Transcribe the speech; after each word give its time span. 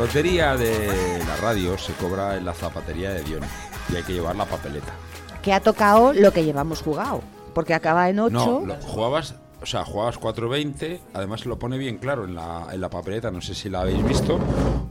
lotería 0.00 0.56
de 0.56 1.22
la 1.26 1.36
radio 1.36 1.76
se 1.76 1.92
cobra 1.92 2.36
en 2.36 2.44
la 2.46 2.54
zapatería 2.54 3.10
de 3.10 3.22
Dion 3.22 3.42
y 3.92 3.96
hay 3.96 4.02
que 4.02 4.14
llevar 4.14 4.34
la 4.34 4.46
papeleta. 4.46 4.92
Que 5.42 5.52
ha 5.52 5.60
tocado 5.60 6.12
lo 6.12 6.32
que 6.32 6.42
llevamos 6.44 6.80
jugado. 6.82 7.22
Porque 7.54 7.74
acaba 7.74 8.08
en 8.08 8.18
8. 8.20 8.32
No, 8.34 8.66
lo- 8.66 8.74
jugabas, 8.76 9.34
o 9.60 9.66
sea, 9.66 9.84
jugabas 9.84 10.18
4.20, 10.18 11.00
además 11.14 11.44
lo 11.46 11.58
pone 11.58 11.76
bien 11.76 11.98
claro 11.98 12.24
en 12.24 12.34
la, 12.34 12.66
en 12.72 12.80
la 12.80 12.88
papeleta, 12.88 13.30
no 13.30 13.40
sé 13.42 13.54
si 13.54 13.68
la 13.68 13.82
habéis 13.82 14.02
visto. 14.06 14.38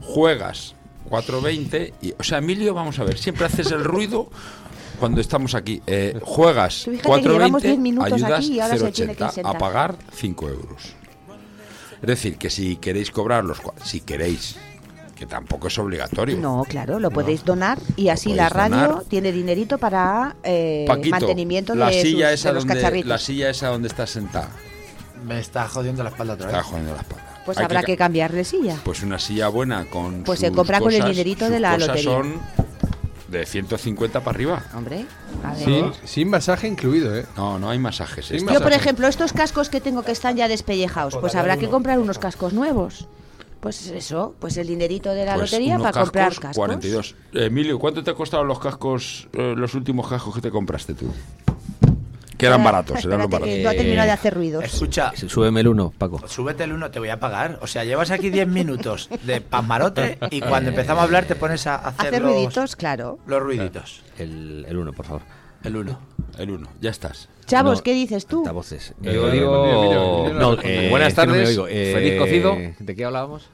Juegas 0.02 0.74
4.20 1.08 1.92
y, 2.02 2.14
o 2.18 2.22
sea, 2.22 2.38
Emilio, 2.38 2.72
vamos 2.74 2.98
a 2.98 3.04
ver, 3.04 3.18
siempre 3.18 3.46
haces 3.46 3.70
el 3.72 3.82
ruido 3.82 4.28
cuando 5.00 5.20
estamos 5.20 5.54
aquí. 5.54 5.82
Eh, 5.86 6.20
juegas 6.22 6.82
Tú 6.84 6.90
fíjate 6.92 7.22
que 7.22 7.28
llevamos 7.28 7.62
10 7.62 7.74
4.20, 7.76 7.78
minutos 7.80 8.12
ayudas 8.12 8.32
aquí 8.38 8.52
y 8.52 8.60
ahora 8.60 8.76
se 8.76 8.92
tiene 8.92 9.16
que 9.16 9.24
0.80 9.24 9.42
a 9.54 9.58
pagar 9.58 9.94
5 10.12 10.48
euros. 10.50 10.94
Es 12.02 12.06
decir, 12.06 12.38
que 12.38 12.48
si 12.48 12.76
queréis 12.76 13.10
cobrar 13.10 13.44
los... 13.44 13.58
Si 13.84 14.00
queréis, 14.00 14.56
que 15.20 15.26
tampoco 15.26 15.68
es 15.68 15.78
obligatorio. 15.78 16.38
No, 16.38 16.64
claro, 16.66 16.98
lo 16.98 17.10
podéis 17.10 17.44
donar 17.44 17.78
y 17.94 18.08
así 18.08 18.32
la 18.32 18.48
radio 18.48 18.76
donar. 18.88 19.04
tiene 19.04 19.32
dinerito 19.32 19.76
para 19.76 20.34
eh, 20.42 20.86
Paquito, 20.88 21.10
mantenimiento 21.10 21.74
la 21.74 21.88
de, 21.90 22.00
silla 22.00 22.30
sus- 22.30 22.34
esa 22.40 22.48
de 22.48 22.54
los 22.54 22.64
donde, 22.64 22.74
cacharritos. 22.80 23.08
La 23.10 23.18
silla 23.18 23.50
esa 23.50 23.68
donde 23.68 23.88
estás 23.88 24.08
sentada. 24.08 24.48
Me 25.26 25.38
está 25.38 25.68
jodiendo 25.68 26.02
la 26.02 26.08
espalda 26.08 26.32
otra 26.34 26.46
vez. 26.46 26.56
Está 26.56 26.66
jodiendo 26.66 26.94
la 26.94 27.00
espalda. 27.02 27.42
Pues 27.44 27.58
Hay 27.58 27.64
habrá 27.66 27.82
que, 27.82 27.98
ca- 27.98 28.04
cambiar 28.06 28.32
de 28.32 28.44
silla. 28.44 28.76
Pues 28.82 29.02
una 29.02 29.18
silla 29.18 29.48
buena 29.48 29.84
con. 29.90 30.22
Pues 30.22 30.40
se 30.40 30.50
compra 30.52 30.80
con 30.80 30.90
el 30.90 31.04
dinerito 31.04 31.44
sus 31.44 31.52
de 31.52 31.60
la 31.60 31.74
cosas 31.74 31.88
lotería. 31.88 32.10
son 32.10 32.40
de 33.28 33.44
150 33.44 34.20
para 34.20 34.34
arriba. 34.34 34.62
Hombre, 34.74 35.04
a 35.44 35.52
ver. 35.52 35.62
Sin, 35.64 35.92
sin 36.08 36.30
masaje 36.30 36.66
incluido, 36.66 37.14
¿eh? 37.14 37.26
No, 37.36 37.58
no 37.58 37.68
hay 37.68 37.78
masajes. 37.78 38.24
Sin 38.24 38.36
Esta- 38.38 38.54
Yo, 38.54 38.58
por 38.60 38.68
masaje. 38.70 38.84
ejemplo, 38.84 39.06
estos 39.06 39.34
cascos 39.34 39.68
que 39.68 39.82
tengo 39.82 40.02
que 40.02 40.12
están 40.12 40.36
ya 40.36 40.48
despellejados, 40.48 41.18
pues 41.20 41.34
habrá 41.34 41.58
que 41.58 41.68
comprar 41.68 41.98
unos 41.98 42.18
cascos 42.18 42.54
nuevos. 42.54 43.06
Pues 43.60 43.88
eso, 43.88 44.34
pues 44.38 44.56
el 44.56 44.66
dinerito 44.68 45.10
de 45.12 45.26
la 45.26 45.34
pues 45.34 45.50
lotería 45.52 45.78
para 45.78 45.92
comprar 45.92 46.28
cascos, 46.28 46.40
cascos. 46.40 46.56
42. 46.56 47.14
Emilio, 47.34 47.78
¿cuánto 47.78 48.02
te 48.02 48.10
ha 48.10 48.14
costado 48.14 48.42
los 48.42 48.58
cascos, 48.58 49.28
eh, 49.34 49.54
los 49.56 49.74
últimos 49.74 50.08
cascos 50.08 50.34
que 50.34 50.40
te 50.40 50.50
compraste 50.50 50.94
tú? 50.94 51.12
Que 52.38 52.46
eran 52.46 52.64
baratos, 52.64 53.04
eran 53.04 53.18
los 53.18 53.28
baratos. 53.28 53.54
que 53.54 53.62
no 53.62 53.68
ha 53.68 53.72
terminado 53.74 54.06
de 54.06 54.12
hacer 54.12 54.32
ruidos. 54.32 54.64
Escucha, 54.64 55.12
Súbeme 55.14 55.60
el 55.60 55.68
uno, 55.68 55.92
Paco. 55.98 56.26
súbete 56.26 56.64
el 56.64 56.72
uno, 56.72 56.90
te 56.90 56.98
voy 56.98 57.10
a 57.10 57.20
pagar. 57.20 57.58
O 57.60 57.66
sea, 57.66 57.84
llevas 57.84 58.10
aquí 58.10 58.30
10 58.30 58.48
minutos 58.48 59.10
de 59.24 59.42
pasmarote 59.42 60.18
y 60.30 60.40
cuando 60.40 60.70
empezamos 60.70 61.02
a 61.02 61.04
hablar 61.04 61.26
te 61.26 61.34
pones 61.36 61.66
a 61.66 61.74
hacer, 61.76 62.06
Hacer 62.06 62.22
los, 62.22 62.32
ruiditos, 62.32 62.76
claro. 62.76 63.18
los 63.26 63.42
ruiditos. 63.42 64.00
El, 64.16 64.64
el 64.66 64.76
uno, 64.78 64.94
por 64.94 65.04
favor. 65.04 65.22
El 65.64 65.76
uno. 65.76 65.98
El 66.38 66.50
uno, 66.50 66.68
ya 66.80 66.90
estás. 66.90 67.28
Chavos, 67.46 67.78
No, 67.78 67.82
¿qué 67.84 67.92
dices 67.92 68.26
tú? 68.26 68.38
Altavoces. 68.40 68.94
Yo 69.00 69.28
eh, 69.28 69.32
digo... 69.32 70.28
No, 70.32 70.54
no, 70.54 70.62
eh, 70.62 70.88
buenas 70.90 71.08
es 71.08 71.14
que 71.18 71.26
no 71.26 71.32
me 71.32 71.38
tardes. 71.38 71.48
oigo. 71.58 71.68
Eh, 71.68 71.92
Feliz 71.94 72.18
cocido. 72.18 72.56
¿De 72.78 72.94
qué 72.96 73.04
hablábamos? 73.04 73.48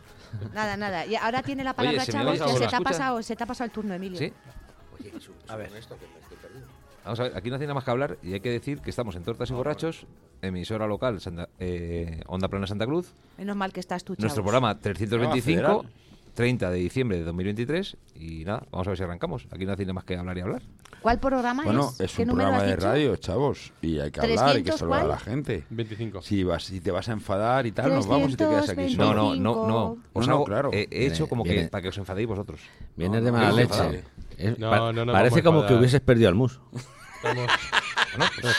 Nada, 0.54 0.76
nada. 0.76 1.06
Y 1.06 1.16
ahora 1.16 1.42
tiene 1.42 1.64
la 1.64 1.72
palabra 1.72 2.00
me 2.00 2.06
Chavos, 2.12 2.40
oye, 2.40 2.52
que 2.52 2.52
se 2.52 2.58
¿se 2.64 2.66
te, 2.68 2.76
ha 2.76 2.80
pasado, 2.80 3.22
se 3.22 3.36
te 3.36 3.42
ha 3.42 3.46
pasado 3.46 3.64
el 3.66 3.70
turno, 3.72 3.94
Emilio. 3.94 4.18
¿Sí? 4.18 4.32
A 5.48 5.56
ver. 5.56 5.70
Vamos 7.04 7.20
a 7.20 7.22
ver, 7.24 7.36
aquí 7.36 7.48
no 7.50 7.56
hace 7.56 7.64
nada 7.64 7.74
más 7.74 7.84
que 7.84 7.90
hablar 7.90 8.18
y 8.22 8.32
hay 8.34 8.40
que 8.40 8.50
decir 8.50 8.80
que 8.80 8.90
estamos 8.90 9.14
en 9.14 9.22
Tortas 9.22 9.48
y 9.50 9.54
Borrachos, 9.54 10.06
emisora 10.42 10.86
local 10.88 11.20
Santa- 11.20 11.48
eh, 11.60 12.20
Onda 12.26 12.48
Plana 12.48 12.66
Santa 12.66 12.84
Cruz, 12.84 13.12
Menos 13.38 13.56
mal 13.56 13.72
que 13.72 13.78
estás 13.80 14.02
tú, 14.02 14.14
Chavos. 14.14 14.24
nuestro 14.24 14.42
programa 14.42 14.76
325, 14.78 15.60
Ah, 15.62 15.64
federal. 15.84 15.92
30 16.36 16.70
de 16.70 16.78
diciembre 16.78 17.18
de 17.18 17.24
2023 17.24 17.96
y 18.14 18.44
nada, 18.44 18.62
vamos 18.70 18.86
a 18.86 18.90
ver 18.90 18.96
si 18.98 19.02
arrancamos. 19.02 19.46
Aquí 19.50 19.66
no 19.66 19.72
hace 19.72 19.82
nada 19.82 19.94
más 19.94 20.04
que 20.04 20.16
hablar 20.16 20.36
y 20.38 20.40
hablar. 20.42 20.62
¿Cuál 21.00 21.18
programa 21.18 21.64
Bueno, 21.64 21.90
es? 21.94 22.00
es 22.00 22.14
¿Qué 22.14 22.22
un 22.22 22.28
programa 22.28 22.62
de 22.62 22.74
dicho? 22.74 22.86
radio, 22.86 23.16
chavos. 23.16 23.72
Y 23.82 23.98
hay 24.00 24.10
que 24.10 24.20
hablar, 24.20 24.38
hay 24.48 24.62
que 24.62 24.70
300 24.70 24.78
saludar 24.78 25.00
a 25.02 25.06
la 25.08 25.18
gente. 25.18 25.64
25. 25.70 26.22
Si, 26.22 26.44
vas, 26.44 26.64
si 26.64 26.80
te 26.80 26.90
vas 26.90 27.08
a 27.08 27.12
enfadar 27.12 27.66
y 27.66 27.72
tal, 27.72 27.92
nos 27.94 28.06
vamos 28.06 28.32
y 28.32 28.36
te 28.36 28.44
quedas 28.44 28.68
aquí 28.68 28.94
325. 28.94 29.02
No, 29.04 29.14
no, 29.14 29.34
no, 29.36 29.66
no. 29.68 29.98
Os 30.12 30.26
No, 30.26 30.32
no, 30.32 30.36
hago- 30.38 30.44
claro. 30.44 30.70
he, 30.72 30.86
he 30.90 31.06
hecho 31.06 31.14
Viene- 31.24 31.28
como 31.28 31.44
que 31.44 31.52
viene- 31.52 31.68
para 31.68 31.82
que 31.82 31.88
os 31.88 31.98
enfadéis 31.98 32.28
vosotros. 32.28 32.60
Vienes 32.96 33.24
de 33.24 33.32
mala 33.32 33.52
leche. 33.52 34.04
Es- 34.36 34.58
No, 34.58 34.70
pa- 34.70 34.92
no 34.92 35.12
parece 35.12 35.42
como 35.42 35.66
que 35.66 35.74
hubieses 35.74 36.00
perdido 36.00 36.28
al 36.28 36.34
mus. 36.34 36.60
Estamos... 37.16 37.46
Bueno, 38.16 38.30
pues, 38.40 38.54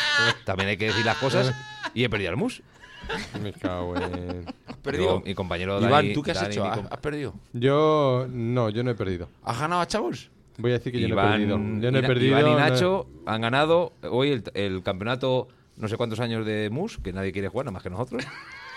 también 0.45 0.69
hay 0.69 0.77
que 0.77 0.85
decir 0.85 1.05
las 1.05 1.17
cosas 1.17 1.53
y 1.93 2.03
he 2.03 2.09
perdido 2.09 2.31
al 2.31 2.37
mus. 2.37 2.61
Me 3.41 3.53
cago 3.53 3.95
en... 3.95 4.45
perdido. 4.81 5.03
Digo, 5.03 5.21
Mi 5.25 5.33
compañero 5.35 5.79
Iván, 5.79 5.91
Dani- 6.05 6.13
¿tú 6.13 6.21
qué 6.23 6.31
has 6.31 6.41
Dani, 6.41 6.51
hecho? 6.53 6.65
¿Has, 6.65 6.77
com- 6.77 6.87
has 6.89 6.99
perdido? 6.99 7.33
Yo... 7.53 8.27
No, 8.29 8.69
yo 8.69 8.83
no 8.83 8.91
he 8.91 8.95
perdido. 8.95 9.29
¿Has 9.43 9.59
ganado 9.59 9.81
a 9.81 9.87
chavos? 9.87 10.29
Voy 10.57 10.71
a 10.71 10.73
decir 10.75 10.91
que 10.91 10.99
yo 10.99 11.07
no 11.07 11.13
he 11.13 11.17
Iván, 11.17 11.31
perdido. 11.31 11.57
Yo 11.81 11.91
no 11.91 11.97
he 11.99 12.03
perdido. 12.03 12.39
Iván 12.39 12.51
y 12.51 12.55
no 12.55 12.57
he- 12.65 12.69
Nacho 12.69 13.07
han 13.25 13.41
ganado 13.41 13.93
hoy 14.09 14.31
el, 14.31 14.43
el 14.53 14.81
campeonato 14.83 15.47
no 15.77 15.87
sé 15.87 15.95
cuántos 15.97 16.19
años 16.19 16.43
de 16.45 16.69
MUS, 16.71 16.97
que 16.97 17.13
nadie 17.13 17.31
quiere 17.31 17.49
jugar, 17.49 17.65
nada 17.65 17.73
más 17.73 17.83
que 17.83 17.89
nosotros. 17.91 18.23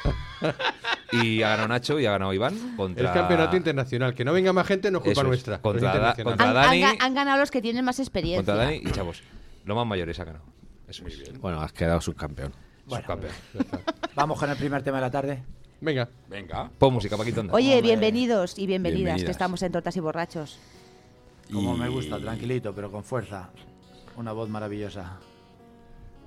y 1.13 1.43
ha 1.43 1.51
ganado 1.51 1.69
Nacho 1.69 1.99
y 1.99 2.07
ha 2.07 2.11
ganado 2.13 2.33
Iván 2.35 2.77
contra... 2.77 3.09
El 3.09 3.15
campeonato 3.15 3.57
internacional. 3.57 4.15
Que 4.15 4.25
no 4.25 4.33
venga 4.33 4.53
más 4.53 4.67
gente 4.67 4.91
no 4.91 4.99
es 4.99 5.05
culpa 5.05 5.21
es. 5.23 5.27
nuestra. 5.27 5.59
Contra 5.61 5.89
Da- 5.89 5.95
internacional. 6.15 6.33
contra 6.37 6.51
Han, 6.51 6.57
han 6.57 6.81
Dani- 6.81 6.97
han 7.01 7.15
ganado 7.15 7.39
los 7.41 7.51
que 7.51 7.63
tienen 7.63 7.85
más 7.85 7.99
experiencia. 7.99 8.39
Contra 8.45 8.57
Dani 8.65 8.77
y 8.85 8.91
Chavos. 8.93 9.23
Los 9.65 9.77
más 9.77 9.87
mayores 9.87 10.19
ha 10.21 10.25
ganado. 10.25 10.45
Eso 10.89 11.07
es. 11.07 11.39
Bueno, 11.41 11.61
has 11.61 11.73
quedado 11.73 12.01
subcampeón. 12.01 12.53
Bueno, 12.91 13.03
Subcampeón. 13.07 13.33
vamos 14.15 14.39
con 14.39 14.51
el 14.51 14.57
primer 14.57 14.83
tema 14.83 14.99
de 14.99 15.03
la 15.03 15.11
tarde. 15.11 15.43
Venga. 15.81 16.09
Venga. 16.29 16.71
Pon 16.79 16.93
música, 16.93 17.17
Paquito. 17.17 17.41
anda. 17.41 17.55
Oye, 17.55 17.81
bienvenidos 17.81 18.59
y 18.59 18.67
bienvenidas, 18.67 18.97
Bienvenidas. 19.05 19.25
que 19.25 19.31
estamos 19.31 19.63
en 19.63 19.73
Tortas 19.73 19.97
y 19.97 20.01
Borrachos. 20.01 20.59
Como 21.51 21.77
me 21.77 21.89
gusta, 21.89 22.19
tranquilito, 22.19 22.75
pero 22.75 22.91
con 22.93 23.03
fuerza. 23.03 23.49
Una 24.17 24.33
voz 24.33 24.49
maravillosa. 24.49 25.19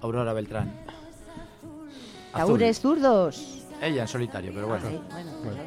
Aurora 0.01 0.33
Beltrán. 0.33 0.73
Azul. 2.33 2.47
Taures 2.57 2.79
zurdos. 2.79 3.59
Ella 3.81 4.01
en 4.03 4.07
solitario, 4.07 4.51
pero 4.53 4.67
bueno. 4.67 4.89
Sí, 4.89 4.99
bueno. 5.43 5.61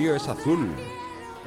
Frío 0.00 0.16
es 0.16 0.28
azul. 0.28 0.68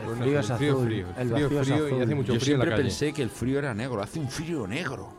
El 0.07 0.15
frío 0.17 0.39
es 0.39 0.49
el 0.49 0.57
frío, 0.57 0.73
azul. 0.73 0.85
frío, 0.85 1.07
El 1.17 1.29
frío, 1.29 1.47
es 1.61 1.67
frío 1.67 1.77
y 1.77 1.87
azul. 1.89 2.01
hace 2.03 2.15
mucho 2.15 2.33
Yo 2.33 2.39
frío 2.39 2.53
en 2.53 2.59
la 2.59 2.65
siempre 2.65 2.69
calle. 2.69 2.83
pensé 2.83 3.13
que 3.13 3.21
el 3.23 3.29
frío 3.29 3.59
era 3.59 3.73
negro. 3.73 4.01
Hace 4.01 4.19
un 4.19 4.29
frío 4.29 4.67
negro. 4.67 5.09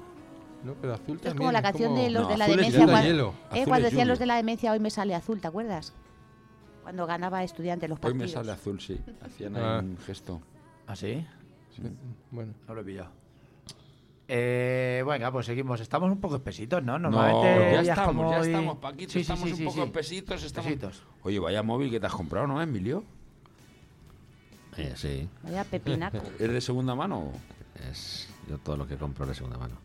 No, 0.63 0.75
pero 0.81 0.95
azul 0.95 1.17
Es 1.17 1.23
también. 1.23 1.37
como 1.39 1.53
la 1.53 1.63
canción 1.63 1.95
de 1.97 2.11
los 2.11 2.23
No, 2.23 2.29
de 2.29 2.37
la 2.39 2.45
azul 2.45 2.61
es 2.61 2.67
demencia. 2.73 2.87
Cuando, 2.87 3.09
Hielo. 3.09 3.29
eh, 3.29 3.33
Azul 3.51 3.65
cuando 3.65 3.87
es 3.89 3.93
decían 3.93 4.09
los 4.09 4.19
de 4.21 4.27
la 4.27 4.37
demencia, 4.37 4.73
hoy 4.73 4.79
me 4.81 4.91
sale 4.91 5.15
azul, 5.17 5.41
¿te 5.41 5.49
acuerdas? 5.49 5.93
Cuando 6.85 7.07
ganaba 7.07 7.43
estudiante 7.43 7.89
los 7.89 7.97
Hoy 7.99 8.03
partidos. 8.03 8.23
me 8.27 8.29
sale 8.29 8.53
azul, 8.53 8.81
sí. 8.81 9.01
Hacían 9.21 9.57
ahí 9.57 9.63
Ah. 9.65 9.81
un 9.83 9.99
gesto. 9.99 10.41
¿Ah, 10.87 10.95
sí? 10.97 11.27
Bueno. 12.31 12.53
No 12.69 12.75
lo 12.75 12.81
he 12.83 12.85
pillado. 12.85 13.11
Eh, 14.29 15.05
venga, 15.07 15.31
pues 15.33 15.47
seguimos. 15.47 15.81
Estamos 15.81 16.11
un 16.11 16.21
poco 16.21 16.37
espesitos, 16.37 16.83
¿no? 16.83 16.99
No, 16.99 17.11
Normalmente 17.11 17.73
ya 17.75 17.81
es 17.83 17.89
estamos, 17.89 18.15
como 18.15 18.31
ya 18.31 18.41
hoy- 18.41 18.47
estamos, 18.47 18.77
Paquito. 18.79 19.13
Sí, 19.13 19.19
sí, 19.19 19.21
estamos 19.21 19.45
sí, 19.45 19.51
un 19.51 19.57
sí, 19.57 19.65
poco 19.65 19.75
sí. 19.77 19.81
espesitos. 19.83 20.43
Estamos... 20.45 20.71
Espesitos. 20.71 21.07
Oye, 21.23 21.39
vaya 21.41 21.63
móvil 21.63 21.91
que 21.91 22.01
te 22.01 22.07
has 22.07 22.13
comprado, 22.15 22.47
¿no, 22.47 22.61
Emilio? 22.63 23.05
Eh, 24.77 24.93
sí, 24.97 25.29
Vaya 25.43 25.65
pepinaco. 25.65 26.23
¿Es 26.39 26.51
de 26.51 26.61
segunda 26.61 26.95
mano? 26.95 27.33
es 27.91 28.29
yo 28.49 28.59
todo 28.59 28.77
lo 28.77 28.87
que 28.87 28.97
compro 28.97 29.27
de 29.27 29.35
segunda 29.35 29.59
mano. 29.59 29.77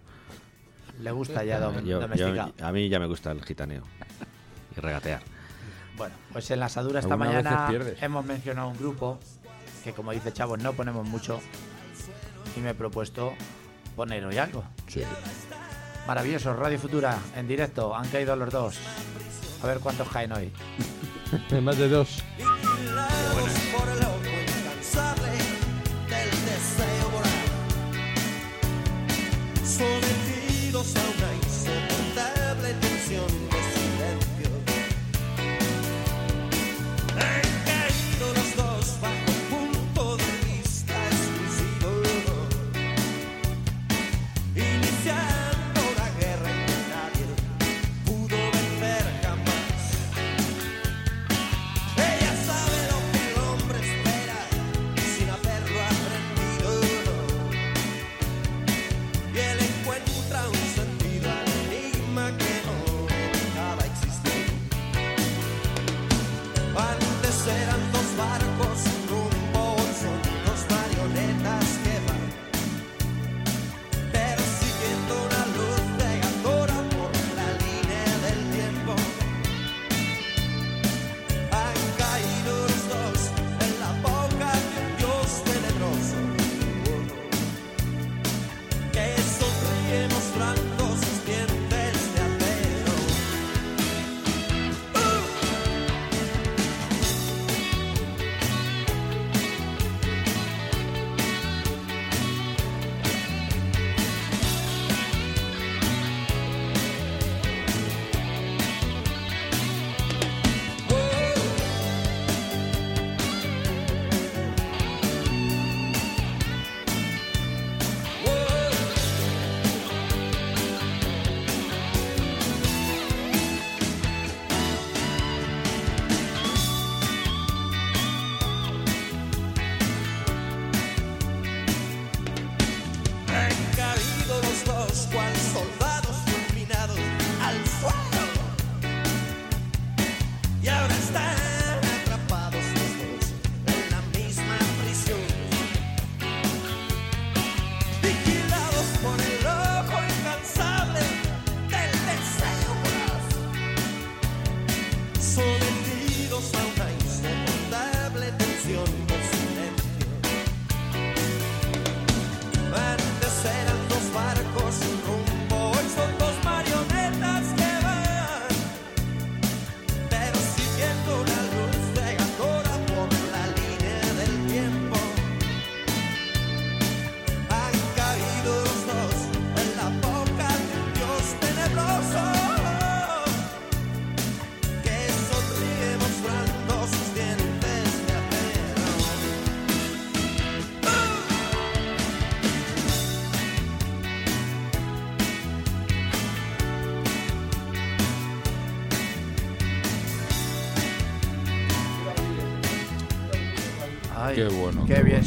Le 1.01 1.11
gusta 1.11 1.43
ya 1.43 1.59
dom- 1.59 1.75
Yo- 1.81 1.81
yo- 1.81 1.99
domesticado. 2.01 2.53
a 2.61 2.71
mí 2.71 2.89
ya 2.89 2.99
me 2.99 3.05
gusta 3.07 3.31
el 3.31 3.43
gitaneo 3.43 3.83
y 4.75 4.79
regatear. 4.79 5.21
Bueno, 5.97 6.13
pues 6.31 6.49
en 6.51 6.59
la 6.59 6.67
asadura 6.67 6.99
esta 6.99 7.17
mañana 7.17 7.69
hemos 8.01 8.25
mencionado 8.25 8.69
un 8.69 8.77
grupo 8.77 9.19
que, 9.83 9.93
como 9.93 10.11
dice 10.11 10.31
Chavos, 10.33 10.59
no 10.59 10.73
ponemos 10.73 11.07
mucho. 11.07 11.39
Y 12.55 12.59
me 12.61 12.71
he 12.71 12.73
propuesto 12.73 13.33
poner 13.95 14.25
hoy 14.25 14.37
algo. 14.37 14.63
Sí. 14.87 15.03
Maravilloso, 16.07 16.53
Radio 16.53 16.79
Futura, 16.79 17.17
en 17.35 17.47
directo. 17.47 17.95
Han 17.95 18.07
caído 18.09 18.35
los 18.35 18.51
dos. 18.51 18.77
A 19.61 19.67
ver 19.67 19.79
cuántos 19.79 20.07
caen 20.09 20.31
hoy. 20.31 20.51
Más 21.61 21.77
de 21.77 21.89
dos. 21.89 22.23
soul. 29.79 30.08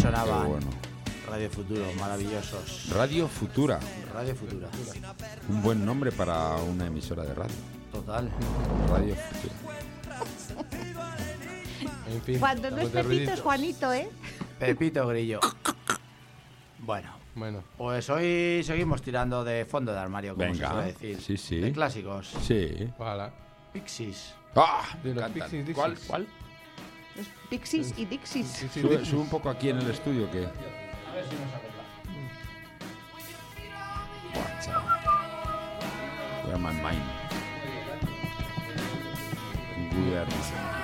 Sonaban. 0.02 0.48
bueno. 0.48 0.66
Radio 1.28 1.48
Futuro, 1.50 1.84
maravillosos. 1.98 2.90
Radio 2.92 3.26
Futura. 3.28 3.78
Radio 4.12 4.34
Futura. 4.34 4.68
Un 5.48 5.62
buen 5.62 5.84
nombre 5.84 6.12
para 6.12 6.56
una 6.56 6.86
emisora 6.86 7.22
de 7.22 7.34
radio. 7.34 7.54
Total. 7.90 8.28
Radio 8.90 9.14
Futura. 9.14 9.54
En 12.12 12.22
fin. 12.22 12.38
Cuando 12.38 12.70
no 12.70 12.78
es 12.78 12.88
Pepito 12.90 13.32
es. 13.32 13.40
Juanito, 13.40 13.92
¿eh? 13.92 14.10
Pepito 14.58 15.06
Grillo. 15.06 15.40
Bueno, 16.80 17.10
Bueno, 17.34 17.62
pues 17.78 18.10
hoy 18.10 18.62
seguimos 18.64 19.00
tirando 19.00 19.42
de 19.44 19.64
fondo 19.64 19.92
de 19.92 19.98
armario, 19.98 20.34
como 20.34 20.52
Venga. 20.52 20.68
se 20.68 20.74
suele 20.74 20.92
decir. 20.92 21.20
Sí, 21.22 21.36
sí. 21.38 21.60
De 21.60 21.72
clásicos. 21.72 22.30
Sí. 22.42 22.90
ojalá. 22.98 23.32
Pixies. 23.72 24.34
¡Ah! 24.54 24.82
De 25.02 25.14
los. 25.14 25.30
Pixies, 25.30 25.74
¿Cuál? 25.74 25.96
¿Cuál? 26.06 26.26
Los 27.16 27.26
Pixies 27.50 27.94
y 27.96 28.04
Dixies. 28.06 28.46
Sí, 28.46 28.68
sí, 28.72 28.80
Sube, 28.80 29.02
un 29.20 29.28
poco 29.28 29.50
aquí 29.50 29.68
en 29.68 29.78
el 29.78 29.90
estudio 29.90 30.30
que. 30.30 30.48
Chaval. 34.64 35.00
Where 36.46 36.58
my 36.58 36.72
mind. 36.72 37.02
Where 39.92 40.24
Where 40.24 40.81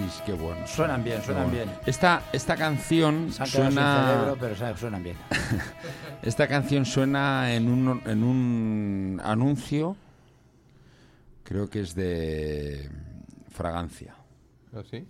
Pixies, 0.00 0.22
qué 0.24 0.32
bueno. 0.32 0.66
Suenan 0.66 1.04
bien, 1.04 1.22
suenan 1.22 1.50
bien. 1.50 1.68
Esta, 1.86 2.22
esta 2.32 2.56
canción 2.56 3.32
Se 3.32 3.42
han 3.42 3.48
suena. 3.48 4.04
cerebro, 4.06 4.36
pero 4.40 4.76
suenan 4.76 5.02
bien. 5.02 5.16
Esta 6.22 6.46
canción 6.48 6.84
suena 6.84 7.54
en 7.54 7.68
un, 7.68 8.02
en 8.04 8.22
un 8.22 9.20
anuncio, 9.24 9.96
creo 11.44 11.68
que 11.70 11.80
es 11.80 11.94
de 11.94 12.90
fragancia. 13.50 14.14
¿Ah, 14.74 14.82
sí? 14.88 15.04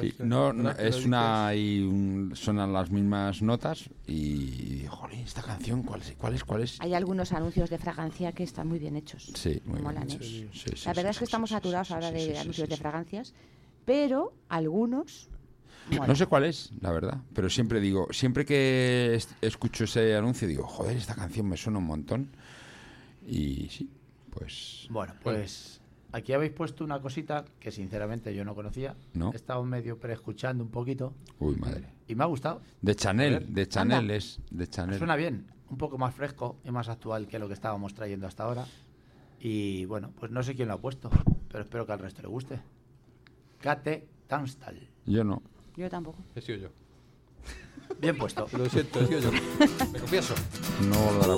Sí, 0.00 0.10
ser. 0.10 0.26
no, 0.26 0.52
no, 0.54 0.62
lo 0.64 0.70
es 0.78 1.04
una 1.04 1.54
y 1.54 1.80
un- 1.82 2.32
sonan 2.34 2.72
las 2.72 2.90
mismas 2.90 3.42
notas 3.42 3.90
y 4.06 4.86
jolín, 4.88 5.20
esta 5.20 5.42
canción 5.42 5.82
cuál 5.82 6.00
es, 6.00 6.12
cuál 6.18 6.34
es, 6.34 6.44
cuál 6.44 6.62
es. 6.62 6.80
Hay 6.80 6.94
algunos 6.94 7.30
anuncios 7.32 7.68
de 7.68 7.76
fragancia 7.78 8.32
que 8.32 8.42
están 8.42 8.68
muy 8.68 8.78
bien 8.78 8.96
hechos. 8.96 9.30
Sí, 9.34 9.60
muy 9.66 9.74
bien 9.74 9.84
Molan, 9.84 10.04
hechos. 10.10 10.22
¿eh? 10.26 10.48
Sí, 10.54 10.70
sí, 10.76 10.86
La 10.86 10.94
verdad 10.94 11.10
sí, 11.10 11.16
es 11.16 11.18
que 11.18 11.26
sí, 11.26 11.28
estamos 11.28 11.50
saturados 11.50 11.88
sí, 11.88 11.94
ahora 11.94 12.08
sí, 12.08 12.14
de 12.16 12.38
anuncios 12.38 12.66
sí, 12.66 12.70
de 12.70 12.76
sí. 12.76 12.80
fragancias, 12.82 13.34
pero 13.84 14.32
algunos. 14.48 15.28
No 16.06 16.14
sé 16.14 16.26
cuál 16.26 16.44
es, 16.44 16.72
la 16.80 16.92
verdad, 16.92 17.18
pero 17.34 17.50
siempre 17.50 17.80
digo, 17.80 18.06
siempre 18.12 18.44
que 18.44 19.14
es- 19.14 19.34
escucho 19.40 19.84
ese 19.84 20.14
anuncio 20.16 20.46
digo, 20.46 20.64
joder, 20.66 20.96
esta 20.96 21.14
canción 21.14 21.48
me 21.48 21.56
suena 21.56 21.78
un 21.80 21.86
montón. 21.86 22.30
Y 23.26 23.68
sí, 23.68 23.90
pues 24.30 24.86
Bueno, 24.90 25.14
pues 25.22 25.80
aquí 26.12 26.32
habéis 26.32 26.52
puesto 26.52 26.84
una 26.84 27.00
cosita 27.00 27.44
que 27.58 27.70
sinceramente 27.72 28.34
yo 28.34 28.44
no 28.44 28.54
conocía. 28.54 28.94
No. 29.14 29.32
He 29.32 29.36
estado 29.36 29.62
medio 29.64 29.98
preescuchando 29.98 30.62
un 30.64 30.70
poquito 30.70 31.14
uy, 31.40 31.56
madre. 31.56 31.88
y 32.06 32.14
me 32.14 32.22
ha 32.24 32.26
gustado. 32.26 32.62
De 32.80 32.94
Chanel, 32.94 33.52
de 33.52 33.68
Chanel 33.68 33.98
Anda. 33.98 34.14
es 34.14 34.38
de 34.50 34.66
Chanel. 34.68 34.98
Suena 34.98 35.16
bien, 35.16 35.46
un 35.68 35.78
poco 35.78 35.98
más 35.98 36.14
fresco 36.14 36.56
y 36.64 36.70
más 36.70 36.88
actual 36.88 37.26
que 37.26 37.38
lo 37.40 37.48
que 37.48 37.54
estábamos 37.54 37.92
trayendo 37.94 38.26
hasta 38.28 38.44
ahora. 38.44 38.64
Y 39.40 39.84
bueno, 39.86 40.12
pues 40.18 40.30
no 40.30 40.42
sé 40.44 40.54
quién 40.54 40.68
lo 40.68 40.74
ha 40.74 40.80
puesto, 40.80 41.10
pero 41.50 41.64
espero 41.64 41.86
que 41.86 41.92
al 41.92 41.98
resto 41.98 42.22
le 42.22 42.28
guste. 42.28 42.60
Kate 43.62 44.02
Tanstal. 44.28 44.76
Yo 45.06 45.22
no. 45.22 45.40
Yo 45.76 45.88
tampoco. 45.88 46.18
He 46.34 46.40
sido 46.40 46.58
yo. 46.58 46.68
Bien 48.00 48.18
puesto. 48.18 48.48
Lo 48.52 48.68
siento, 48.68 49.00
he 49.00 49.06
sido 49.06 49.20
yo. 49.20 49.32
Me 49.92 50.00
confieso. 50.00 50.34
No 50.80 50.96
volverá 50.96 51.34
a 51.34 51.36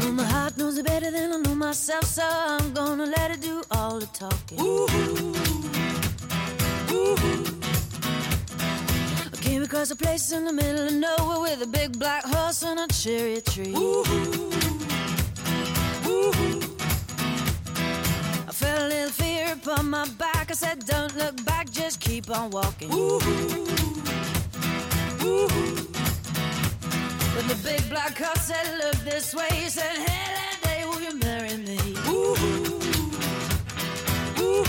Well, 0.00 0.12
my 0.12 0.24
heart 0.24 0.56
knows 0.58 0.76
it 0.76 0.86
better 0.86 1.10
than 1.10 1.32
I 1.32 1.36
know 1.36 1.54
myself, 1.54 2.04
so 2.04 2.22
I'm 2.24 2.72
gonna 2.74 3.06
let 3.06 3.30
it 3.30 3.40
do 3.40 3.62
all 3.70 4.00
the 4.00 4.06
talking. 4.06 4.58
I 9.32 9.36
came 9.40 9.62
across 9.62 9.90
a 9.92 9.96
place 9.96 10.32
in 10.32 10.44
the 10.44 10.52
middle 10.52 10.86
of 10.86 10.92
nowhere 10.92 11.40
with 11.40 11.62
a 11.62 11.66
big 11.66 11.96
black 11.98 12.24
horse 12.24 12.64
and 12.64 12.80
a 12.80 12.88
cherry 12.88 13.40
tree. 13.40 13.74
I 18.48 18.52
felt 18.52 18.80
a 18.80 18.88
little 18.88 19.10
fear 19.10 19.52
upon 19.52 19.90
my 19.90 20.06
back. 20.18 20.50
I 20.50 20.54
said, 20.54 20.84
Don't 20.86 21.16
look 21.16 21.44
back, 21.44 21.70
just 21.70 22.00
keep 22.00 22.30
on 22.30 22.50
walking. 22.50 22.92
Ooh. 22.92 23.20
Ooh. 25.22 25.48
When 27.34 27.48
the 27.48 27.56
big 27.64 27.88
black 27.90 28.14
car 28.16 28.36
said, 28.36 28.78
look 28.78 28.94
this 29.04 29.34
way, 29.34 29.48
he 29.52 29.68
said, 29.68 29.96
hey, 30.06 30.34
that 30.34 30.58
day, 30.62 30.84
will 30.84 31.00
you 31.00 31.18
marry 31.18 31.56
me? 31.56 31.78
Ooh. 32.06 32.36
Ooh. 34.40 34.64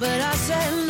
But 0.00 0.20
I 0.20 0.34
said, 0.34 0.89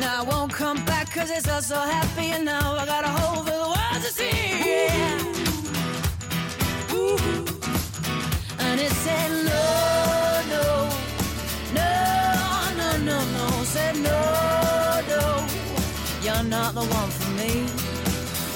Now 0.00 0.20
I 0.20 0.24
won't 0.30 0.52
come 0.52 0.84
back 0.84 1.10
cause 1.14 1.30
it's 1.30 1.48
all 1.48 1.62
so 1.62 1.76
happy 1.76 2.26
and 2.36 2.44
now 2.44 2.74
I 2.76 2.84
got 2.84 3.04
a 3.04 3.08
hole 3.08 3.42
for 3.44 3.50
the 3.50 3.68
world 3.74 4.02
to 4.04 4.12
see. 4.12 4.30
Yeah. 4.68 5.18
Ooh. 6.94 7.18
And 8.58 8.80
it 8.80 8.92
said 9.04 9.30
no, 9.50 9.64
no, 10.52 10.64
no, 11.78 11.90
no, 12.80 12.88
no, 13.08 13.18
no. 13.36 13.46
Said 13.64 13.96
no, 13.96 14.20
no, 15.12 15.22
you're 16.22 16.44
not 16.44 16.74
the 16.74 16.84
one 16.98 17.10
for 17.18 17.30
me. 17.40 17.52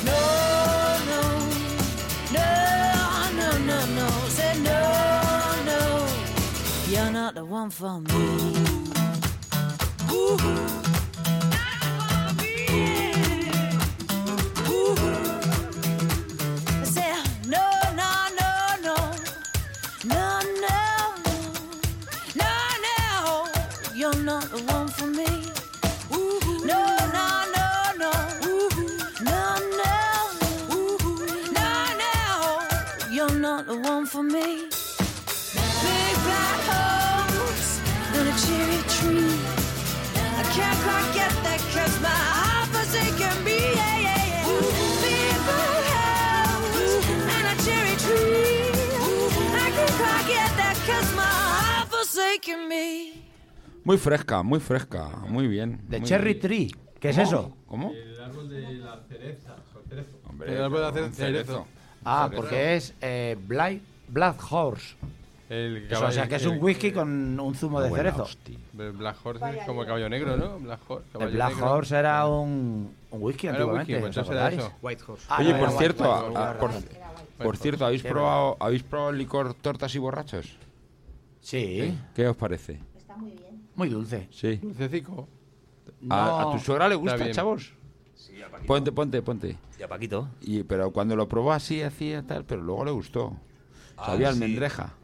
No, 0.09 0.21
no, 1.11 1.23
no, 2.37 2.49
no, 3.38 3.49
no, 3.71 3.79
no. 3.99 4.09
Said 4.37 4.57
no, 4.71 4.81
no, 5.71 5.81
you're 6.88 7.12
not 7.12 7.35
the 7.35 7.45
one 7.45 7.71
for 7.71 8.01
me. 8.01 9.02
Ooh. 10.14 10.82
Muy 53.85 53.99
fresca, 53.99 54.42
muy 54.42 54.61
fresca, 54.61 55.09
muy 55.29 55.49
bien. 55.49 55.81
De 55.88 55.99
muy 55.99 56.09
Cherry 56.09 56.35
bien. 56.35 56.40
Tree. 56.40 56.71
¿Qué 57.01 57.09
es 57.11 57.16
¿Cómo? 57.16 57.27
eso? 57.27 57.57
¿Cómo? 57.66 57.92
El 57.92 58.21
árbol 58.21 58.49
de 58.49 58.75
la 58.75 59.01
cereza. 59.09 59.57
o 59.75 59.88
cerezo. 59.88 60.11
Hombre, 60.29 60.55
el 60.55 60.62
árbol 60.62 60.79
de 60.79 61.01
la 61.01 61.07
un 61.07 61.12
cereza. 61.12 61.16
cerezo. 61.45 61.66
Ah, 62.05 62.27
Cerezo. 62.29 62.42
porque 62.42 62.77
es 62.77 62.95
eh, 63.01 63.37
Black, 63.47 63.81
Black 64.09 64.37
Horse. 64.53 64.95
El 65.49 65.77
Eso, 65.79 65.87
o 65.87 66.01
caballo- 66.01 66.12
sea, 66.14 66.29
que 66.29 66.37
es 66.37 66.47
un 66.47 66.55
el- 66.55 66.62
whisky 66.62 66.92
con 66.92 67.38
un 67.40 67.55
zumo 67.55 67.81
de 67.81 67.90
cerezo. 67.90 68.23
hostia. 68.23 68.57
El 68.79 68.92
Black 68.92 69.16
Horse 69.23 69.59
es 69.59 69.66
como 69.66 69.85
caballo 69.85 70.09
negro, 70.09 70.37
¿no? 70.37 70.59
Black 70.61 70.81
Horse. 70.88 71.07
El 71.09 71.12
caballo 71.12 71.33
Black 71.35 71.55
negro. 71.55 71.73
Horse 71.73 71.97
era 71.99 72.27
un, 72.27 72.95
un 73.11 73.23
whisky 73.23 73.47
Era 73.49 73.57
antiguamente. 73.57 73.95
whisky, 74.01 74.23
pues. 74.23 74.71
White 74.81 75.03
Horse. 75.09 75.27
Ah, 75.29 75.37
Oye, 75.40 75.53
no, 75.53 75.59
por 75.59 75.71
cierto, 75.73 76.05
White 76.05 76.14
a- 76.14 76.21
Horse, 76.21 76.38
a- 76.38 76.81
verdad. 76.81 77.25
por, 77.37 77.45
por 77.47 77.57
cierto, 77.59 77.85
¿habéis 77.85 78.03
probado, 78.03 78.57
¿habéis 78.61 78.83
probado 78.85 79.11
el 79.11 79.18
licor 79.18 79.55
tortas 79.55 79.95
y 79.95 79.99
borrachos? 79.99 80.57
Sí, 81.40 81.99
¿Qué 82.14 82.29
os 82.29 82.37
parece? 82.37 82.79
muy 83.18 83.33
dulce. 83.76 84.28
Sí. 84.30 84.56
Dulcecico. 84.56 85.28
¿A, 86.11 86.42
a 86.48 86.52
tu 86.52 86.58
suegra 86.58 86.88
le 86.88 86.94
gusta, 86.94 87.30
chavos? 87.30 87.72
Ponte, 88.66 88.92
ponte, 88.92 89.22
ponte. 89.22 89.56
Ya, 89.78 89.88
Paquito. 89.88 90.28
Y, 90.40 90.62
pero 90.62 90.90
cuando 90.92 91.16
lo 91.16 91.28
probó 91.28 91.52
así, 91.52 91.82
hacía 91.82 92.22
tal, 92.22 92.44
pero 92.44 92.62
luego 92.62 92.85
le 92.85 92.90
gustó. 92.92 93.37
Sabía 93.96 94.28
Ah, 94.28 94.32
sí. 94.32 94.42
almendreja. 94.42 94.94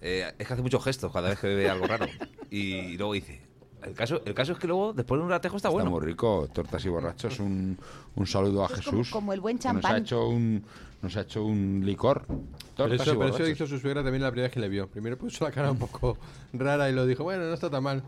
Eh, 0.00 0.32
es 0.38 0.46
que 0.46 0.52
hace 0.52 0.62
muchos 0.62 0.82
gestos 0.84 1.12
cada 1.12 1.28
vez 1.30 1.38
que 1.38 1.46
bebe 1.48 1.68
algo 1.70 1.86
raro. 1.86 2.06
Y 2.50 2.96
luego 2.96 3.12
dice. 3.14 3.40
El 3.84 3.94
caso, 3.94 4.22
el 4.24 4.34
caso 4.34 4.52
es 4.52 4.58
que 4.58 4.66
luego, 4.66 4.92
después 4.92 5.18
de 5.18 5.24
un 5.24 5.30
ratejo, 5.30 5.56
está 5.56 5.68
Está 5.68 5.74
bueno. 5.74 5.90
muy 5.90 6.00
rico, 6.00 6.48
tortas 6.52 6.84
y 6.84 6.88
borrachos. 6.88 7.38
Un, 7.40 7.78
un 8.16 8.26
saludo 8.26 8.62
a 8.62 8.66
Es 8.66 8.72
como- 8.82 8.98
Jesús. 8.98 9.10
como 9.10 9.32
el 9.32 9.40
buen 9.40 9.58
que 9.58 9.68
Nos 9.68 9.76
ha 9.76 9.80
champán. 9.82 10.02
hecho 10.02 10.28
un, 10.28 10.64
nos 11.02 11.16
ha 11.16 11.20
hecho 11.20 11.44
un 11.44 11.82
licor. 11.84 12.24
Pero 12.26 12.40
Tortas 12.74 13.00
eso, 13.02 13.14
y 13.14 13.18
pero 13.18 13.28
eso 13.34 13.46
hizo 13.48 13.66
su 13.66 13.78
suegra 13.78 14.02
también 14.02 14.22
la 14.22 14.30
primera 14.30 14.46
vez 14.48 14.52
que 14.54 14.60
le 14.60 14.68
vio. 14.68 14.88
Primero 14.88 15.16
puso 15.18 15.44
la 15.44 15.50
cara 15.52 15.70
un 15.70 15.78
poco 15.78 16.16
rara 16.52 16.88
y 16.88 16.92
lo 16.94 17.04
dijo, 17.06 17.24
bueno, 17.24 17.44
no 17.44 17.52
está 17.54 17.68
tan 17.70 17.82
mal. 17.82 18.02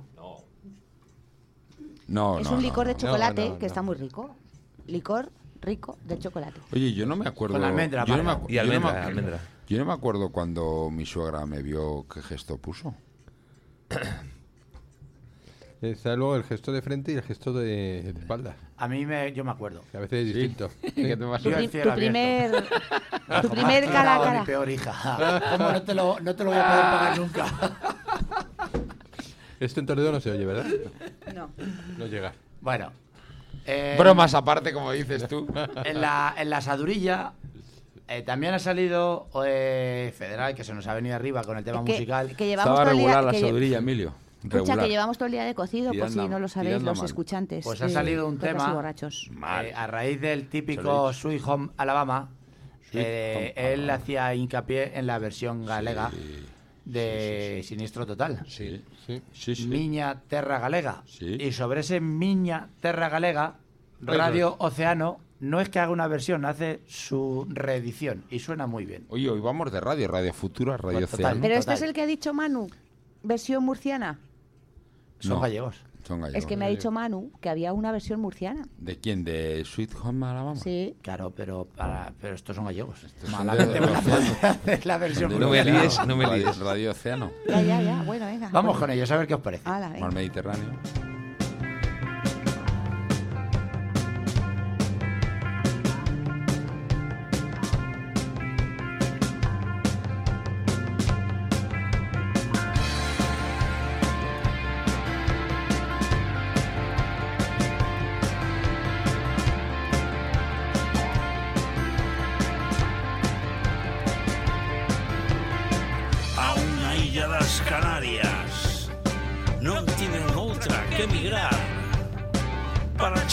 No, 2.09 2.39
es 2.39 2.45
no, 2.45 2.51
un 2.53 2.57
no, 2.57 2.61
licor 2.63 2.87
de 2.87 2.93
no. 2.95 2.99
chocolate 3.01 3.45
no, 3.49 3.53
no. 3.55 3.59
que 3.59 3.67
está 3.67 3.83
muy 3.83 3.97
rico. 3.97 4.35
Licor 4.87 5.31
rico 5.61 5.99
de 6.05 6.19
chocolate. 6.19 6.61
Oye, 6.73 6.93
yo 6.95 7.05
no 7.05 7.17
me 7.17 7.27
acuerdo. 7.29 7.55
Con 7.57 7.65
almendra, 7.65 8.05
yo, 8.05 8.17
no 8.17 8.23
me 8.23 8.31
acu- 8.31 8.47
Y 8.49 8.55
yo 8.55 8.63
no 8.63 8.69
me 8.69 8.75
almendra, 8.77 9.07
almendra. 9.07 9.41
yo 9.69 9.79
no 9.79 9.85
me 9.87 9.93
acuerdo 9.93 10.31
cuando 10.31 10.89
mi 10.91 11.05
suegra 11.05 11.45
me 11.47 11.63
vio 11.63 12.07
qué 12.13 12.23
gesto 12.23 12.57
puso. 12.59 12.95
Está 15.83 16.17
luego 16.17 16.37
el 16.37 16.45
gesto 16.45 16.73
de 16.73 16.81
frente 16.81 17.13
y 17.13 17.17
el 17.17 17.23
gesto 17.23 17.53
de, 17.53 18.13
de 18.15 18.21
espalda. 18.21 18.57
A 18.79 18.89
mí 18.89 19.05
me, 19.05 19.33
yo 19.35 19.45
me 19.45 19.51
acuerdo. 19.51 19.83
Que 19.91 19.99
a 19.99 20.01
veces 20.01 20.27
es 20.27 20.35
distinto. 20.35 20.71
¿Qué 20.95 21.17
te 21.17 21.27
pasó? 21.27 21.51
Tu, 21.51 21.69
cielo 21.69 21.91
tu 21.93 21.97
primer, 21.97 22.51
tu 23.43 23.49
Como 23.49 23.55
primer 23.55 23.85
cara 23.87 24.15
a 24.17 24.23
cara. 24.23 24.41
Mi 24.41 24.47
peor 24.47 24.71
hija. 24.71 25.43
¿Cómo 25.57 25.71
no 25.73 25.83
te 25.83 25.95
lo, 25.95 26.19
no 26.21 26.35
te 26.35 26.45
lo 26.45 26.51
voy 26.51 26.59
a 26.59 26.67
poder 26.67 26.83
pagar 26.83 27.19
nunca? 27.19 27.47
Esto 29.61 29.81
en 29.81 29.87
Toledo 29.87 30.13
no 30.13 30.21
se 30.21 30.31
oye, 30.31 30.45
¿verdad? 30.47 30.67
No. 31.35 31.51
No 31.99 32.07
llega. 32.07 32.33
Bueno. 32.61 32.93
eh, 33.67 33.97
Bromas 33.99 34.35
aparte, 34.35 34.73
como 34.73 34.93
dices 34.93 35.27
tú. 35.29 35.47
En 35.85 36.01
la, 36.01 36.35
en 36.39 36.51
la 36.51 36.59
asadurilla 36.59 37.33
eh, 38.09 38.23
también 38.23 38.55
ha 38.55 38.59
salido 38.59 39.29
eh, 39.47 40.13
Federal, 40.17 40.55
que 40.55 40.65
se 40.65 40.75
nos 40.75 40.87
ha 40.87 40.95
venido 40.95 41.17
arriba 41.17 41.43
con 41.45 41.57
el 41.59 41.65
tema 41.65 41.79
Es 41.81 41.85
que, 41.85 41.93
musical. 41.93 42.37
que 42.37 42.47
llevamos 42.47 42.73
Estaba 42.81 42.91
regular 42.91 43.25
la 43.25 43.31
que 43.33 43.37
lle- 43.39 43.41
sabiduría, 43.41 43.79
Emilio. 43.79 44.13
Escucha, 44.45 44.77
que 44.79 44.89
llevamos 44.89 45.19
todo 45.19 45.27
el 45.27 45.33
día 45.33 45.45
de 45.45 45.55
cocido, 45.55 45.93
por 45.93 46.11
si 46.11 46.19
no 46.29 46.39
lo 46.39 46.47
sabéis, 46.49 46.83
los 46.83 46.99
mal. 46.99 47.07
escuchantes. 47.07 47.65
Pues 47.65 47.81
ha 47.83 47.87
de 47.87 47.93
salido 47.93 48.29
un 48.29 48.39
tema 48.39 48.73
borrachos. 48.73 49.31
eh, 49.65 49.73
a 49.75 49.87
raíz 49.87 50.21
del 50.21 50.49
típico 50.49 51.13
Sweet 51.13 51.43
Home 51.47 51.71
Alabama. 51.77 52.31
Sweet 52.91 53.05
eh, 53.07 53.35
Home 53.57 53.73
él 53.73 53.81
Alabama. 53.83 53.95
hacía 54.03 54.35
hincapié 54.35 54.99
en 54.99 55.07
la 55.07 55.19
versión 55.19 55.65
galega 55.67 56.11
Sí, 56.11 56.45
de 56.85 57.63
Siniestro 57.65 58.07
Total. 58.07 58.45
sí, 58.47 58.85
Sí. 59.07 59.23
sí, 59.33 59.55
sí. 59.57 59.67
Miña 59.67 60.23
Terra 60.29 60.59
Galega. 60.61 61.03
Sí. 61.07 61.37
Y 61.41 61.53
sobre 61.53 61.81
ese 61.81 62.01
Miña 62.01 62.69
Terra 62.81 63.09
Galega, 63.09 63.57
Radio 64.01 64.57
Océano 64.59 65.19
no 65.41 65.61
es 65.61 65.69
que 65.69 65.79
haga 65.81 65.91
una 65.93 66.07
versión, 66.09 66.45
hace 66.45 66.81
su 66.87 67.47
reedición 67.51 68.25
y 68.31 68.39
suena 68.39 68.67
muy 68.67 68.87
bien. 68.87 69.05
Oye, 69.09 69.29
hoy 69.29 69.41
vamos 69.41 69.71
de 69.73 69.81
radio, 69.81 70.09
Radio 70.09 70.33
Futura, 70.33 70.77
Radio 70.77 70.99
Pues 71.01 71.11
total. 71.11 71.25
Océano. 71.27 71.41
Pero 71.43 71.55
este 71.55 71.65
Total. 71.73 71.77
es 71.77 71.83
el 71.83 71.93
que 71.95 72.03
ha 72.03 72.07
dicho 72.07 72.33
Manu, 72.35 72.69
versión 73.27 73.65
murciana. 73.65 74.19
Son 75.19 75.33
No. 75.35 75.41
gallegos. 75.41 75.77
Son 76.07 76.21
gallegos. 76.21 76.39
Es 76.39 76.47
que 76.47 76.57
me 76.57 76.67
ha 76.67 76.69
dicho 76.69 76.91
Manu 76.93 77.33
que 77.41 77.49
había 77.51 77.73
una 77.73 77.91
versión 77.91 78.21
murciana. 78.21 78.63
¿De 78.79 78.97
quién? 78.99 79.25
¿De 79.25 79.65
Sweet 79.65 79.91
Home 80.05 80.25
Alabama? 80.27 80.55
Sí. 80.61 80.95
Claro, 81.03 81.33
pero, 81.35 81.65
para, 81.77 82.13
pero 82.21 82.35
estos 82.37 82.55
son 82.55 82.67
gallegos. 82.67 83.01
son 83.23 83.31
Malamente 83.33 83.75
de- 83.75 83.81
van 83.81 83.97
a 83.97 84.01
poder 84.01 84.23
hacer 84.47 84.87
la 84.87 84.99
versión 84.99 85.33
No 85.33 85.39
me 85.39 85.47
murciana. 85.47 85.81
líes, 85.83 86.07
no 86.07 86.17
me 86.17 86.27
líes. 86.37 86.59
Radio 86.59 86.91
Océano, 86.93 87.33
Ya, 87.49 87.61
ya, 87.63 87.83
ya. 87.83 88.03
Bueno, 88.05 88.27
venga. 88.27 88.49
Vamos 88.53 88.79
con 88.79 88.89
ellos, 88.91 89.11
a 89.11 89.17
ver 89.17 89.27
qué 89.27 89.35
os 89.35 89.41
parece. 89.41 89.69
Hala, 89.69 89.89
venga. 89.89 90.01
Mar 90.07 90.15
Mediterráneo. 90.15 91.16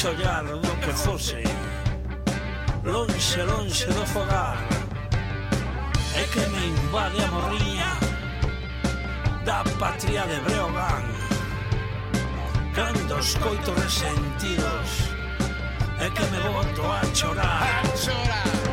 ollar 0.08 0.44
do 0.44 0.76
que 0.82 0.92
fose 0.92 1.44
Lonxe, 2.84 3.42
lonxe 3.44 3.86
do 3.86 4.06
fogar. 4.06 4.58
E 6.16 6.28
que 6.28 6.46
me 6.50 6.68
invade 6.68 7.24
a 7.24 7.28
morriña 7.28 7.98
Da 9.46 9.64
patria 9.80 10.24
de 10.28 10.40
Breogán. 10.42 11.04
Cando 12.76 13.20
escoito 13.20 13.72
resentidos 13.74 14.90
E 16.00 16.10
que 16.10 16.26
me 16.32 16.40
boto 16.40 16.82
a 16.92 17.02
chorar. 17.16 17.84
A 17.84 17.98
chorar. 17.98 18.73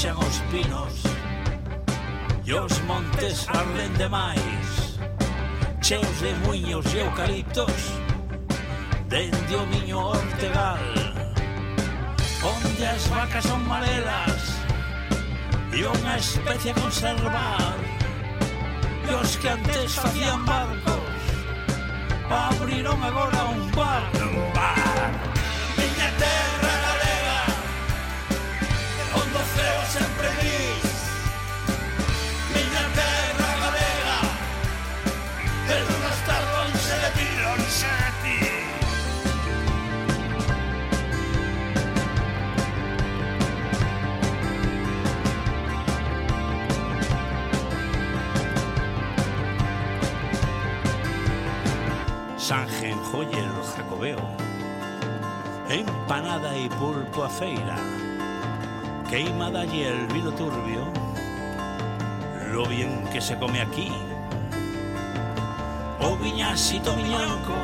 baixan 0.00 0.16
os 0.16 0.38
pinos 0.50 0.94
E 2.46 2.54
os 2.54 2.80
montes 2.88 3.46
arden 3.48 3.92
demais 3.98 4.98
Cheos 5.82 6.20
de 6.20 6.32
muños 6.46 6.86
e 6.94 6.98
eucaliptos 7.00 7.92
Dende 9.08 9.54
o 9.56 9.66
miño 9.66 9.98
ortegal 9.98 10.78
Onde 12.42 12.86
as 12.86 13.06
vacas 13.08 13.44
son 13.44 13.60
marelas 13.68 14.42
E 15.72 15.84
unha 15.84 16.16
especie 16.16 16.72
a 16.72 16.80
conservar 16.80 17.76
E 19.04 19.12
os 19.20 19.36
que 19.36 19.48
antes 19.48 19.94
facían 20.00 20.44
barcos 20.46 21.20
Abriron 22.30 23.04
agora 23.04 23.44
un 23.52 23.70
bar 23.76 23.99
acolle 53.10 53.42
no 53.42 53.62
Jacobeo 53.64 54.20
Empanada 55.68 56.56
e 56.56 56.68
pulpo 56.68 57.22
a 57.22 57.28
feira. 57.28 57.76
Queimada 59.08 59.64
e 59.64 59.84
el 59.84 60.06
vino 60.08 60.32
turbio. 60.32 60.82
Lo 62.52 62.66
bien 62.66 63.06
que 63.12 63.20
se 63.20 63.36
come 63.36 63.60
aquí. 63.60 63.92
O 66.00 66.16
viñasito 66.16 66.96
miñanco 66.96 67.54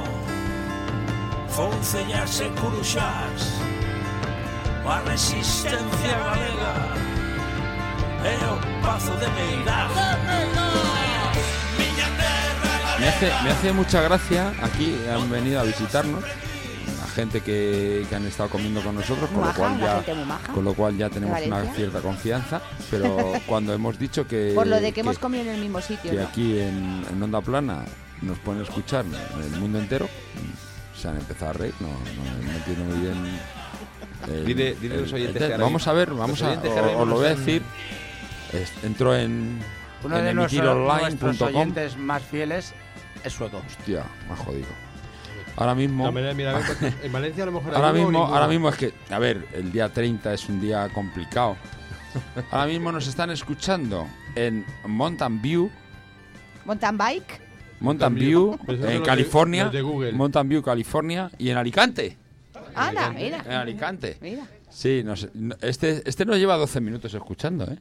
Foncellas 1.48 2.40
e 2.40 2.50
curuxás 2.50 3.42
A 4.84 5.00
resistencia 5.08 6.18
galega 6.26 6.74
E 8.22 8.36
o 8.44 8.82
pazo 8.82 9.12
de 9.16 9.28
Meirás 9.30 11.05
Me 12.98 13.08
hace, 13.08 13.26
me 13.44 13.50
hace 13.50 13.72
mucha 13.72 14.00
gracia, 14.02 14.52
aquí 14.62 14.96
han 15.12 15.30
venido 15.30 15.60
a 15.60 15.64
visitarnos 15.64 16.22
la 16.22 17.06
gente 17.14 17.40
que, 17.40 18.06
que 18.08 18.14
han 18.16 18.26
estado 18.26 18.48
comiendo 18.48 18.80
con 18.82 18.94
nosotros, 18.94 19.28
con 19.30 19.44
lo 19.46 19.52
cual 19.54 19.78
ya, 19.78 20.02
con 20.54 20.64
lo 20.64 20.74
cual 20.74 20.96
ya 20.96 21.10
tenemos 21.10 21.38
una 21.46 21.64
cierta 21.74 22.00
confianza, 22.00 22.60
pero 22.90 23.32
cuando 23.46 23.72
hemos 23.74 23.98
dicho 23.98 24.26
que, 24.26 24.52
Por 24.54 24.66
lo 24.66 24.76
de 24.76 24.86
que, 24.88 24.92
que- 24.94 25.00
hemos 25.00 25.18
comido 25.18 25.42
en 25.44 25.50
el 25.50 25.60
mismo 25.60 25.80
sitio. 25.80 26.10
que 26.10 26.16
¿no? 26.16 26.24
aquí 26.24 26.58
en, 26.58 27.04
en 27.10 27.22
Onda 27.22 27.40
Plana 27.42 27.84
nos 28.22 28.38
pueden 28.38 28.62
escuchar 28.62 29.04
en 29.04 29.54
el 29.54 29.60
mundo 29.60 29.78
entero, 29.78 30.08
se 30.96 31.08
han 31.08 31.16
empezado 31.16 31.50
a 31.50 31.54
reír, 31.54 31.74
no, 31.80 31.88
no, 31.88 32.46
no 32.46 32.52
entiendo 32.56 32.84
muy 32.84 32.98
bien. 33.00 33.38
el- 34.28 34.46
Dile- 34.46 34.74
dile 34.80 34.94
a 34.94 35.00
los 35.00 35.12
oyentes 35.12 35.42
el- 35.42 35.48
que 35.48 35.52
ahora 35.54 35.64
vamos 35.64 35.86
a 35.86 35.92
ver, 35.92 36.08
los 36.08 36.18
vamos 36.18 36.42
a, 36.42 36.52
o- 36.52 37.02
os 37.02 37.08
lo 37.08 37.14
voy 37.16 37.26
a 37.26 37.34
decir. 37.34 37.62
Es- 38.52 38.72
entro 38.84 39.14
en, 39.14 39.60
Uno 40.02 40.18
en 40.18 40.24
de 40.24 40.34
nuestros, 40.34 40.64
nuestros 40.76 41.02
emitironline.com. 41.10 41.48
oyentes 41.48 41.96
más 41.98 42.22
fieles 42.22 42.72
es 43.24 43.32
sueco. 43.32 43.62
Hostia, 43.66 44.04
me 44.26 44.34
ha 44.34 44.36
jodido. 44.36 44.66
Ahora 45.56 45.74
mismo. 45.74 46.04
No, 46.04 46.12
mira, 46.12 46.34
mira, 46.34 46.50
a 46.50 46.58
ver, 46.58 46.76
pues, 46.78 46.94
en 47.02 47.12
Valencia 47.12 47.42
a 47.42 47.46
lo 47.46 47.52
mejor 47.52 47.74
Ahora 47.74 47.92
mismo, 47.92 48.24
ahora 48.26 48.48
mismo 48.48 48.68
es 48.68 48.76
que, 48.76 48.92
a 49.10 49.18
ver, 49.18 49.46
el 49.54 49.72
día 49.72 49.88
30 49.88 50.34
es 50.34 50.48
un 50.48 50.60
día 50.60 50.88
complicado. 50.90 51.56
Ahora 52.50 52.66
mismo 52.66 52.92
nos 52.92 53.06
están 53.06 53.30
escuchando 53.30 54.06
en 54.34 54.64
Mountain 54.86 55.40
View, 55.42 55.70
Mountain 56.64 56.96
bike. 56.98 57.40
Mountain 57.80 58.14
View, 58.14 58.58
en 58.68 59.02
California, 59.02 59.64
los 59.64 59.72
de 59.72 59.82
Google. 59.82 60.12
Mountain 60.12 60.48
View, 60.48 60.62
California 60.62 61.30
y 61.38 61.50
en 61.50 61.58
Alicante. 61.58 62.16
Anda, 62.74 63.08
En 63.08 63.14
mira. 63.14 63.60
Alicante. 63.60 64.16
Mira. 64.20 64.46
Sí, 64.70 65.02
no 65.04 65.16
sé, 65.16 65.30
este, 65.62 66.02
este 66.04 66.24
nos 66.24 66.36
lleva 66.36 66.56
12 66.56 66.80
minutos 66.80 67.12
escuchando, 67.14 67.64
¿eh? 67.64 67.78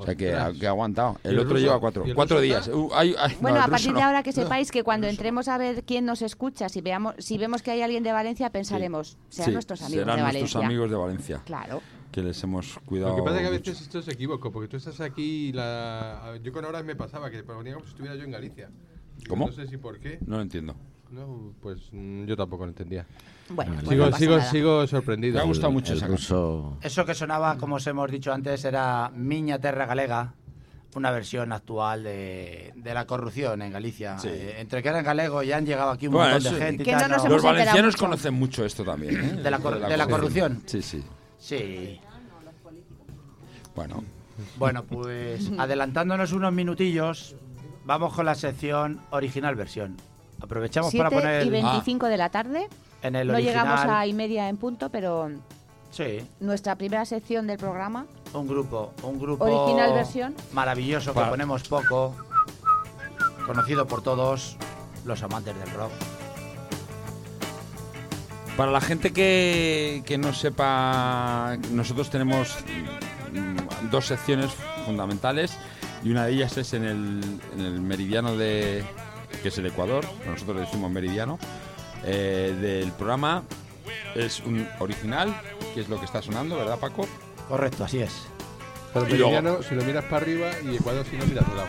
O 0.00 0.04
sea 0.04 0.14
que, 0.14 0.32
ha- 0.34 0.52
que 0.52 0.66
ha 0.66 0.70
aguantado. 0.70 1.18
¿Y 1.24 1.28
El 1.28 1.34
el 1.34 1.38
otro 1.40 1.52
ruso? 1.54 1.64
lleva 1.64 1.80
cuatro, 1.80 2.06
¿Y 2.06 2.10
el 2.10 2.14
cuatro 2.14 2.40
días. 2.40 2.68
Uh, 2.68 2.88
hay- 2.94 3.14
hay- 3.18 3.34
no, 3.34 3.40
Bueno, 3.40 3.60
a 3.60 3.66
partir 3.66 3.92
de 3.92 4.00
no. 4.00 4.06
ahora 4.06 4.22
que 4.22 4.30
sepáis 4.32 4.70
que 4.70 4.84
cuando 4.84 5.06
entremos 5.08 5.48
a 5.48 5.58
ver 5.58 5.82
quién 5.84 6.04
nos 6.06 6.22
escucha, 6.22 6.68
si 6.68 6.80
veamos, 6.80 7.14
si 7.18 7.36
vemos 7.36 7.62
que 7.62 7.72
hay 7.72 7.82
alguien 7.82 8.02
de 8.04 8.12
Valencia, 8.12 8.50
pensaremos, 8.50 9.18
serán 9.28 9.46
Sí, 9.46 9.52
nuestros 9.54 9.82
amigos 9.82 10.00
serán 10.04 10.16
de 10.16 10.22
nuestros 10.22 10.54
Valencia. 10.54 10.66
amigos 10.66 10.90
de 10.90 10.96
Valencia. 10.96 11.42
Claro. 11.44 11.82
Que 12.12 12.22
les 12.22 12.42
hemos 12.44 12.78
cuidado. 12.86 13.10
Lo 13.10 13.16
que 13.16 13.22
pasa 13.22 13.36
es 13.36 13.42
que 13.42 13.48
a 13.48 13.50
mucho. 13.58 13.70
veces 13.72 13.82
esto 13.86 13.98
es 13.98 14.08
equívoco, 14.08 14.50
porque 14.52 14.68
tú 14.68 14.76
estás 14.76 15.00
aquí 15.00 15.48
y 15.48 15.52
la... 15.52 16.38
yo 16.42 16.52
con 16.52 16.64
horas 16.64 16.84
me 16.84 16.94
pasaba 16.96 17.30
que 17.30 17.42
ponía 17.42 17.74
como 17.74 17.84
si 17.84 17.90
estuviera 17.90 18.14
yo 18.16 18.22
en 18.24 18.30
Galicia. 18.30 18.70
¿Cómo? 19.28 19.46
No 19.46 19.52
sé 19.52 19.66
si 19.66 19.76
por 19.76 19.98
qué. 19.98 20.18
No 20.26 20.36
lo 20.36 20.42
entiendo. 20.42 20.74
No, 21.10 21.52
pues 21.60 21.88
mm, 21.92 22.24
yo 22.24 22.36
tampoco 22.36 22.64
lo 22.64 22.70
entendía. 22.70 23.04
Bueno, 23.50 23.72
pues 23.76 23.88
sigo, 23.88 24.10
no 24.10 24.16
sigo, 24.16 24.36
nada. 24.38 24.50
sigo 24.50 24.86
sorprendido. 24.86 25.34
Me 25.34 25.40
ha 25.40 25.44
gustado 25.44 25.68
El- 25.68 25.74
mucho 25.74 25.92
el 25.92 25.98
esa 25.98 26.06
ruso- 26.06 26.76
Eso 26.82 27.04
que 27.04 27.14
sonaba, 27.14 27.56
como 27.56 27.76
os 27.76 27.86
hemos 27.86 28.10
dicho 28.10 28.32
antes, 28.32 28.64
era 28.64 29.10
Miña 29.14 29.58
Terra 29.58 29.86
Galega, 29.86 30.34
una 30.94 31.10
versión 31.10 31.52
actual 31.52 32.02
de, 32.04 32.72
de 32.76 32.94
la 32.94 33.06
corrupción 33.06 33.62
en 33.62 33.72
Galicia. 33.72 34.16
Eh, 34.24 34.56
entre 34.58 34.82
que 34.82 34.88
eran 34.88 35.04
galegos 35.04 35.44
y 35.44 35.52
han 35.52 35.64
llegado 35.64 35.90
aquí 35.90 36.06
un 36.08 36.14
Bueno, 36.14 36.34
montón 36.34 36.54
de 36.54 36.60
gente. 36.60 36.82
y 36.82 36.86
tal, 36.86 37.02
no 37.02 37.08
nos 37.08 37.16
no- 37.18 37.24
hemos 37.24 37.32
Los 37.36 37.42
valencianos 37.44 37.94
mucho. 37.94 37.98
conocen 38.04 38.34
mucho 38.34 38.64
esto 38.64 38.84
también, 38.84 39.16
¿eh? 39.16 39.42
De 39.42 39.50
la 39.50 39.58
cor- 39.60 39.80
de 39.86 39.96
la 39.96 40.06
corrupción. 40.06 40.62
Sí, 40.66 40.82
sí. 40.82 41.02
Sí. 41.38 42.00
Bueno, 43.74 44.02
Bueno, 44.56 44.84
pues 44.84 45.50
adelantándonos 45.58 46.32
unos 46.32 46.52
minutillos, 46.52 47.34
vamos 47.84 48.12
con 48.14 48.26
la 48.26 48.34
sección 48.34 49.00
original 49.10 49.54
versión. 49.54 49.96
Aprovechamos 50.40 50.94
para 50.94 51.08
7 51.10 51.22
poner 51.22 51.46
y 51.46 51.50
25 51.50 52.06
de 52.06 52.16
la 52.16 52.28
tarde. 52.30 52.68
En 53.02 53.16
el 53.16 53.28
No 53.28 53.34
original. 53.34 53.54
llegamos 53.64 53.80
a 53.84 54.06
y 54.06 54.12
media 54.12 54.48
en 54.48 54.56
punto, 54.56 54.90
pero 54.90 55.30
Sí, 55.90 56.20
nuestra 56.40 56.76
primera 56.76 57.04
sección 57.06 57.46
del 57.46 57.58
programa, 57.58 58.06
un 58.34 58.46
grupo, 58.46 58.92
un 59.02 59.18
grupo 59.18 59.44
Original 59.44 59.94
versión. 59.94 60.34
maravilloso 60.52 61.14
que 61.14 61.20
ponemos 61.20 61.66
poco, 61.66 62.14
conocido 63.46 63.86
por 63.86 64.02
todos 64.02 64.56
los 65.06 65.22
amantes 65.22 65.58
del 65.58 65.70
rock. 65.70 65.90
para 68.56 68.70
la 68.72 68.80
gente 68.80 69.12
que, 69.12 70.02
que 70.04 70.18
no 70.18 70.32
sepa, 70.34 71.56
nosotros 71.70 72.10
tenemos 72.10 72.56
mm, 73.32 73.88
dos 73.90 74.06
secciones 74.06 74.50
fundamentales 74.84 75.56
y 76.02 76.10
una 76.10 76.26
de 76.26 76.32
ellas 76.32 76.56
es 76.58 76.74
en 76.74 76.84
el, 76.84 77.20
en 77.54 77.60
el 77.60 77.80
meridiano 77.80 78.36
de 78.36 78.84
que 79.42 79.48
es 79.48 79.58
el 79.58 79.66
Ecuador, 79.66 80.04
nosotros 80.26 80.56
le 80.56 80.62
decimos 80.62 80.90
meridiano, 80.90 81.38
eh, 82.04 82.56
del 82.60 82.92
programa. 82.92 83.42
Es 84.14 84.40
un 84.40 84.66
original, 84.80 85.34
que 85.74 85.80
es 85.80 85.88
lo 85.88 85.98
que 85.98 86.04
está 86.06 86.22
sonando, 86.22 86.56
¿verdad, 86.56 86.78
Paco? 86.78 87.06
Correcto, 87.48 87.84
así 87.84 88.00
es. 88.00 88.26
Pero 88.92 89.06
Y 89.08 89.18
luego- 89.18 89.30
Meridiano, 89.32 89.62
si 89.62 89.74
lo 89.74 89.84
miras 89.84 90.04
para 90.04 90.16
arriba 90.18 90.46
y 90.64 90.76
Ecuador 90.76 91.04
si 91.08 91.16
lo 91.16 91.26
miras 91.26 91.46
al 91.48 91.56
lado. 91.56 91.68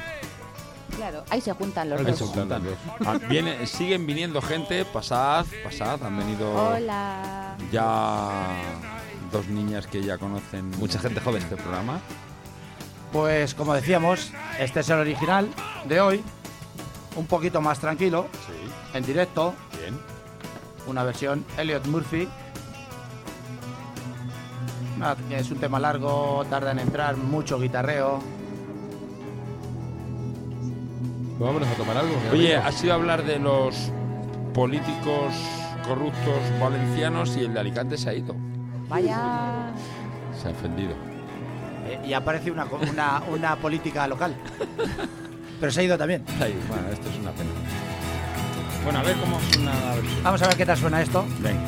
claro, 0.95 1.23
ahí 1.29 1.41
se 1.41 1.53
juntan 1.53 1.89
los 1.89 1.99
Ahí 1.99 2.05
dos. 2.05 2.17
se 2.17 2.25
juntan 2.25 2.63
los 2.63 2.73
dos. 2.73 3.07
Ah, 3.07 3.19
viene, 3.29 3.65
siguen 3.67 4.05
viniendo 4.05 4.41
gente, 4.41 4.85
pasad, 4.85 5.45
pasad, 5.63 6.01
han 6.03 6.17
venido 6.17 6.51
Hola. 6.53 7.55
ya 7.71 8.47
dos 9.31 9.47
niñas 9.47 9.85
que 9.87 10.01
ya 10.01 10.17
conocen 10.17 10.69
Mucha 10.79 10.99
gente 10.99 11.19
joven. 11.21 11.41
este 11.43 11.55
programa. 11.57 11.99
Pues 13.11 13.53
como 13.53 13.73
decíamos, 13.73 14.31
este 14.59 14.79
es 14.81 14.89
el 14.89 14.99
original 14.99 15.47
de 15.85 15.99
hoy, 16.01 16.21
un 17.15 17.25
poquito 17.27 17.59
más 17.61 17.79
tranquilo, 17.79 18.27
en 18.93 19.05
directo, 19.05 19.53
Bien. 19.79 19.99
Una 20.89 21.03
versión. 21.03 21.45
Elliot 21.57 21.85
Murphy. 21.87 22.27
Nada, 24.97 25.15
Es 25.31 25.49
un 25.49 25.59
tema 25.59 25.79
largo, 25.79 26.45
tarda 26.49 26.71
en 26.71 26.79
entrar, 26.79 27.15
mucho 27.15 27.59
guitarreo. 27.59 28.19
Pues 31.37 31.39
vámonos 31.39 31.69
a 31.69 31.73
tomar 31.75 31.97
algo. 31.97 32.13
Oye, 32.33 32.55
amigo. 32.55 32.67
ha 32.67 32.71
sido 32.73 32.93
hablar 32.93 33.23
de 33.23 33.39
los 33.39 33.91
políticos 34.53 35.33
corruptos 35.87 36.35
valencianos 36.59 37.37
y 37.37 37.45
el 37.45 37.53
de 37.53 37.59
Alicante 37.61 37.97
se 37.97 38.09
ha 38.09 38.13
ido. 38.13 38.35
Vaya. 38.89 39.71
Se 40.41 40.49
ha 40.49 40.51
ofendido. 40.51 40.91
Eh, 41.87 42.01
y 42.07 42.13
aparece 42.13 42.51
una, 42.51 42.65
una, 42.65 43.23
una 43.31 43.55
política 43.55 44.05
local. 44.05 44.35
Pero 45.61 45.71
se 45.71 45.79
ha 45.79 45.83
ido 45.83 45.97
también. 45.97 46.25
Ahí, 46.41 46.59
bueno, 46.67 46.89
esto 46.89 47.09
es 47.09 47.15
una 47.17 47.31
pena. 47.31 47.49
Bueno, 48.83 48.99
a 48.99 49.03
ver 49.03 49.17
cómo 49.17 49.39
suena 49.51 49.73
la 49.73 49.95
versión. 49.95 50.23
Vamos 50.23 50.41
a 50.41 50.47
ver 50.47 50.57
qué 50.57 50.65
tal 50.65 50.77
suena 50.77 51.01
esto. 51.01 51.25
Venga. 51.39 51.59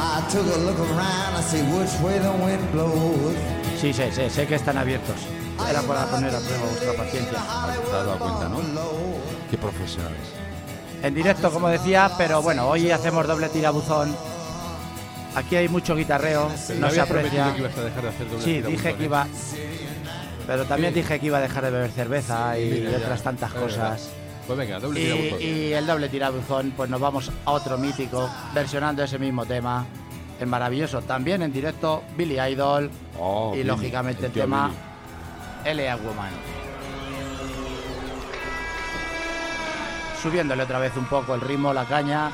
I 0.00 0.30
took 0.30 0.46
a 0.46 0.58
look 0.58 0.78
around, 0.78 1.36
I 1.36 1.40
see 1.42 1.62
which 1.62 1.90
way 2.02 2.18
the 2.18 2.30
wind 2.44 2.70
blows. 2.72 3.34
Sí, 3.80 3.92
sé, 3.92 4.12
sé, 4.12 4.30
sé 4.30 4.46
que 4.46 4.54
están 4.56 4.78
abiertos. 4.78 5.16
Era 5.68 5.82
para 5.82 6.06
poner 6.06 6.34
a 6.34 6.38
prueba 6.38 6.64
vuestra 6.66 6.92
paciencia. 6.92 7.32
Te 7.32 7.38
has 7.38 7.90
dado 7.92 8.18
cuenta, 8.18 8.48
¿no? 8.48 8.60
Qué 9.50 9.58
profesionales. 9.58 10.18
En 11.02 11.14
directo, 11.14 11.50
como 11.50 11.68
decía, 11.68 12.10
pero 12.16 12.42
bueno, 12.42 12.68
hoy 12.68 12.90
hacemos 12.90 13.26
doble 13.26 13.48
tirabuzón. 13.48 14.14
Aquí 15.34 15.56
hay 15.56 15.68
mucho 15.68 15.94
guitarreo, 15.94 16.48
Pero 16.68 16.80
no 16.80 16.90
se 16.90 17.00
aprecia. 17.00 17.52
que 17.54 17.60
ibas 17.60 17.76
a 17.76 17.82
dejar 17.82 18.02
de 18.02 18.08
hacer 18.08 18.28
doble 18.30 18.44
Sí, 18.44 18.52
tirabuzón, 18.54 18.72
dije 18.76 18.94
que 18.94 19.02
¿eh? 19.02 19.06
iba. 19.06 19.26
Pero 20.46 20.64
también 20.64 20.94
dije 20.94 21.20
que 21.20 21.26
iba 21.26 21.38
a 21.38 21.40
dejar 21.42 21.64
de 21.64 21.70
beber 21.70 21.90
cerveza 21.90 22.58
y 22.58 22.70
Mira, 22.86 22.98
otras 22.98 23.22
tantas 23.22 23.52
Es 23.54 23.60
verdad. 23.60 23.98
Pues 24.48 24.58
venga, 24.58 24.80
doble 24.80 25.00
Y, 25.00 25.04
tirabuzón. 25.04 25.38
y 25.42 25.72
el 25.74 25.86
doble 25.86 26.08
tirabuzón, 26.08 26.72
pues 26.74 26.88
nos 26.88 26.98
vamos 27.00 27.30
a 27.44 27.50
otro 27.52 27.76
mítico, 27.76 28.30
versionando 28.54 29.04
ese 29.04 29.18
mismo 29.18 29.44
tema. 29.44 29.84
El 30.40 30.46
maravilloso, 30.46 31.02
también 31.02 31.42
en 31.42 31.52
directo, 31.52 32.02
Billy 32.16 32.40
Idol. 32.40 32.90
Oh, 33.18 33.50
y 33.52 33.58
Billy, 33.58 33.68
lógicamente 33.68 34.24
el 34.26 34.32
tema 34.32 34.68
Billy. 35.64 35.82
L.A. 35.82 35.96
Woman. 35.96 36.30
Subiéndole 40.22 40.62
otra 40.62 40.78
vez 40.78 40.96
un 40.96 41.04
poco 41.04 41.34
el 41.34 41.42
ritmo, 41.42 41.74
la 41.74 41.84
caña. 41.84 42.30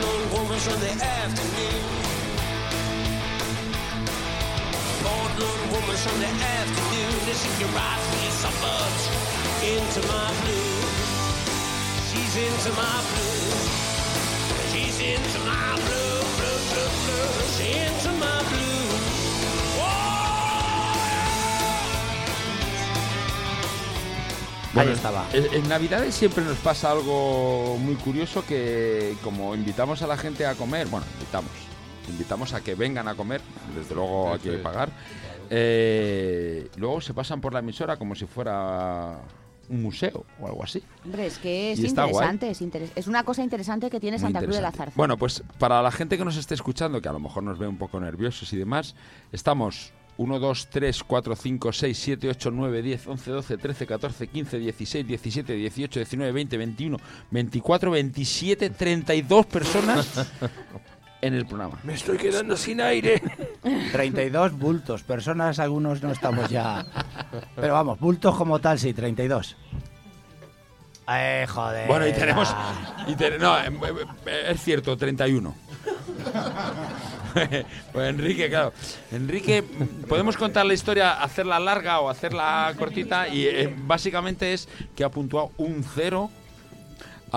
Portland 0.00 0.32
woman 0.32 0.58
Sunday 0.58 0.94
afternoon. 1.00 1.84
Portland 5.04 5.72
woman 5.72 5.96
Sunday 5.96 6.30
afternoon. 6.30 7.14
Suburbs 8.42 9.04
into 9.62 10.00
my 10.08 10.28
blue. 10.42 10.80
She's 12.10 12.34
into 12.36 12.70
my 12.76 12.98
blue. 13.10 13.54
She's 14.72 14.98
into 15.00 15.38
my 15.46 15.70
blue, 15.86 16.20
blue, 16.38 16.60
blue, 16.70 16.90
blue. 17.04 17.30
She's 17.56 17.76
into 17.76 18.13
Ahí 24.76 24.88
estaba. 24.88 25.26
En, 25.32 25.44
en 25.54 25.68
Navidades 25.68 26.14
siempre 26.14 26.44
nos 26.44 26.56
pasa 26.58 26.90
algo 26.90 27.76
muy 27.78 27.94
curioso 27.96 28.44
que 28.46 29.14
como 29.22 29.54
invitamos 29.54 30.02
a 30.02 30.06
la 30.06 30.16
gente 30.16 30.46
a 30.46 30.54
comer, 30.54 30.86
bueno, 30.88 31.06
invitamos, 31.14 31.50
invitamos 32.08 32.52
a 32.54 32.60
que 32.62 32.74
vengan 32.74 33.08
a 33.08 33.14
comer, 33.14 33.40
desde 33.76 33.94
luego 33.94 34.32
hay 34.34 34.40
que 34.40 34.52
pagar, 34.58 34.90
eh, 35.50 36.68
luego 36.76 37.00
se 37.00 37.14
pasan 37.14 37.40
por 37.40 37.52
la 37.52 37.60
emisora 37.60 37.96
como 37.96 38.14
si 38.14 38.26
fuera 38.26 39.18
un 39.68 39.82
museo 39.82 40.24
o 40.40 40.46
algo 40.46 40.62
así. 40.62 40.82
Hombre, 41.04 41.26
es 41.26 41.38
que 41.38 41.72
es 41.72 41.78
interesante, 41.80 42.50
es, 42.50 42.60
interes- 42.60 42.90
es 42.94 43.06
una 43.06 43.22
cosa 43.24 43.42
interesante 43.42 43.88
que 43.88 43.98
tiene 44.00 44.18
Muy 44.18 44.22
Santa 44.26 44.40
Cruz 44.42 44.56
de 44.56 44.62
la. 44.62 44.72
Zarza. 44.72 44.92
Bueno, 44.96 45.16
pues 45.16 45.42
para 45.58 45.80
la 45.80 45.90
gente 45.90 46.18
que 46.18 46.24
nos 46.24 46.36
esté 46.36 46.54
escuchando, 46.54 47.00
que 47.00 47.08
a 47.08 47.12
lo 47.12 47.20
mejor 47.20 47.42
nos 47.44 47.58
ve 47.58 47.66
un 47.66 47.78
poco 47.78 47.98
nerviosos 48.00 48.52
y 48.52 48.56
demás, 48.58 48.94
estamos 49.32 49.92
1, 50.16 50.38
2, 50.38 50.66
3, 50.70 51.02
4, 51.04 51.36
5, 51.36 51.72
6, 51.72 51.98
7, 51.98 52.28
8, 52.30 52.50
9, 52.52 52.82
10, 52.82 53.06
11, 53.08 53.30
12, 53.30 53.56
13, 53.58 53.86
14, 53.86 54.26
15, 54.28 54.58
16, 54.58 55.06
17, 55.06 55.52
18, 55.54 55.98
19, 56.00 56.32
20, 56.32 56.56
21, 56.56 56.98
24, 57.30 57.90
27, 57.90 58.70
32 58.70 59.46
personas 59.46 60.26
en 61.20 61.34
el 61.34 61.46
programa. 61.46 61.78
Me 61.82 61.94
estoy 61.94 62.16
quedando 62.18 62.56
sin 62.56 62.80
aire. 62.80 63.20
32 63.92 64.52
bultos, 64.58 65.02
personas, 65.02 65.58
algunos 65.58 66.02
no 66.02 66.12
estamos 66.12 66.48
ya. 66.48 66.86
Pero 67.56 67.74
vamos, 67.74 67.98
bultos 67.98 68.36
como 68.36 68.60
tal, 68.60 68.78
sí, 68.78 68.92
32. 68.94 69.56
Eh, 71.08 71.44
joder. 71.48 71.88
Bueno, 71.88 72.06
y 72.06 72.12
tenemos... 72.12 72.54
y 73.08 73.14
te- 73.16 73.38
no, 73.38 73.58
eh, 73.58 73.68
eh, 74.26 74.44
es 74.50 74.62
cierto, 74.62 74.96
31. 74.96 75.54
pues 77.92 78.08
Enrique, 78.08 78.48
claro. 78.48 78.72
Enrique, 79.12 79.64
podemos 80.08 80.36
contar 80.36 80.66
la 80.66 80.74
historia, 80.74 81.22
hacerla 81.22 81.58
larga 81.58 82.00
o 82.00 82.08
hacerla 82.08 82.74
cortita 82.78 83.28
y 83.28 83.46
eh, 83.46 83.74
básicamente 83.76 84.52
es 84.52 84.68
que 84.94 85.04
ha 85.04 85.10
puntuado 85.10 85.52
un 85.56 85.84
cero 85.94 86.30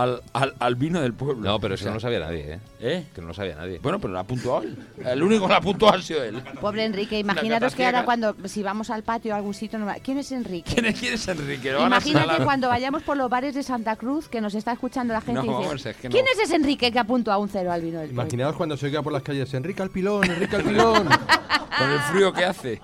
al, 0.02 0.22
al, 0.34 0.54
al 0.60 0.76
vino 0.76 1.02
del 1.02 1.14
pueblo. 1.14 1.44
No, 1.50 1.60
pero 1.60 1.74
O 1.74 1.76
eso 1.76 1.84
sea, 1.84 1.92
no 1.92 1.96
lo 1.96 2.00
sabía 2.02 2.20
nadie, 2.20 2.54
¿eh? 2.54 2.60
¿Eh? 2.80 3.06
Que 3.14 3.22
no 3.22 3.28
lo 3.28 3.34
sabía 3.34 3.56
nadie. 3.56 3.80
Bueno, 3.80 4.00
pero 4.00 4.14
lo 4.14 4.20
ha 4.20 4.24
puntuado 4.24 4.64
él. 4.64 4.78
El 5.06 5.24
único 5.24 5.44
que 5.48 5.54
lo 5.54 5.56
ha 5.58 5.62
puntuado 5.62 5.98
ha 5.98 6.02
sido 6.02 6.24
él. 6.24 6.42
Pobre 6.62 6.86
Enrique, 6.86 7.18
imaginaros 7.20 7.74
que 7.76 7.86
ahora 7.86 8.06
cuando, 8.06 8.36
si 8.46 8.62
vamos 8.64 8.90
al 8.90 9.04
patio 9.04 9.32
o 9.32 9.34
a 9.34 9.38
algún 9.38 9.54
sitio, 9.54 9.80
no 9.80 9.86
va- 9.86 9.96
¿quién 9.96 10.18
es 10.18 10.32
Enrique? 10.32 10.72
¿Quién 10.74 10.86
es, 10.86 11.00
quién 11.00 11.14
es 11.14 11.28
Enrique? 11.28 11.72
Lo 11.72 11.80
van 11.80 11.94
a 11.94 11.98
Imagínate 11.98 12.44
cuando 12.44 12.68
vayamos 12.70 13.04
por 13.04 13.18
los 13.18 13.30
bares 13.30 13.56
de 13.56 13.64
Santa 13.64 13.96
Cruz 13.96 14.28
que 14.28 14.40
nos 14.42 14.54
está 14.56 14.72
escuchando 14.74 15.14
la 15.14 15.22
gente 15.22 15.42
No, 15.42 15.46
y 15.46 15.48
dice, 15.50 15.62
vamos, 15.68 15.86
es 15.86 15.96
que 15.98 16.10
no. 16.10 16.12
¿quién 16.14 16.26
es 16.34 16.40
ese 16.40 16.56
Enrique 16.56 16.92
que 16.92 17.00
apuntó 17.00 17.32
a 17.32 17.38
un 17.38 17.50
cero 17.50 17.72
al 17.72 17.82
vino 17.82 18.00
del 18.00 18.10
pueblo? 18.10 18.22
Imaginaos 18.24 18.56
cuando 18.56 18.78
se 18.78 18.86
oiga 18.88 19.02
por 19.02 19.14
las 19.14 19.24
calles 19.24 19.54
Enrique 19.54 19.82
al 19.82 19.90
pilón, 19.90 20.24
Enrique 20.26 20.56
al 20.56 20.64
pilón. 20.64 21.08
Con 21.78 21.92
el 21.92 22.00
frío 22.12 22.34
que 22.34 22.44
hace. 22.46 22.82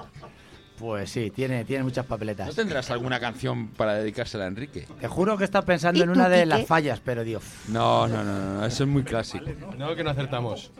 Pues 0.83 1.11
sí, 1.11 1.31
tiene, 1.31 1.63
tiene 1.63 1.81
muchas 1.85 2.03
¿No 2.03 2.09
papeletas. 2.09 2.53
tendrás 2.55 2.91
alguna 2.91 3.17
canción 3.17 3.69
para 3.69 3.93
dedicársela 3.93 4.43
a 4.43 4.47
Enrique? 4.47 4.85
Te 4.99 5.07
juro 5.07 5.37
que 5.37 5.45
estaba 5.45 5.65
pensando 5.65 5.97
¿Y 5.97 6.03
en 6.03 6.09
una 6.09 6.27
de 6.27 6.45
las 6.45 6.65
fallas, 6.65 6.99
pero 6.99 7.23
digo, 7.23 7.39
No, 7.69 8.05
no, 8.05 8.21
no, 8.21 8.33
no, 8.37 8.53
no, 8.55 8.65
eso 8.65 8.83
es 8.83 8.89
muy 8.89 9.03
clásico. 9.03 9.45
No, 9.77 9.95
que 9.95 10.03
no 10.03 10.09
acertamos. 10.09 10.71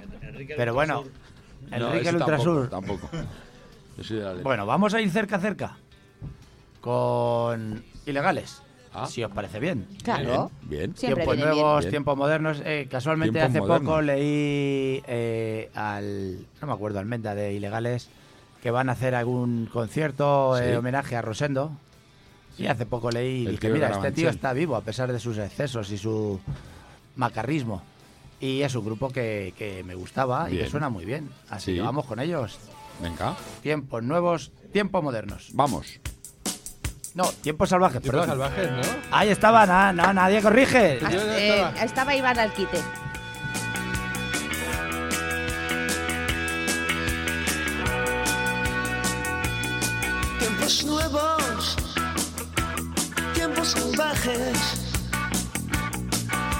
pero 0.58 0.74
bueno, 0.74 1.06
No, 1.72 1.78
Enrique 1.94 2.10
el 2.10 2.18
Ultrasur. 2.18 2.70
Tampoco. 2.70 3.10
Bueno, 4.44 4.66
vamos 4.66 4.94
a 4.94 5.00
ir 5.00 5.10
cerca, 5.10 5.39
cerca. 5.39 5.78
Con 6.82 7.82
ilegales. 8.06 8.62
Ah. 8.94 9.08
Si 9.08 9.24
os 9.24 9.32
parece 9.32 9.62
bien. 9.62 9.88
Claro. 10.04 10.52
Bien. 10.63 10.94
Siempre 10.98 11.24
tiempos 11.24 11.36
bien. 11.38 11.48
nuevos, 11.48 11.80
Bien. 11.80 11.92
tiempos 11.92 12.18
modernos. 12.18 12.62
Eh, 12.66 12.89
casualmente 12.92 13.39
Tiempos 13.39 13.50
hace 13.52 13.60
modernos. 13.62 13.89
poco 13.89 14.02
leí 14.02 15.02
eh, 15.08 15.72
al, 15.74 16.46
no 16.60 16.68
me 16.68 16.74
acuerdo, 16.74 17.00
Almenda 17.00 17.34
de 17.36 17.54
Ilegales, 17.54 18.10
que 18.63 18.71
van 18.71 18.88
a 18.89 18.93
hacer 18.93 19.13
algún 19.13 19.65
concierto, 19.71 20.58
eh, 20.58 20.71
Sí. 20.71 20.76
homenaje 20.78 21.15
a 21.17 21.21
Rosendo. 21.21 21.73
Y 22.58 22.67
hace 22.67 22.86
poco 22.86 23.12
leí 23.12 23.43
y 23.43 23.47
dije, 23.47 23.69
mira, 23.69 23.89
este 23.89 24.12
tío 24.13 24.30
está 24.30 24.54
vivo 24.54 24.76
a 24.78 24.82
pesar 24.82 25.12
de 25.12 25.19
sus 25.19 25.38
excesos 25.38 25.91
y 25.91 25.97
su 25.97 26.39
macarrismo. 27.17 27.82
Y 28.39 28.62
es 28.62 28.73
un 28.76 28.86
grupo 28.86 29.10
que, 29.10 29.54
que 29.58 29.84
me 29.84 29.95
gustaba 29.95 30.49
y 30.49 30.58
que 30.58 30.69
suena 30.69 30.88
muy 30.89 31.04
bien. 31.04 31.30
Así 31.49 31.71
Sí. 31.71 31.76
que 31.78 31.82
vamos 31.82 32.06
con 32.06 32.19
ellos. 32.19 32.58
Venga, 33.02 33.36
Tiempos 33.62 34.02
nuevos, 34.04 34.52
tiempos 34.71 35.04
modernos. 35.04 35.49
vamos. 35.54 35.99
No, 37.15 37.26
tiempos 37.41 37.69
salvajes, 37.69 38.02
perdón. 38.02 38.28
salvajes, 38.28 38.71
¿no? 38.71 38.82
Ahí 39.12 39.30
estaba, 39.30 39.65
na- 39.65 39.91
na- 39.93 40.13
nadie 40.13 40.41
corrige. 40.41 40.93
Eh, 40.99 41.49
estaba. 41.49 41.84
estaba 41.84 42.15
Iván 42.15 42.39
al 42.39 42.52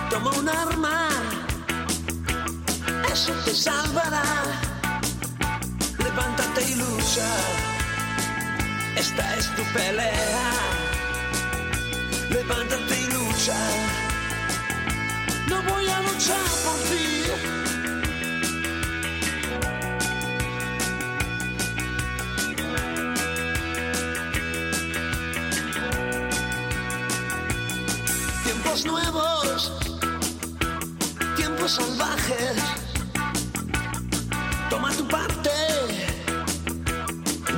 Toma 0.10 0.32
un 0.32 0.50
arma, 0.50 1.08
eso 3.10 3.32
te 3.46 3.56
salvará. 3.56 4.22
Levántate 5.98 6.62
y 6.70 6.76
lucha, 6.76 7.30
esta 8.98 9.36
es 9.38 9.48
tu 9.56 9.64
pelea. 9.72 10.52
Levántate 12.32 13.00
y 13.00 13.06
lucha, 13.14 13.56
no 15.48 15.62
voy 15.64 15.88
a 15.88 16.02
luchar 16.02 16.46
por 16.66 16.78
ti. 16.90 17.63
Tiempos 28.74 28.92
nuevos, 28.92 29.72
tiempos 31.36 31.72
salvajes. 31.74 32.58
Toma 34.68 34.92
tu 34.94 35.08
parte, 35.08 35.52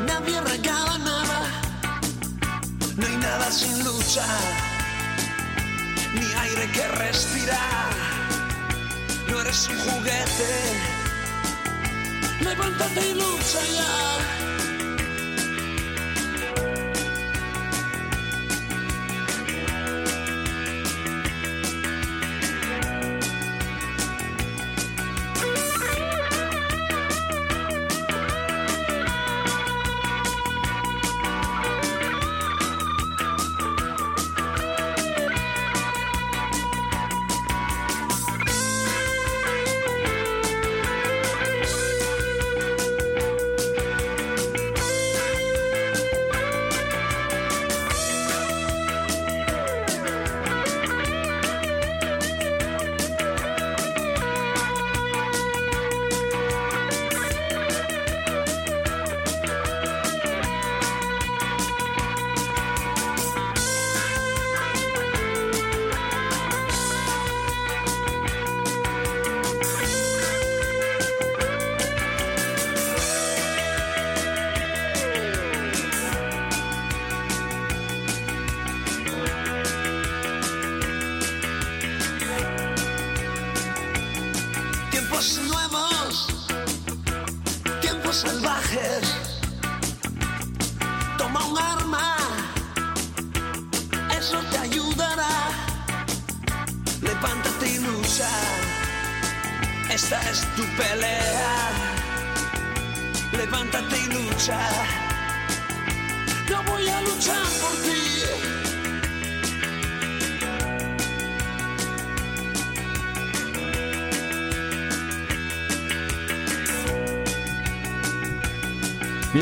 nadie 0.05 0.41
regala 0.41 0.97
nada. 0.97 1.39
No 2.97 3.07
hay 3.07 3.15
nada 3.15 3.49
sin 3.49 3.81
lucha, 3.85 4.25
ni 6.15 6.33
aire 6.33 6.69
que 6.73 6.85
respirar. 6.85 7.93
No 9.29 9.39
eres 9.39 9.69
un 9.69 9.79
juguete, 9.79 10.53
levántate 12.41 13.09
y 13.11 13.13
lucha 13.13 13.61
ya. 13.73 14.54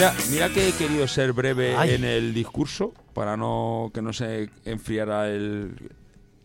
Mira, 0.03 0.13
mira 0.31 0.49
que 0.49 0.67
he 0.67 0.71
querido 0.73 1.07
ser 1.07 1.31
breve 1.31 1.75
Ay. 1.77 1.91
en 1.91 2.03
el 2.03 2.33
discurso 2.33 2.93
para 3.13 3.37
no 3.37 3.89
que 3.93 4.01
no 4.01 4.11
se 4.11 4.49
enfriara 4.65 5.29
el, 5.29 5.91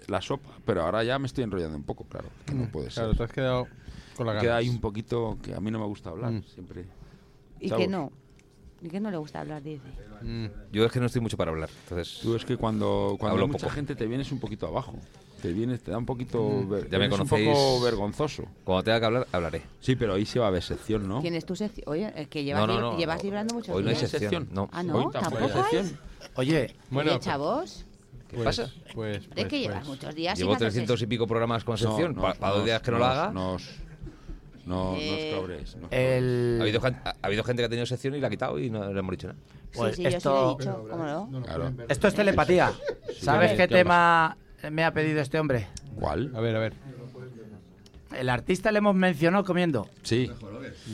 la 0.06 0.20
sopa, 0.22 0.50
pero 0.64 0.82
ahora 0.82 1.02
ya 1.02 1.18
me 1.18 1.26
estoy 1.26 1.42
enrollando 1.44 1.76
un 1.76 1.82
poco, 1.82 2.04
claro, 2.04 2.28
que 2.46 2.54
no 2.54 2.68
puede 2.70 2.90
ser. 2.90 3.02
Claro, 3.04 3.16
te 3.16 3.22
has 3.24 3.32
quedado 3.32 3.66
con 4.16 4.26
la 4.26 4.38
Queda 4.38 4.56
ahí 4.56 4.68
un 4.68 4.80
poquito 4.80 5.38
que 5.42 5.54
a 5.54 5.60
mí 5.60 5.70
no 5.72 5.78
me 5.80 5.86
gusta 5.86 6.10
hablar 6.10 6.30
Mm. 6.32 6.42
siempre. 6.44 6.84
Y 7.60 7.68
Chavos. 7.68 7.84
que 7.84 7.88
no. 7.90 8.12
Y 8.80 8.88
que 8.88 9.00
no 9.00 9.10
le 9.10 9.16
gusta 9.16 9.40
hablar, 9.40 9.60
dice. 9.60 9.82
Mm. 10.22 10.46
Yo 10.70 10.84
es 10.84 10.92
que 10.92 11.00
no 11.00 11.06
estoy 11.06 11.20
mucho 11.20 11.36
para 11.36 11.50
hablar. 11.50 11.68
Entonces, 11.82 12.20
Tú 12.22 12.36
es 12.36 12.44
que 12.44 12.56
cuando, 12.56 13.16
cuando 13.18 13.40
hay 13.42 13.46
mucha 13.48 13.66
poco. 13.66 13.74
gente 13.74 13.96
te 13.96 14.06
vienes 14.06 14.30
un 14.30 14.38
poquito 14.38 14.68
abajo. 14.68 14.94
Te 15.42 15.52
vienes, 15.52 15.80
te 15.82 15.90
da 15.92 15.98
un 15.98 16.06
poquito. 16.06 16.66
ver- 16.66 16.90
Ya 16.90 16.98
me 16.98 17.08
conocéis. 17.08 17.46
Un 17.48 17.54
poco 17.54 17.80
vergonzoso. 17.82 18.44
cuando 18.64 18.82
tenga 18.82 18.98
que 19.00 19.06
hablar, 19.06 19.26
hablaré. 19.30 19.62
Sí, 19.80 19.94
pero 19.94 20.14
ahí 20.14 20.26
sí 20.26 20.38
va 20.38 20.46
a 20.46 20.48
haber 20.48 20.62
sección, 20.62 21.08
¿no? 21.08 21.20
Tienes 21.20 21.44
tu 21.46 21.54
sección. 21.54 21.84
Oye, 21.88 22.12
es 22.16 22.26
que 22.28 22.42
llevas, 22.42 22.66
No, 22.66 22.74
no, 22.74 22.80
no, 22.92 22.98
llevas 22.98 23.18
no. 23.18 23.22
librando 23.22 23.54
muchos 23.54 23.74
Hoy 23.76 23.82
no 23.84 23.90
hay 23.90 23.96
sección. 23.96 24.48
No. 24.50 24.68
Ah, 24.72 24.82
no, 24.82 24.96
Hoy 24.96 25.12
tampoco 25.12 25.36
tampoco 25.36 25.64
hay. 25.64 25.70
sección. 25.76 25.98
Oye, 26.34 26.74
Bueno, 26.90 27.12
Oye, 27.12 27.20
chavos, 27.20 27.84
¿Qué 28.28 28.36
pues, 28.36 28.44
pasa? 28.44 28.72
Pues, 28.94 29.22
¿de 29.22 29.34
pues, 29.34 29.46
que 29.46 29.60
llevas 29.60 29.78
pues. 29.78 29.88
muchos 29.88 30.14
días 30.14 30.38
Llevo 30.38 30.52
hacer 30.54 30.68
300 30.68 31.00
y 31.02 31.06
pico 31.06 31.26
programas 31.26 31.64
con 31.64 31.78
sección. 31.78 32.14
No, 32.14 32.22
¿Para 32.22 32.54
dos 32.56 32.64
días 32.64 32.82
que 32.82 32.90
no 32.90 32.98
lo 32.98 33.04
haga? 33.06 33.32
Nos, 33.32 33.62
no, 34.66 34.96
Eh, 34.98 35.30
nos 35.32 35.40
cabres. 35.40 35.76
nos 35.76 35.92
el... 35.92 36.56
Ha 36.60 36.62
habido, 36.64 36.80
ha 36.84 37.14
habido 37.22 37.44
gente 37.44 37.62
que 37.62 37.66
ha 37.66 37.68
tenido 37.70 37.86
sección 37.86 38.14
y 38.16 38.20
la 38.20 38.26
ha 38.26 38.30
quitado 38.30 38.58
y 38.58 38.68
no 38.68 38.92
le 38.92 38.98
hemos 38.98 39.12
dicho 39.12 39.28
nada. 39.28 39.38
Pues 39.72 39.96
sí, 39.96 40.02
sí, 40.02 40.08
esto- 40.08 40.56
yo 40.58 40.58
sí 40.60 40.66
lo 40.66 40.72
he 40.72 40.82
dicho. 40.82 40.88
¿Cómo 40.90 41.04
no? 41.04 41.42
cabres. 41.46 41.72
Claro. 41.76 41.84
Esto 41.88 42.08
es 42.08 42.14
telepatía. 42.14 42.72
¿Sabes 43.20 43.52
¿qué 43.52 43.68
tema 43.68 44.36
me 44.70 44.84
ha 44.84 44.92
pedido 44.92 45.20
este 45.20 45.38
hombre? 45.38 45.68
¿Cuál? 45.96 46.32
A 46.34 46.40
ver, 46.40 46.56
a 46.56 46.58
ver. 46.60 46.74
El 48.14 48.28
artista 48.30 48.72
le 48.72 48.78
hemos 48.78 48.94
mencionado 48.94 49.44
comiendo. 49.44 49.88
Sí. 50.02 50.30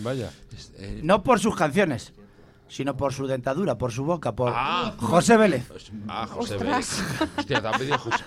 Vaya. 0.03 0.31
Eh, 0.79 1.01
No 1.05 1.23
por 1.23 1.39
sus 1.39 1.55
canciones, 1.55 2.13
sino 2.69 2.97
por 2.97 3.13
su 3.13 3.27
dentadura, 3.29 3.79
por 3.79 3.93
su 3.93 4.05
boca, 4.05 4.33
por 4.33 4.53
Ah. 4.55 4.95
José 4.99 5.37
Vélez. 5.37 5.71
Ah, 6.09 6.27
José 6.29 6.55
Ostras. 6.57 7.03
Vélez. 7.21 7.31
Hostia, 7.39 7.61
te 7.63 7.69
ha 7.69 7.73
pedido 7.73 7.99
José. 7.99 8.25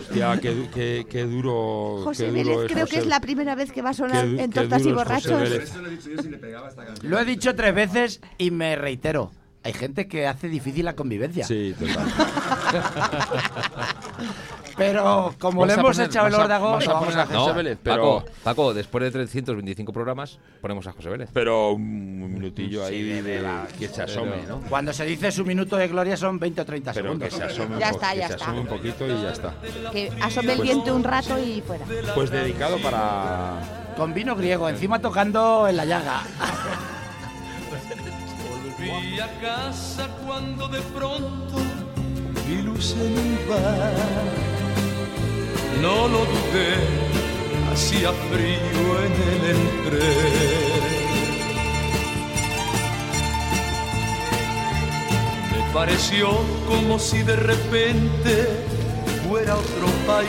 Hostia, 0.00 0.40
qué, 0.40 0.68
qué- 0.74 1.06
qué 1.08 1.22
duro. 1.24 2.00
José 2.04 2.24
qué 2.24 2.42
duro 2.42 2.56
Vélez 2.58 2.72
creo 2.72 2.84
José 2.86 2.94
que 2.96 3.00
es 3.02 3.06
la 3.06 3.20
primera 3.20 3.54
vez 3.54 3.70
que 3.70 3.80
va 3.82 3.90
a 3.90 3.94
sonar 3.94 4.24
en 4.26 4.50
tortas 4.50 4.84
y 4.84 4.92
borrachos. 4.92 5.48
Lo 7.02 7.18
he 7.20 7.24
dicho 7.24 7.54
tres 7.54 7.74
veces 7.74 8.20
y 8.38 8.50
me 8.50 8.74
reitero. 8.76 9.30
Hay 9.68 9.74
gente 9.74 10.08
que 10.08 10.26
hace 10.26 10.48
difícil 10.48 10.86
la 10.86 10.94
convivencia. 10.96 11.46
Sí, 11.46 11.74
total. 11.78 12.06
Pero 14.78 15.34
como 15.40 15.66
le 15.66 15.74
hemos 15.74 15.96
poner- 15.96 16.06
echado 16.08 16.28
el 16.28 16.34
órdago, 16.34 16.68
a 16.68 16.78
vamos 16.78 17.16
a. 17.16 17.26
José 17.26 17.32
No, 17.34 17.52
Vélez, 17.52 17.78
pero- 17.82 18.20
Paco, 18.20 18.24
Paco, 18.44 18.74
después 18.74 19.02
de 19.04 19.10
325 19.10 19.92
programas, 19.92 20.38
ponemos 20.62 20.86
a 20.86 20.92
José 20.92 21.08
Vélez. 21.10 21.30
Pero 21.34 21.72
un 21.72 22.32
minutillo 22.32 22.84
ahí 22.84 23.02
Sí, 23.02 23.08
de, 23.08 23.22
de 23.22 23.42
la- 23.42 23.66
que 23.78 23.88
se 23.88 24.02
asome, 24.02 24.36
¿no? 24.48 24.60
Cuando 24.70 24.92
se 24.92 25.04
dice 25.04 25.32
su 25.32 25.44
minuto 25.44 25.76
de 25.76 25.88
gloria 25.88 26.16
son 26.16 26.38
20 26.38 26.60
o 26.60 26.64
30 26.64 26.92
Pero 26.92 27.06
segundos. 27.08 27.28
que 27.28 27.34
se 27.36 27.42
asome, 27.42 27.78
Ya 27.78 27.90
po- 27.90 27.96
está, 27.96 28.12
que 28.12 28.18
ya 28.18 28.26
se 28.28 28.32
está. 28.34 28.44
asome 28.46 28.60
un 28.60 28.66
poquito 28.68 29.06
y 29.06 29.20
ya 29.22 29.32
está. 29.32 29.54
Que 29.92 30.12
asome 30.22 30.52
el 30.52 30.58
Pues- 30.58 30.70
viento 30.70 30.94
un 30.94 31.04
rato 31.04 31.38
y 31.38 31.60
fuera. 31.60 31.84
Pues 32.14 32.30
dedicado 32.30 32.78
para. 32.78 33.54
Con 33.96 34.14
vino 34.14 34.36
griego, 34.36 34.68
encima 34.68 35.00
tocando 35.00 35.66
en 35.68 35.76
la 35.76 35.84
llaga. 35.84 36.22
Volví 38.78 39.18
a 39.18 39.26
casa 39.40 40.08
cuando 40.24 40.68
de 40.68 40.80
pronto 40.80 41.56
vi 42.46 42.62
luz 42.62 42.92
en 42.92 43.18
un 43.18 43.38
bar. 43.48 43.92
No 45.82 46.06
lo 46.06 46.18
dudé, 46.18 46.76
hacía 47.72 48.12
frío 48.30 48.82
en 49.04 49.12
el 49.32 49.42
entré. 49.56 50.14
Me 55.50 55.72
pareció 55.74 56.28
como 56.68 57.00
si 57.00 57.22
de 57.24 57.34
repente 57.34 58.64
fuera 59.26 59.56
otro 59.56 59.88
país. 60.06 60.28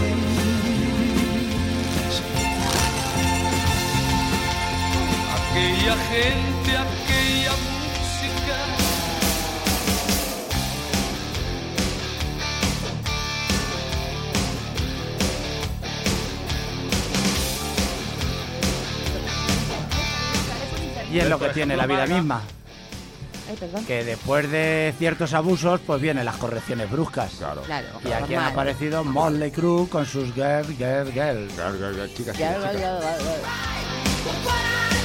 Aquella 5.38 5.96
gente, 6.10 6.78
aquella 6.78 7.54
Y 21.12 21.20
es 21.20 21.28
lo 21.30 21.40
que 21.40 21.50
tiene 21.50 21.76
la 21.76 21.86
vida 21.88 22.06
misma. 22.06 22.42
Ay, 23.50 23.56
perdón. 23.60 23.84
Que 23.86 24.04
después 24.04 24.50
de 24.52 24.94
ciertos 25.00 25.34
abusos, 25.34 25.80
pues 25.86 26.00
vienen 26.00 26.24
las 26.24 26.38
correcciones 26.38 26.90
bruscas. 26.92 27.32
Claro. 27.40 27.62
Claro. 27.64 27.88
Y 28.04 28.12
aquí 28.12 28.36
han 28.36 28.44
normal. 28.44 28.52
aparecido 28.52 29.04
Motley 29.04 29.50
Crue 29.52 29.88
con 29.90 30.06
sus 30.06 30.32
girl, 30.36 30.66
girl, 30.78 31.12
girl. 31.12 31.48
Chicas, 31.50 31.58
Ya, 31.58 31.74
chicas, 31.74 31.96
ya, 31.96 32.14
chicas. 32.16 32.38
ya, 32.38 32.60
ya, 32.74 32.74
ya. 32.74 33.18
Sweet 34.24 34.99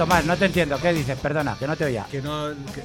Tomás, 0.00 0.24
no 0.24 0.34
te 0.34 0.46
entiendo. 0.46 0.78
¿Qué 0.80 0.94
dices? 0.94 1.18
Perdona, 1.18 1.56
que 1.58 1.66
no 1.66 1.76
te 1.76 1.84
oía. 1.84 2.06
Que 2.10 2.22
no, 2.22 2.48
que, 2.74 2.80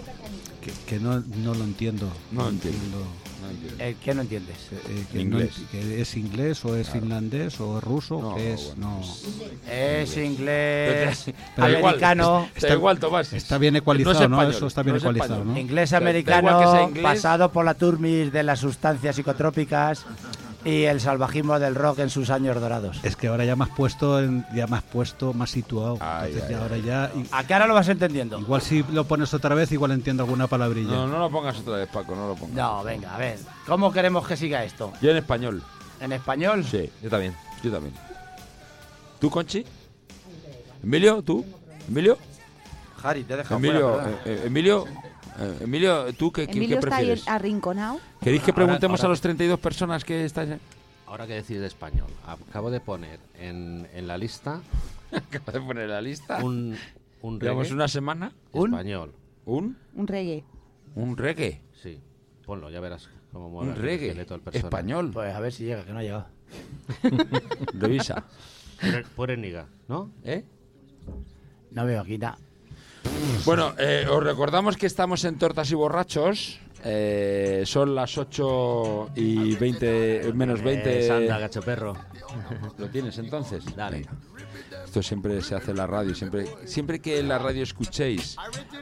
que- 0.66 0.86
que 0.86 0.99
no, 0.99 1.24
no 1.38 1.53
lo 1.53 1.63
entiendo. 1.63 2.11
No 2.34 2.49
entiendo. 2.49 2.97
No 3.41 3.49
entiendo. 3.51 3.82
Eh, 3.82 3.95
¿Qué 4.03 4.13
no 4.13 4.22
entiendes? 4.24 4.57
Eh, 4.74 5.05
que, 5.13 5.22
Inglés. 5.22 5.53
que 5.72 6.01
es 6.01 6.18
inglés 6.18 6.66
o 6.66 6.76
es 6.76 6.89
finlandés 6.89 7.57
o 7.61 7.78
es 7.78 7.84
ruso, 7.86 8.20
No, 8.22 8.36
que 8.36 8.53
es 8.55 8.66
bueno, 8.76 8.99
no. 8.99 9.72
Es 9.72 10.18
inglés, 10.18 11.28
igual, 11.55 11.76
americano. 11.78 12.49
Da 12.59 12.74
igual, 12.74 12.99
Tomás. 12.99 13.32
Está 13.32 13.57
bien 13.59 13.76
No 13.76 13.78
es 13.78 13.82
ecualizado, 13.84 14.28
¿no? 14.28 14.36
español, 14.41 14.55
Eso 14.55 14.68
está 14.68 14.82
bien 14.84 14.93
no 14.93 14.97
es 14.97 15.03
ecualizado, 15.03 15.34
español. 15.36 15.53
¿no? 15.53 15.59
Inglés 15.61 15.93
americano, 15.93 16.82
inglés. 16.89 17.03
pasado 17.03 17.49
por 17.51 17.63
la 17.63 17.76
turmis 17.76 18.30
de 18.34 18.43
las 18.43 18.59
sustancias 18.59 19.16
psicotrópicas 19.16 20.05
y 20.66 20.84
el 20.86 20.99
salvajismo 20.99 21.59
del 21.59 21.76
rock 21.76 21.99
en 21.99 22.09
sus 22.09 22.30
años 22.32 22.59
dorados. 22.59 22.99
Es 23.03 23.16
que 23.16 23.28
ahora 23.28 23.45
ya 23.45 23.55
más 23.55 23.70
puesto, 23.70 24.20
en- 24.20 24.45
ya 24.53 24.66
más 24.68 24.82
puesto, 24.84 25.32
más 25.34 25.51
situado. 25.51 25.97
Ay, 26.01 26.32
Entonces 26.34 26.43
ay, 26.43 26.49
ya 26.49 26.57
ay. 26.57 26.63
ahora 26.63 26.78
ya 26.78 27.11
¿A 27.38 27.43
qué 27.45 27.53
ahora 27.53 27.68
lo 27.68 27.74
vas 27.76 27.88
entendiendo? 27.88 28.39
igual 28.39 28.61
si 28.61 28.84
lo 28.91 29.05
pones 29.05 29.34
otra 29.34 29.53
vez 29.55 29.72
igual 29.72 29.91
entiendo 29.91 30.24
alguna 30.24 30.47
palabrilla. 30.47 30.91
No, 30.91 31.07
no 31.07 31.20
lo 31.20 31.30
pongas 31.30 31.57
otra 31.59 31.78
vez, 31.78 31.88
Paco, 31.89 32.16
no 32.16 32.28
lo 32.28 32.36
pongas. 32.36 32.55
No, 32.55 32.84
venga, 32.84 33.13
a 33.16 33.18
ver. 33.20 33.38
¿Cómo 33.68 33.91
queremos 33.93 34.28
que 34.28 34.36
siga 34.36 34.63
esto? 34.63 34.91
Yo 35.01 35.11
en 35.11 35.18
español. 35.18 35.61
¿En 36.01 36.11
español? 36.11 36.66
Sí, 36.66 36.89
Yo 37.01 37.09
también. 37.09 37.36
yo 37.63 37.72
también. 37.72 37.93
¿Tú, 39.20 39.30
Conchi? 39.30 39.63
¿Emilio? 40.84 41.22
¿Tú? 41.22 41.45
¿Emilio? 41.88 42.18
Jari, 43.01 43.24
te 43.24 43.34
he 43.34 43.38
dejado 43.38 43.57
Emilio, 43.59 43.93
fuera, 43.93 44.09
eh, 44.09 44.18
eh, 44.26 44.41
Emilio, 44.45 44.86
eh, 45.39 45.57
Emilio, 45.61 46.13
¿tú 46.13 46.31
qué, 46.31 46.45
qué- 46.45 46.51
qué 46.53 46.57
Emilio 46.57 46.79
está 46.79 46.95
ahí 46.97 47.05
prefieres? 47.07 47.27
arrinconado. 47.27 47.99
¿Queréis 48.21 48.41
que 48.43 48.51
Ahora- 48.51 48.65
preguntemos 48.65 48.99
ahora- 48.99 49.07
a 49.07 49.09
los 49.11 49.21
32 49.21 49.59
personas 49.59 50.03
que 50.03 50.25
están 50.25 50.59
Ahora 51.07 51.27
que 51.27 51.33
decir 51.33 51.59
de 51.61 51.67
español, 51.67 52.07
acabo 52.25 52.71
de 52.71 52.79
poner 52.79 53.19
en, 53.39 53.88
en 53.93 54.07
la 54.07 54.17
lista 54.17 54.61
Acabo 55.11 55.51
de 55.51 55.61
poner 55.61 55.89
la 55.89 56.01
lista. 56.01 56.43
un, 56.43 56.75
un 57.21 57.39
Llevamos 57.39 57.65
reggae 57.67 57.75
una 57.75 57.88
semana. 57.88 58.31
¿Un? 58.51 58.71
español. 58.73 59.13
¿Un? 59.45 59.77
Un 59.95 60.07
reggae. 60.07 60.43
Un 60.95 61.15
reggae. 61.15 61.61
Sí, 61.81 61.99
ponlo, 62.45 62.69
ya 62.71 62.79
verás 62.79 63.07
cómo 63.31 63.49
mola. 63.49 63.69
Un 63.71 63.75
el 63.77 63.81
reggae. 63.81 64.15
personaje. 64.15 64.57
Español. 64.57 65.11
Pues 65.13 65.33
a 65.33 65.39
ver 65.39 65.53
si 65.53 65.65
llega, 65.65 65.86
que 65.86 65.93
no 65.93 65.99
ha 65.99 66.03
llegado. 66.03 66.25
Revisa. 67.73 68.23
Pure, 68.81 69.03
pure 69.15 69.38
niga, 69.38 69.67
¿no? 69.88 70.11
¿Eh? 70.25 70.43
No 71.71 71.86
veo 71.86 72.01
aquí 72.01 72.17
nada. 72.17 72.38
Bueno, 73.45 73.74
eh, 73.78 74.08
os 74.10 74.24
recordamos 74.24 74.78
que 74.78 74.88
estamos 74.88 75.24
en 75.26 75.38
Tortas 75.38 75.72
y 75.72 75.76
Borrachos. 75.76 76.60
Eh, 76.84 77.64
son 77.66 77.95
las 77.95 78.18
8 78.18 79.12
y 79.16 79.56
20, 79.56 80.32
menos 80.34 80.62
20. 80.62 80.99
Eh, 80.99 81.08
Santa, 81.08 81.39
gachoperro. 81.39 81.95
¿Lo 82.78 82.88
tienes 82.89 83.18
entonces? 83.18 83.64
Dale. 83.76 83.97
Venga. 83.97 84.12
Esto 84.95 85.03
siempre 85.09 85.41
se 85.41 85.55
hace 85.55 85.71
en 85.71 85.77
la 85.77 85.87
radio. 85.87 86.15
Siempre, 86.15 86.45
siempre 86.63 87.01
que 87.01 87.19
en 87.19 87.27
la 87.27 87.37
radio 87.37 87.63
escuchéis 87.63 88.37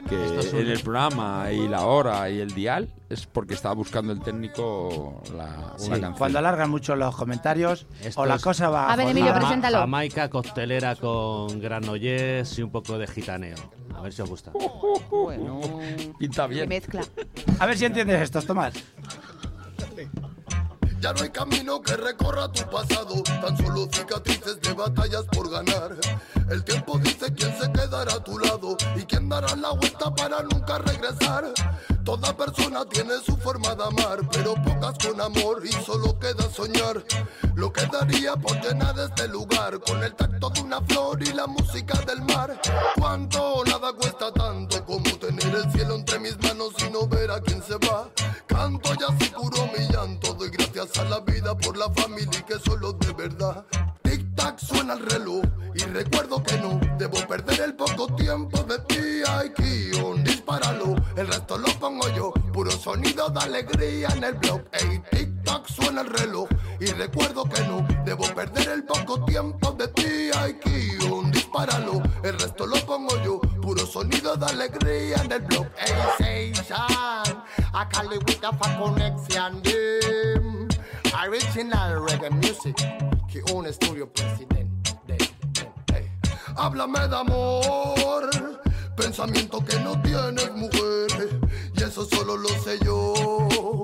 que 0.08 0.14
en 0.60 0.68
el 0.70 0.78
programa 0.78 1.50
y 1.50 1.66
la 1.66 1.86
hora 1.86 2.30
y 2.30 2.38
el 2.38 2.54
dial 2.54 2.88
es 3.10 3.26
porque 3.26 3.54
estaba 3.54 3.74
buscando 3.74 4.12
el 4.12 4.20
técnico 4.20 5.20
la, 5.36 5.72
Sí, 5.76 5.88
una 5.88 5.94
canción. 5.98 6.12
cuando 6.16 6.38
alargan 6.38 6.70
mucho 6.70 6.94
los 6.94 7.16
comentarios 7.16 7.88
Esto 8.00 8.20
o 8.20 8.26
la 8.26 8.36
es- 8.36 8.42
cosa 8.44 8.68
va 8.68 8.92
A 8.92 8.94
ver, 8.94 9.08
Emilio, 9.08 9.34
preséntalo. 9.34 9.78
Jamaica 9.78 10.30
costelera 10.30 10.94
con 10.94 11.58
granollers 11.60 12.60
y 12.60 12.62
un 12.62 12.70
poco 12.70 12.96
de 12.96 13.08
gitaneo. 13.08 13.56
A 13.96 14.00
ver 14.00 14.12
si 14.12 14.22
os 14.22 14.30
gusta. 14.30 14.52
Bueno, 15.10 15.60
Pinta 16.20 16.46
bien. 16.46 16.68
mezcla. 16.68 17.02
A 17.58 17.66
ver 17.66 17.76
si 17.76 17.86
entiendes 17.86 18.20
esto, 18.22 18.40
Tomás. 18.42 18.74
Ya 21.04 21.12
no 21.12 21.20
hay 21.20 21.28
camino 21.28 21.82
que 21.82 21.98
recorra 21.98 22.50
tu 22.50 22.62
pasado, 22.70 23.22
tan 23.22 23.54
solo 23.58 23.86
cicatrices 23.92 24.58
de 24.62 24.72
batallas 24.72 25.24
por 25.24 25.50
ganar. 25.50 25.98
El 26.48 26.64
tiempo 26.64 26.98
dice 26.98 27.30
quién 27.34 27.54
se 27.60 27.70
quedará 27.72 28.14
a 28.14 28.24
tu 28.24 28.38
lado 28.38 28.74
y 28.96 29.02
quién 29.02 29.28
dará 29.28 29.54
la 29.54 29.72
vuelta 29.72 30.14
para 30.14 30.42
nunca 30.44 30.78
regresar. 30.78 31.52
Toda 32.04 32.34
persona 32.34 32.86
tiene 32.86 33.18
su 33.22 33.36
forma 33.36 33.74
de 33.74 33.84
amar, 33.84 34.20
pero 34.32 34.54
pocas 34.54 34.96
con 35.06 35.20
amor 35.20 35.62
y 35.66 35.72
solo 35.72 36.18
queda 36.18 36.48
soñar. 36.50 37.04
Lo 37.54 37.70
que 37.70 37.84
daría 37.84 38.34
por 38.36 38.58
llenar 38.62 38.98
este 38.98 39.28
lugar 39.28 39.80
con 39.80 40.02
el 40.02 40.14
tacto 40.14 40.48
de 40.48 40.62
una 40.62 40.80
flor 40.80 41.22
y 41.22 41.34
la 41.34 41.46
música 41.46 41.98
del 42.06 42.22
mar. 42.22 42.58
Cuánto 42.96 43.62
nada 43.66 43.92
cuesta 43.92 44.32
tanto 44.32 44.82
como 44.86 45.04
tener 45.18 45.54
el 45.54 45.70
cielo 45.70 45.96
entre 45.96 46.18
mis 46.18 46.42
manos 46.42 46.72
y 46.78 46.90
no 46.90 47.06
ver 47.06 47.30
a 47.30 47.42
quién 47.42 47.62
se 47.62 47.74
va. 47.74 48.08
Canto 48.46 48.94
ya 48.94 49.08
se 49.18 49.33
a 50.98 51.04
la 51.04 51.20
vida 51.20 51.56
por 51.56 51.76
la 51.78 51.90
familia 51.92 52.38
y 52.38 52.42
que 52.42 52.58
solo 52.58 52.92
de 52.92 53.12
verdad. 53.14 53.64
Tic 54.02 54.34
tac 54.34 54.58
suena 54.58 54.92
el 54.92 55.06
reloj 55.06 55.42
y 55.74 55.80
recuerdo 55.84 56.42
que 56.42 56.58
no 56.58 56.78
debo 56.98 57.16
perder 57.26 57.60
el 57.60 57.74
poco 57.74 58.06
tiempo 58.14 58.62
de 58.64 58.78
ti. 58.80 59.22
Ay, 59.26 59.50
Kion, 59.56 60.22
dispáralo, 60.22 60.94
el 61.16 61.26
resto 61.26 61.56
lo 61.56 61.68
pongo 61.80 62.06
yo. 62.14 62.32
Puro 62.52 62.70
sonido 62.70 63.30
de 63.30 63.40
alegría 63.40 64.08
en 64.14 64.24
el 64.24 64.34
blog. 64.34 64.60
Ey, 64.72 65.02
tic 65.10 65.42
tac 65.42 65.66
suena 65.66 66.02
el 66.02 66.10
reloj 66.10 66.48
y 66.78 66.86
recuerdo 66.86 67.44
que 67.44 67.62
no 67.62 67.86
debo 68.04 68.26
perder 68.34 68.68
el 68.68 68.84
poco 68.84 69.24
tiempo 69.24 69.72
de 69.72 69.88
ti. 69.88 70.30
Ay, 70.36 70.58
Kion, 70.62 71.30
dispáralo, 71.30 72.02
el 72.22 72.38
resto 72.38 72.66
lo 72.66 72.76
pongo 72.84 73.16
yo. 73.24 73.40
Puro 73.62 73.86
sonido 73.86 74.36
de 74.36 74.46
alegría 74.46 75.16
en 75.16 75.32
el 75.32 75.40
blog. 75.40 75.66
Ey, 76.20 76.52
Cali 77.90 78.18
with 78.18 78.42
a 78.42 78.52
fa 78.52 78.76
connection, 78.76 79.62
them. 79.62 80.63
Original 81.22 82.04
reggae 82.06 82.30
music, 82.30 82.76
que 83.30 83.42
un 83.52 83.66
estudio 83.66 84.12
presidente. 84.12 85.16
Háblame 86.56 87.06
de 87.08 87.16
amor, 87.16 88.30
pensamiento 88.96 89.64
que 89.64 89.78
no 89.80 90.00
tienes 90.02 90.52
mujer, 90.54 91.40
y 91.74 91.82
eso 91.82 92.04
solo 92.04 92.36
lo 92.36 92.48
sé 92.48 92.78
yo, 92.84 93.82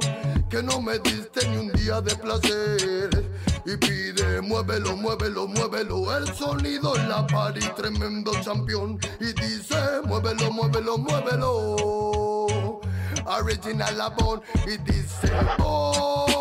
que 0.50 0.62
no 0.62 0.80
me 0.80 0.98
diste 0.98 1.48
ni 1.48 1.56
un 1.58 1.72
día 1.72 2.00
de 2.00 2.14
placer. 2.16 3.30
Y 3.64 3.76
pide, 3.76 4.40
muévelo, 4.40 4.96
muévelo, 4.96 5.46
muévelo, 5.46 6.16
el 6.16 6.34
sonido 6.34 6.96
en 6.96 7.08
la 7.08 7.26
party, 7.26 7.60
tremendo 7.76 8.32
campeón. 8.44 8.98
Y 9.20 9.32
dice, 9.40 10.00
muévelo, 10.04 10.50
muévelo, 10.50 10.98
muévelo. 10.98 12.80
Original 13.26 13.96
Labón 13.96 14.42
y 14.66 14.76
dice, 14.78 15.30
voy 15.58 16.39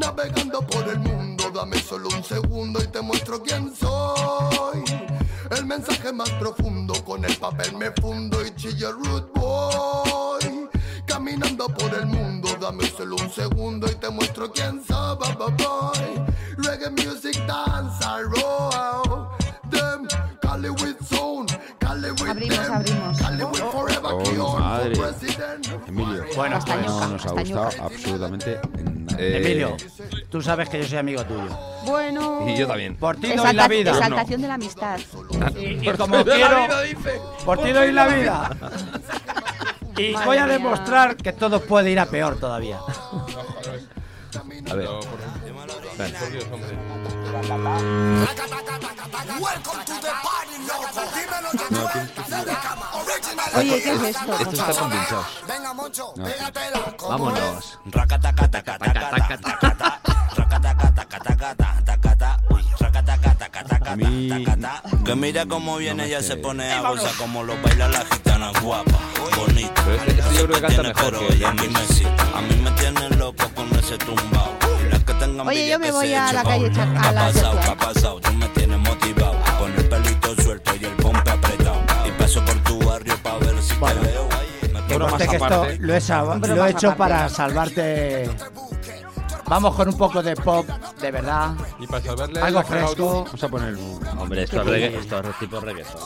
navegando 0.00 0.62
por 0.62 0.88
el 0.88 0.98
mundo, 0.98 1.50
dame 1.54 1.78
solo 1.78 2.08
un 2.08 2.24
segundo 2.24 2.82
y 2.82 2.86
te 2.88 3.00
muestro 3.02 3.42
quién 3.42 3.72
soy. 3.76 4.82
El 5.50 5.66
mensaje 5.66 6.12
más 6.12 6.30
profundo, 6.32 6.94
con 7.04 7.24
el 7.24 7.36
papel 7.36 7.76
me 7.76 7.90
fundo 7.92 8.44
y 8.44 8.50
chilla 8.56 8.90
root 8.90 9.32
boy. 9.34 10.68
Caminando 11.06 11.66
por 11.68 11.92
el 11.94 12.06
mundo, 12.06 12.48
dame 12.60 12.86
solo 12.86 13.16
un 13.16 13.30
segundo 13.30 13.90
y 13.90 13.94
te 13.96 14.08
muestro 14.08 14.50
quién 14.50 14.82
soy. 14.84 15.16
Bye. 15.18 16.24
Reggae 16.56 16.90
music 16.90 17.36
dance, 17.46 18.02
I 18.02 18.22
roll. 18.22 19.09
Abrimos, 22.30 22.58
abrimos. 22.70 23.18
Forever, 23.72 24.00
Oh, 24.12 24.22
Kion 24.22 24.60
madre. 24.60 24.92
Emilio, 25.88 26.24
Bueno, 26.36 26.58
no 26.86 27.08
nos 27.08 27.26
ha 27.26 27.30
gustado 27.32 27.70
absolutamente 27.80 28.60
nada. 28.74 29.18
Eh, 29.18 29.36
Emilio, 29.42 29.76
tú 30.30 30.40
sabes 30.40 30.68
que 30.68 30.78
yo 30.80 30.86
soy 30.88 30.98
amigo 30.98 31.24
tuyo. 31.24 31.48
Bueno. 31.84 32.46
Y 32.48 32.56
yo 32.56 32.66
también. 32.66 32.96
Por 32.96 33.16
ti 33.16 33.32
doy 33.32 33.52
la 33.52 33.68
vida. 33.68 33.90
Exaltación 33.92 34.42
de 34.42 34.48
la 34.48 34.54
amistad. 34.54 35.00
Y, 35.58 35.88
y 35.88 35.92
como 35.96 36.24
quiero, 36.24 36.66
por 37.44 37.62
ti 37.62 37.72
doy 37.72 37.92
la 37.92 38.06
vida. 38.06 38.50
Y 39.96 40.12
Madre 40.12 40.26
voy 40.26 40.36
a 40.38 40.44
mía. 40.46 40.52
demostrar 40.54 41.16
que 41.16 41.32
todo 41.32 41.60
puede 41.60 41.90
ir 41.90 41.98
a 42.00 42.06
peor 42.06 42.36
todavía. 42.38 42.78
A 44.70 44.74
ver. 44.74 44.88
No, 49.26 49.38
por, 49.40 49.52
Dale. 49.88 50.12
por 50.22 50.48
Dios, 50.64 51.76
hombre. 51.76 53.56
Oye, 53.56 53.82
¿qué 53.82 53.92
es 53.92 54.02
esto? 54.02 54.32
Esto 54.38 54.50
está 54.50 54.72
compinchado. 54.80 55.24
Venga, 55.46 55.74
Moncho, 55.74 56.12
No. 56.16 56.24
pégatela. 56.24 56.94
Vámonos. 57.08 57.78
Que 65.04 65.16
mira 65.16 65.46
cómo 65.46 65.76
viene, 65.78 66.04
ella 66.06 66.22
se 66.22 66.36
pone 66.36 66.70
a 66.72 66.80
gozar 66.82 67.12
como 67.16 67.42
lo 67.42 67.60
baila 67.62 67.88
la 67.88 68.04
gitana 68.04 68.52
guapa, 68.62 68.98
bonita. 69.36 69.82
Pero 69.84 69.94
este, 69.96 70.10
este 70.20 70.34
yo 70.36 70.46
creo 70.46 70.46
que 70.46 70.52
canta 70.52 70.68
Tiene, 70.68 70.88
mejor 70.88 71.04
pero 71.12 71.26
que 71.28 71.34
ella 71.34 71.48
a 71.48 71.54
mí 71.54 71.68
me 71.68 71.80
excita. 71.82 72.22
A 72.34 72.40
mí 72.42 72.54
me 72.56 72.70
tiene 72.72 73.08
loco 73.16 73.48
con 73.54 73.68
ese 73.78 73.98
tumbao. 73.98 74.56
Tengan 75.20 75.46
Oye, 75.46 75.68
yo 75.68 75.78
me 75.78 75.92
voy 75.92 76.08
se 76.08 76.16
a 76.16 76.32
la 76.32 76.42
calle 76.42 76.70
me 78.36 78.48
tienes 78.48 78.78
motivado 78.78 79.34
con 79.58 79.72
el 79.74 79.88
pelito 79.88 80.34
suelto 80.42 80.72
y 80.80 80.84
el 80.84 80.92
pompe 80.96 81.30
apretado. 81.30 81.80
Y 82.06 82.10
paso 82.12 82.44
por 82.44 82.54
tu 82.64 82.78
barrio 82.84 83.14
pa' 83.22 83.36
ver 83.38 83.62
si 83.62 83.74
Bueno. 83.76 84.00
te 84.00 84.06
veo. 84.08 84.28
Que 84.88 84.94
Bromas 84.96 85.10
conste 85.12 85.28
que 85.28 85.36
esto 85.36 85.48
lo 85.78 85.94
he, 85.94 86.48
lo 86.56 86.66
he 86.66 86.70
hecho 86.70 86.96
para 86.96 87.28
salvarte. 87.28 88.30
Vamos 89.46 89.74
con 89.74 89.88
un 89.88 89.96
poco 89.96 90.22
de 90.22 90.34
pop, 90.36 90.66
de 91.00 91.10
verdad. 91.10 91.50
Y 91.78 91.86
para 91.86 92.02
salvarle 92.04 92.40
Algo 92.40 92.62
fresco. 92.62 93.24
vamos 93.24 93.42
a 93.44 93.48
poner 93.48 93.74
un... 93.74 94.00
Hombre, 94.18 94.44
esto 94.44 94.62
es, 94.62 94.66
regga- 94.68 94.98
esto 95.00 95.20
es 95.20 95.38
tipo 95.38 95.60
reggaeton. 95.60 96.00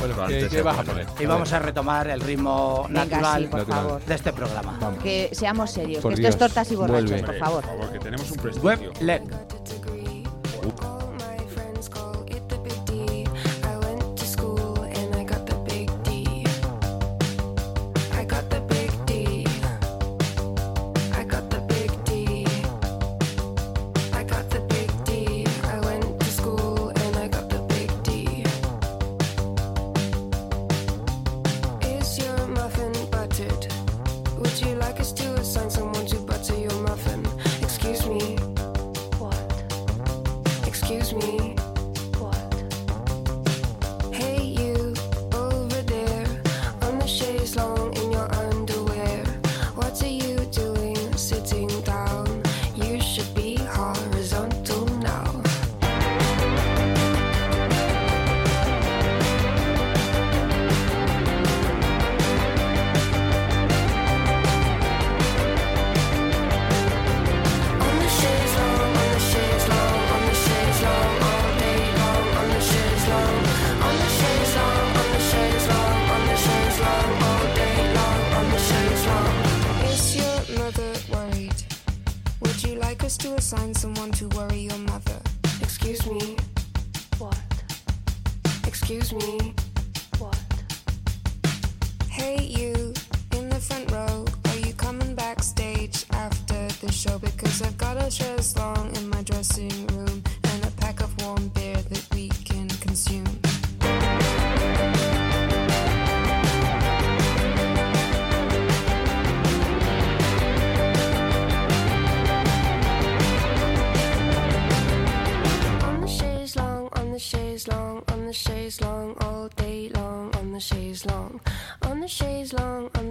Lo 0.00 0.06
que 0.06 0.12
Bueno, 0.14 0.16
puesto 0.16 0.28
¿qué, 0.28 0.34
antes 0.36 0.50
qué 0.50 0.58
es 0.58 0.64
vas 0.64 0.78
a 0.78 0.82
bueno. 0.82 0.92
poner? 1.04 1.22
Y 1.22 1.26
vamos 1.26 1.52
a 1.52 1.58
retomar 1.58 2.08
el 2.08 2.20
ritmo 2.20 2.84
Venga, 2.88 3.04
natural 3.04 3.42
sí, 3.42 3.48
por 3.48 3.58
Natural. 3.60 3.82
favor. 3.84 4.04
de 4.04 4.14
este 4.14 4.32
programa. 4.32 4.78
Que 5.02 5.28
seamos 5.32 5.70
serios, 5.70 6.02
Por 6.02 6.14
que 6.14 6.20
esto 6.22 6.28
es 6.28 6.36
tortas 6.38 6.70
y 6.72 6.76
borrachos, 6.76 7.10
vuelve. 7.10 7.26
por 7.26 7.38
favor. 7.38 7.62
Por 7.64 7.70
favor, 7.78 7.92
que 7.92 7.98
tenemos 7.98 8.30
un 8.30 8.36
prestigio. 8.38 8.68
Web 8.68 9.20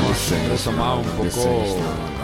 Hemos 0.00 0.48
retomado 0.48 0.98
un 1.00 1.06
poco. 1.06 1.64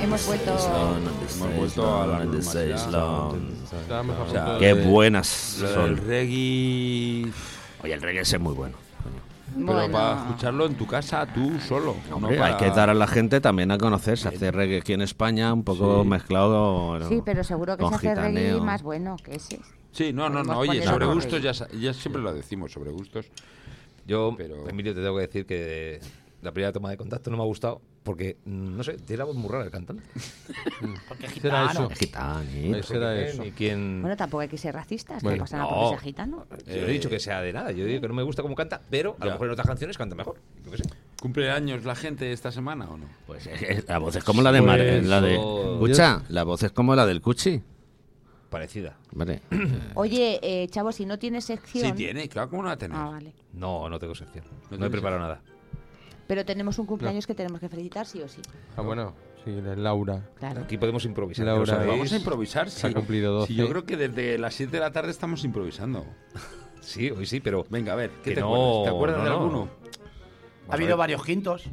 Hemos 0.02 0.26
vuelto. 0.26 0.50
Hemos 0.52 1.56
vuelto 1.56 2.02
a 2.02 2.06
la 2.06 2.18
normalidad. 2.24 3.28
O 3.28 4.30
sea, 4.30 4.56
Qué 4.58 4.72
buenas 4.74 5.26
son. 5.26 5.96
reggae. 5.96 7.30
Oye, 7.82 7.92
el 7.94 8.02
reggae 8.02 8.20
es 8.22 8.40
muy 8.40 8.54
bueno. 8.54 8.76
Pero 9.54 9.64
Bueno. 9.72 9.92
para 9.92 10.16
escucharlo 10.20 10.66
en 10.66 10.74
tu 10.74 10.86
casa, 10.86 11.26
tú 11.32 11.58
solo. 11.66 11.96
no 12.10 12.16
Hombre, 12.16 12.36
para- 12.36 12.56
Hay 12.58 12.62
que 12.62 12.70
dar 12.76 12.90
a 12.90 12.94
la 12.94 13.06
gente 13.06 13.40
también 13.40 13.70
a 13.70 13.78
conocer. 13.78 14.18
Se 14.18 14.28
hace 14.28 14.50
reggae 14.50 14.78
aquí 14.78 14.92
en 14.92 15.00
España, 15.02 15.52
un 15.52 15.64
poco 15.64 16.02
Sí. 16.02 16.08
mezclado. 16.08 16.98
Sí, 17.08 17.22
pero 17.24 17.42
seguro 17.42 17.76
que 17.76 17.86
se 17.88 17.94
hace 17.94 18.14
reggae 18.14 18.60
más 18.60 18.82
bueno 18.82 19.16
que 19.22 19.36
ese. 19.36 19.60
Sí, 19.92 20.12
no, 20.12 20.28
no, 20.28 20.42
no. 20.42 20.58
Oye, 20.58 20.82
sobre 20.84 21.06
gustos 21.06 21.42
ya, 21.42 21.52
ya 21.52 21.94
siempre 21.94 22.20
lo 22.20 22.34
decimos, 22.34 22.72
sobre 22.72 22.90
gustos. 22.90 23.26
Yo, 24.06 24.36
Emilio, 24.68 24.94
te 24.94 25.00
tengo 25.00 25.16
que 25.16 25.22
decir 25.26 25.46
que 25.46 26.00
la 26.46 26.52
primera 26.52 26.72
toma 26.72 26.90
de 26.90 26.96
contacto 26.96 27.30
no 27.30 27.36
me 27.36 27.42
ha 27.42 27.46
gustado 27.46 27.82
porque, 28.02 28.36
no 28.44 28.82
sé, 28.84 28.94
tiene 28.94 29.18
la 29.18 29.24
voz 29.24 29.34
muy 29.34 29.50
rara 29.50 29.64
el 29.64 29.70
cantante. 29.70 30.04
Porque 31.08 31.26
es 31.26 31.32
gitano. 31.32 31.70
eso. 31.70 31.90
Gitanito. 31.90 32.82
Será 32.84 33.14
qué, 33.14 33.24
eso. 33.30 33.42
quién... 33.56 34.00
Bueno, 34.00 34.16
tampoco 34.16 34.42
hay 34.42 34.48
que 34.48 34.56
ser 34.58 34.74
racistas, 34.74 35.22
Bueno, 35.24 35.36
que 35.36 35.40
pasa 35.40 35.56
nada 35.58 35.70
no. 35.70 35.76
porque 35.76 35.90
sea 35.96 35.98
gitano. 36.04 36.46
Yo 36.66 36.76
no 36.82 36.86
he 36.86 36.92
dicho 36.92 37.08
que 37.10 37.18
sea 37.18 37.40
de 37.40 37.52
nada, 37.52 37.72
yo 37.72 37.84
digo 37.84 38.00
que 38.00 38.06
no 38.08 38.14
me 38.14 38.22
gusta 38.22 38.42
cómo 38.42 38.54
canta, 38.54 38.80
pero 38.90 39.16
a 39.18 39.24
lo 39.26 39.32
mejor 39.32 39.48
en 39.48 39.52
otras 39.54 39.66
canciones 39.66 39.98
canta 39.98 40.14
mejor. 40.14 40.36
Yo 40.64 40.70
qué 40.70 40.76
sé. 40.78 40.84
¿Cumple 41.20 41.50
años 41.50 41.84
la 41.84 41.96
gente 41.96 42.30
esta 42.32 42.52
semana 42.52 42.88
o 42.88 42.96
no? 42.96 43.06
Pues 43.26 43.46
es- 43.48 43.62
es- 43.62 43.88
la 43.88 43.98
voz 43.98 44.14
es 44.14 44.22
como 44.22 44.40
la 44.42 44.52
de 44.52 44.62
Mar- 44.62 44.78
Pues, 44.78 45.04
la 45.04 45.20
de 45.20 45.34
Escucha, 45.34 46.22
la 46.28 46.44
voz 46.44 46.62
es 46.62 46.70
como 46.72 46.94
la 46.94 47.06
del 47.06 47.20
Cuchi. 47.20 47.60
Parecida. 48.50 48.96
Vale. 49.12 49.42
Oye, 49.94 50.38
eh, 50.42 50.68
chavo, 50.68 50.92
si 50.92 51.04
no 51.06 51.18
tienes 51.18 51.44
sección. 51.44 51.88
Sí, 51.88 51.92
tiene, 51.92 52.28
claro, 52.28 52.48
¿cómo 52.50 52.62
no 52.62 52.68
va 52.68 52.74
a 52.74 52.78
tener? 52.78 52.96
Ah, 52.96 53.08
vale. 53.10 53.34
No, 53.52 53.88
no 53.88 53.98
tengo 53.98 54.14
sección. 54.14 54.44
No, 54.70 54.86
he 54.86 54.90
preparado 54.90 55.20
nada. 55.20 55.42
Pero 56.26 56.44
tenemos 56.44 56.78
un 56.78 56.86
cumpleaños 56.86 57.26
que 57.26 57.34
tenemos 57.34 57.60
que 57.60 57.68
felicitar, 57.68 58.06
sí 58.06 58.20
o 58.20 58.28
sí. 58.28 58.40
Ah, 58.76 58.82
bueno, 58.82 59.14
sí, 59.44 59.52
Laura. 59.76 60.28
Claro. 60.38 60.62
Aquí 60.62 60.76
podemos 60.76 61.04
improvisar. 61.04 61.46
Laura. 61.46 61.84
Vamos 61.84 62.12
a 62.12 62.16
improvisar, 62.16 62.70
Se 62.70 62.86
ha 62.86 62.90
sí. 62.90 62.94
cumplido 62.94 63.32
12. 63.32 63.46
Sí, 63.48 63.54
yo 63.54 63.68
creo 63.68 63.84
que 63.84 63.96
desde 63.96 64.38
las 64.38 64.54
7 64.54 64.72
de 64.72 64.80
la 64.80 64.92
tarde 64.92 65.10
estamos 65.10 65.44
improvisando. 65.44 66.04
Sí, 66.86 67.10
hoy 67.10 67.26
sí, 67.26 67.40
pero... 67.40 67.66
Venga, 67.68 67.94
a 67.94 67.96
ver, 67.96 68.12
¿qué 68.22 68.32
te 68.32 68.40
no, 68.40 68.46
acuerdas? 68.46 68.84
¿Te 68.84 68.90
acuerdas 68.90 69.18
no, 69.18 69.24
de 69.24 69.30
no. 69.30 69.36
alguno? 69.36 69.68
Ha 70.68 70.74
habido 70.74 70.96
varios 70.96 71.24
quintos. 71.24 71.64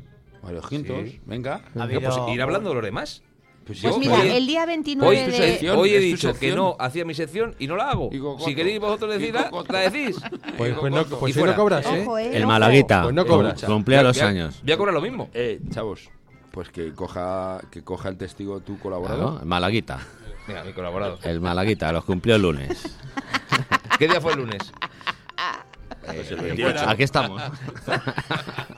Varios 0.42 0.68
quintos, 0.68 1.08
Sí. 1.08 1.22
venga. 1.28 1.62
Ha 1.76 1.88
pues 1.88 2.18
ir 2.30 2.42
hablando 2.42 2.70
de 2.70 2.76
los 2.76 2.84
demás. 2.84 3.22
Pues, 3.66 3.80
Pues 3.82 3.94
yo- 3.94 3.98
mira, 4.00 4.22
el 4.24 4.46
día 4.46 4.66
29 4.66 5.08
Hoy, 5.18 5.26
tu 5.26 5.32
de... 5.32 5.38
sección, 5.38 5.78
hoy 5.78 5.94
he 5.94 6.00
dicho 6.00 6.34
que 6.34 6.54
no 6.54 6.76
hacía 6.80 7.06
mi 7.06 7.14
sección 7.14 7.56
y 7.60 7.68
no 7.68 7.78
la 7.78 7.92
hago. 7.92 8.10
Si 8.44 8.54
queréis 8.56 8.80
vosotros 8.80 9.14
decirla, 9.18 9.50
la 9.70 9.80
decís. 9.90 10.18
Pues, 10.58 10.76
pues 10.78 10.92
no, 10.94 11.06
pues 11.06 11.36
Y 11.36 11.40
hoy 11.40 11.46
no 11.46 11.54
fuera. 11.54 11.56
cobras, 11.56 11.86
¿eh? 11.86 12.02
Ojo, 12.02 12.18
eh, 12.18 12.36
El. 12.38 12.46
Malaguita. 12.46 13.04
Pues 13.04 13.16
no 13.16 13.26
cobras. 13.26 13.62
cum- 13.64 13.76
Cumplía 13.76 14.04
dos 14.04 14.18
Voy 14.18 14.26
a- 14.26 14.30
años. 14.30 14.60
Voy 14.64 14.72
a 14.74 14.78
cobrar 14.78 14.94
lo 14.94 15.02
mismo. 15.02 15.30
Eh, 15.34 15.60
chavos, 15.70 16.10
pues 16.52 16.70
que 16.70 16.92
coja, 16.94 17.62
que 17.72 17.84
coja 17.84 18.10
el 18.10 18.18
testigo 18.18 18.60
tu 18.60 18.78
colaborador. 18.80 19.26
Claro, 19.30 19.40
el 19.42 19.46
Malaguita. 19.48 20.00
Venga, 20.48 20.64
mi 20.66 20.74
colaborador. 20.74 21.20
El 21.24 21.40
Malaguita, 21.40 21.92
los 21.94 22.04
cumplió 22.04 22.36
el 22.36 22.42
lunes. 22.42 22.98
¿Qué 23.98 24.08
día 24.10 24.20
fue 24.20 24.34
el 24.34 24.40
lunes? 24.40 24.60
Pues 26.06 26.30
el 26.32 26.42
28. 26.42 26.84
Aquí 26.90 27.04
estamos. 27.04 27.42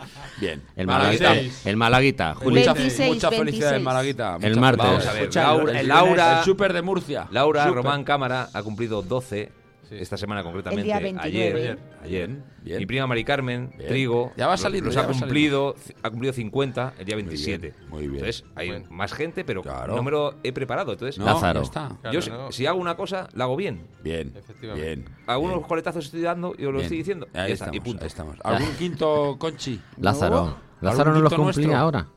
Bien. 0.45 0.61
El 0.75 0.87
Malaguita. 0.87 1.35
El 1.65 1.77
Malaguita. 1.77 2.35
Juli. 2.35 2.59
Mucha, 2.59 2.73
26, 2.73 3.13
mucha 3.13 3.29
felicidad 3.29 3.71
26. 3.71 3.83
Malaguita. 3.83 4.37
El 4.41 4.59
martes. 4.59 4.85
Vamos 4.85 5.05
a 5.07 5.13
ver, 5.13 5.21
Escucha, 5.23 5.41
Laura, 5.43 5.79
el- 5.79 5.87
Laura, 5.87 6.37
El 6.39 6.45
súper 6.45 6.73
de 6.73 6.81
Murcia. 6.81 7.27
Laura 7.31 7.63
Súper. 7.65 7.75
Román 7.83 8.03
Cámara 8.03 8.49
ha 8.53 8.63
cumplido 8.63 9.01
12 9.01 9.51
esta 9.91 10.17
semana 10.17 10.43
concretamente. 10.43 10.81
El 10.81 10.85
día 10.85 10.99
29. 10.99 11.59
Ayer. 11.61 11.79
ayer. 12.03 12.29
Bien. 12.63 12.77
Mi 12.79 12.85
prima 12.85 13.07
Mari 13.07 13.23
Carmen, 13.23 13.71
Bien. 13.77 13.89
Trigo, 13.89 14.31
Ya 14.37 14.47
va 14.47 14.53
los- 14.53 14.61
saliendo, 14.61 14.85
los 14.87 14.95
ya 14.95 15.01
ha 15.01 15.07
va 15.07 15.13
cumplido, 15.13 15.75
ha 16.03 16.09
cumplido 16.09 16.33
50 16.33 16.93
el 16.97 17.05
día 17.05 17.15
bien, 17.15 17.27
27. 17.27 17.73
muy 17.89 18.01
bien. 18.07 18.13
Entonces, 18.15 18.43
hay 18.55 18.69
Bueno. 18.69 18.85
más 18.89 19.13
gente, 19.13 19.43
pero 19.45 19.61
Claro. 19.61 19.95
no 19.95 20.03
me 20.03 20.11
lo 20.11 20.35
he 20.43 20.51
preparado. 20.51 20.91
Entonces, 20.93 21.17
No, 21.19 21.25
Lázaro. 21.25 21.61
está. 21.61 21.89
Claro, 22.01 22.13
yo 22.13 22.21
si- 22.21 22.29
no. 22.29 22.51
si 22.51 22.65
hago 22.65 22.79
una 22.79 22.95
cosa, 22.95 23.27
la 23.33 23.43
hago 23.45 23.55
bien. 23.55 23.87
Bien, 24.03 24.33
Efectivamente. 24.35 24.95
bien. 24.95 25.09
Algunos 25.27 25.57
bien. 25.57 25.67
coletazos 25.67 26.05
estoy 26.05 26.21
dando 26.21 26.49
y 26.57 26.65
os 26.65 26.71
lo 26.71 26.71
Bien. 26.73 26.81
estoy 26.83 26.97
diciendo. 26.97 27.27
Ahí 27.27 27.33
Ya 27.33 27.41
está, 27.43 27.53
estamos, 27.65 27.75
y 27.75 27.79
punto. 27.79 28.03
ahí 28.03 28.07
estamos. 28.07 28.37
¿Algún 28.43 28.73
quinto, 28.75 29.35
Conchi? 29.39 29.79
Lázaro. 29.97 30.57
Lázaro 30.81 31.11
¿Algún 31.11 31.23
no 31.23 31.29
los 31.29 31.33
cumplía 31.33 31.67
nuestro? 31.67 31.77
ahora. 31.77 32.07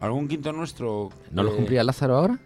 ¿Algún 0.00 0.28
quinto 0.28 0.52
nuestro? 0.52 1.08
¿No 1.30 1.42
los 1.42 1.52
Eh, 1.54 1.56
cumplía 1.56 1.82
Lázaro 1.84 2.16
ahora? 2.16 2.38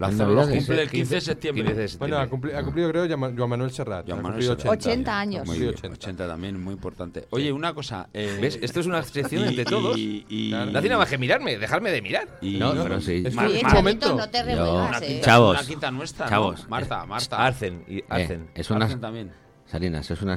Los 0.00 0.14
Navidades. 0.14 0.56
cumple 0.66 0.82
el 0.82 0.90
15 0.90 1.14
de 1.14 1.20
septiembre. 1.20 1.64
15 1.64 1.80
de 1.80 1.98
Bueno, 1.98 2.18
ha 2.18 2.26
cumplido, 2.26 2.58
ha 2.58 2.62
cumplido 2.62 2.88
creo 2.90 3.06
Joan 3.36 3.50
Manuel 3.50 3.70
Serrat. 3.70 4.06
Joan 4.06 4.22
Manuel 4.22 4.32
cumplido 4.46 4.56
Serrat. 4.58 4.72
80 4.78 5.20
años. 5.20 5.46
Muy 5.46 5.56
Sí, 5.56 5.60
bien, 5.62 5.74
80. 5.74 5.94
80 5.94 6.26
también, 6.28 6.62
muy 6.62 6.72
importante. 6.74 7.26
Oye, 7.30 7.52
una 7.52 7.74
cosa. 7.74 8.08
eh, 8.14 8.38
¿Ves? 8.40 8.58
Esto 8.62 8.80
es 8.80 8.86
una 8.86 9.02
sección 9.02 9.44
entre 9.44 9.64
todos. 9.66 9.98
Y, 9.98 10.24
y- 10.28 10.50
No 10.52 10.78
hace 10.78 10.88
nada 10.88 10.98
más 10.98 11.08
que 11.10 11.18
mirarme, 11.18 11.58
dejarme 11.58 11.90
de 11.90 12.00
mirar. 12.02 12.38
y- 12.40 12.56
No, 12.58 12.74
y- 12.74 12.78
pero 12.82 13.00
sí. 13.00 13.22
Es 13.26 13.36
un- 13.36 13.72
momento. 13.74 14.16
no 14.16 14.28
te 14.30 14.42
revuelvas, 14.42 15.02
eh. 15.02 15.20
Chavos. 15.22 15.58
una 15.58 15.66
quinta 15.68 15.90
nuestra, 15.90 16.24
¿no? 16.26 16.30
Chavos. 16.30 16.68
Marta, 16.68 17.04
Marta. 17.04 17.36
Arcen 17.44 17.84
y 17.86 17.98
Eh, 17.98 18.04
Arcen. 18.08 18.50
es 18.54 18.70
una, 18.70 18.86
Arcen 18.86 19.00
también. 19.00 19.32
Salinas, 19.66 20.10
es 20.10 20.22
una, 20.22 20.36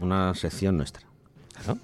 una 0.00 0.34
sección 0.34 0.76
nuestra. 0.76 1.07